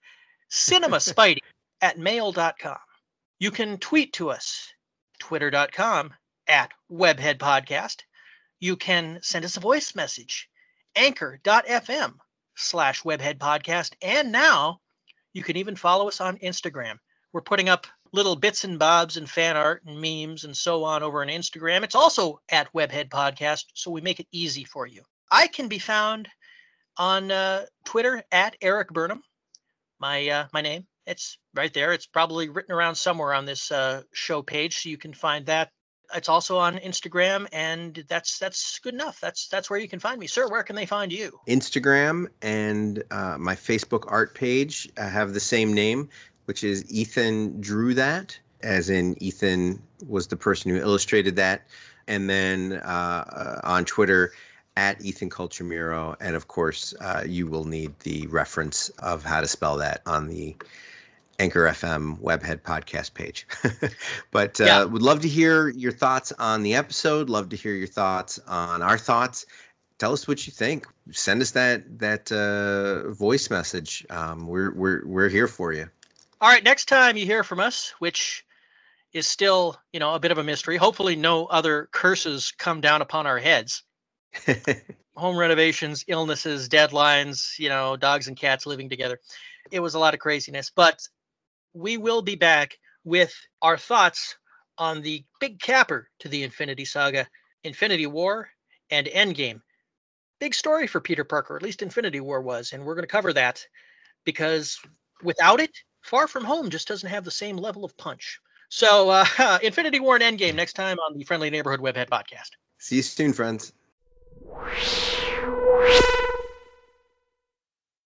Cinema 0.49 0.97
Spidey 0.99 1.39
at 1.81 1.99
mail.com. 1.99 2.79
You 3.39 3.51
can 3.51 3.79
tweet 3.79 4.13
to 4.15 4.31
us, 4.31 4.73
twitter.com 5.19 6.13
at 6.47 6.71
webhead 6.91 7.39
podcast. 7.39 8.03
You 8.59 8.77
can 8.77 9.19
send 9.23 9.45
us 9.45 9.57
a 9.57 9.61
voice 9.61 9.95
message, 9.95 10.49
anchor.fm 10.97 12.15
slash 12.57 13.03
webhead 13.03 13.39
podcast. 13.39 13.95
And 14.03 14.33
now 14.33 14.81
you 15.33 15.43
can 15.43 15.57
even 15.57 15.77
follow 15.77 16.09
us 16.09 16.21
on 16.21 16.39
Instagram. 16.39 16.99
We're 17.33 17.41
putting 17.41 17.69
up 17.69 17.87
little 18.13 18.37
bits 18.37 18.65
and 18.65 18.79
bobs 18.79 19.17
and 19.17 19.31
fan 19.31 19.57
art 19.57 19.83
and 19.87 20.01
memes 20.01 20.45
and 20.45 20.57
so 20.57 20.85
on 20.85 21.03
over 21.03 21.23
on 21.23 21.29
Instagram. 21.29 21.85
It's 21.85 21.95
also 21.95 22.41
at 22.49 22.73
Webhead 22.73 23.09
Podcast, 23.09 23.67
so 23.75 23.91
we 23.91 24.01
make 24.01 24.21
it 24.21 24.27
easy 24.33 24.65
for 24.65 24.87
you. 24.87 25.03
I 25.31 25.47
can 25.47 25.69
be 25.69 25.79
found 25.79 26.29
on 26.97 27.31
uh, 27.31 27.67
Twitter 27.85 28.23
at 28.33 28.57
Erik 28.61 28.91
Burnham. 28.91 29.23
My 29.99 30.29
uh, 30.29 30.47
my 30.53 30.61
name. 30.61 30.87
It's 31.07 31.39
right 31.55 31.73
there. 31.73 31.93
It's 31.93 32.07
probably 32.07 32.49
written 32.49 32.73
around 32.73 32.95
somewhere 32.95 33.35
on 33.35 33.45
this 33.45 33.73
uh, 33.73 34.03
show 34.13 34.43
page, 34.43 34.83
so 34.83 34.89
you 34.89 34.99
can 34.99 35.13
find 35.13 35.47
that. 35.47 35.71
It's 36.15 36.29
also 36.29 36.59
on 36.59 36.79
Instagram, 36.79 37.47
and 37.53 38.05
that's 38.09 38.39
that's 38.39 38.79
good 38.81 38.95
enough. 38.95 39.21
That's 39.21 39.49
that's 39.49 39.71
where 39.71 39.79
you 39.79 39.89
can 39.89 40.01
find 40.01 40.19
me, 40.19 40.27
sir. 40.27 40.49
Where 40.49 40.63
can 40.63 40.75
they 40.77 40.87
find 40.87 41.13
you? 41.13 41.39
Instagram 41.49 42.27
and 42.43 43.03
uh, 43.11 43.37
my 43.39 43.55
Facebook 43.55 44.05
art 44.09 44.35
page 44.35 44.89
uh, 44.99 45.09
have 45.09 45.35
the 45.35 45.41
same 45.41 45.73
name, 45.73 46.09
which 46.47 46.65
is 46.65 46.91
Ethan 46.91 47.61
Drew 47.61 47.95
That, 47.95 48.39
as 48.63 48.91
in 48.91 49.21
Ethan 49.23 49.81
was 50.09 50.27
the 50.27 50.37
person 50.37 50.71
who 50.71 50.79
illustrated 50.79 51.37
that. 51.37 51.67
And 52.09 52.29
then 52.29 52.73
uh, 52.73 53.61
on 53.63 53.85
Twitter, 53.85 54.33
at 54.77 55.01
Ethan 55.05 55.31
Culturemiro. 55.31 56.17
And 56.21 56.37
of 56.37 56.49
course, 56.49 56.95
uh, 57.01 57.25
you 57.27 57.47
will 57.47 57.65
need 57.65 57.99
the 58.01 58.27
reference 58.29 58.89
of 59.01 59.25
how 59.25 59.41
to 59.41 59.47
spell 59.47 59.77
that 59.79 60.03
on 60.07 60.29
the 60.29 60.57
Anchor 61.39 61.65
FM 61.67 62.19
Webhead 62.21 62.63
podcast 62.63 63.15
page. 63.15 63.47
but 64.31 64.61
uh, 64.61 64.65
Yeah. 64.65 64.85
would 64.85 65.03
love 65.03 65.21
to 65.21 65.29
hear 65.29 65.69
your 65.69 65.93
thoughts 65.93 66.33
on 66.39 66.63
the 66.63 66.75
episode. 66.75 67.31
Love 67.31 67.49
to 67.51 67.57
hear 67.57 67.75
your 67.75 67.87
thoughts 67.89 68.39
on 68.47 68.83
our 68.83 68.99
thoughts. 68.99 69.47
Tell 69.99 70.13
us 70.13 70.29
what 70.29 70.47
you 70.47 70.53
think. 70.53 70.87
Send 71.11 71.43
us 71.43 71.51
that 71.51 71.99
that 71.99 72.31
uh, 72.33 73.11
voice 73.13 73.51
message. 73.51 74.07
Um, 74.09 74.47
we're 74.47 74.73
we're 74.73 75.07
we're 75.07 75.29
here 75.29 75.47
for 75.47 75.73
you. 75.73 75.89
All 76.41 76.49
right, 76.49 76.65
next 76.65 76.87
time 76.87 77.19
you 77.19 77.27
hear 77.27 77.45
from 77.45 77.61
us, 77.61 77.93
which 77.99 78.45
is 79.13 79.27
still, 79.27 79.77
you 79.93 80.01
know, 80.01 80.15
a 80.15 80.21
bit 80.21 80.31
of 80.31 80.39
a 80.39 80.45
mystery. 80.45 80.79
Hopefully 80.79 81.17
no 81.17 81.47
other 81.47 81.89
curses 81.93 82.51
come 82.57 82.81
down 82.81 83.03
upon 83.03 83.27
our 83.27 83.39
heads. 83.39 83.83
Home 85.17 85.37
renovations, 85.37 86.05
illnesses, 86.09 86.69
deadlines, 86.69 87.59
you 87.59 87.69
know, 87.69 87.97
dogs 87.97 88.29
and 88.29 88.37
cats 88.37 88.67
living 88.67 88.89
together. 88.89 89.19
It 89.71 89.81
was 89.81 89.95
a 89.95 89.99
lot 89.99 90.15
of 90.15 90.21
craziness, 90.21 90.71
but 90.75 91.01
we 91.75 91.97
will 91.97 92.23
be 92.23 92.37
back 92.37 92.79
with 93.05 93.35
our 93.63 93.77
thoughts 93.77 94.37
on 94.79 95.03
the 95.03 95.25
big 95.41 95.61
capper 95.61 96.09
to 96.21 96.29
the 96.29 96.43
Infinity 96.43 96.85
Saga, 96.85 97.27
Infinity 97.65 98.07
War 98.07 98.49
and 98.91 99.07
Endgame. 99.07 99.61
Big 100.39 100.55
story 100.55 100.87
for 100.87 101.01
Peter 101.01 101.25
Parker, 101.25 101.57
at 101.57 101.63
least 101.63 101.83
Infinity 101.83 102.21
War 102.21 102.41
was, 102.41 102.73
and 102.73 102.85
we're 102.85 102.95
going 102.95 103.03
to 103.03 103.09
cover 103.09 103.33
that 103.35 103.65
because 104.25 104.79
without 105.23 105.61
it, 105.61 105.77
Far 106.03 106.27
From 106.27 106.45
Home 106.45 106.71
just 106.71 106.89
doesn't 106.89 107.09
have 107.09 107.25
the 107.25 107.31
same 107.31 107.57
level 107.57 107.85
of 107.85 107.97
punch. 107.99 108.41
So, 108.71 109.11
uh, 109.11 109.59
Infinity 109.63 110.01
War 110.01 110.17
and 110.17 110.39
Endgame 110.39 110.55
next 110.55 110.75
time 110.75 110.99
on 110.99 111.17
the 111.17 111.25
Friendly 111.25 111.51
Neighborhood 111.51 111.81
Webhead 111.81 112.09
podcast. 112.09 112.51
See 112.79 112.97
you 112.97 113.03
soon, 113.03 113.33
friends. 113.33 113.73
Thank 114.53 115.45
you. 115.45 116.20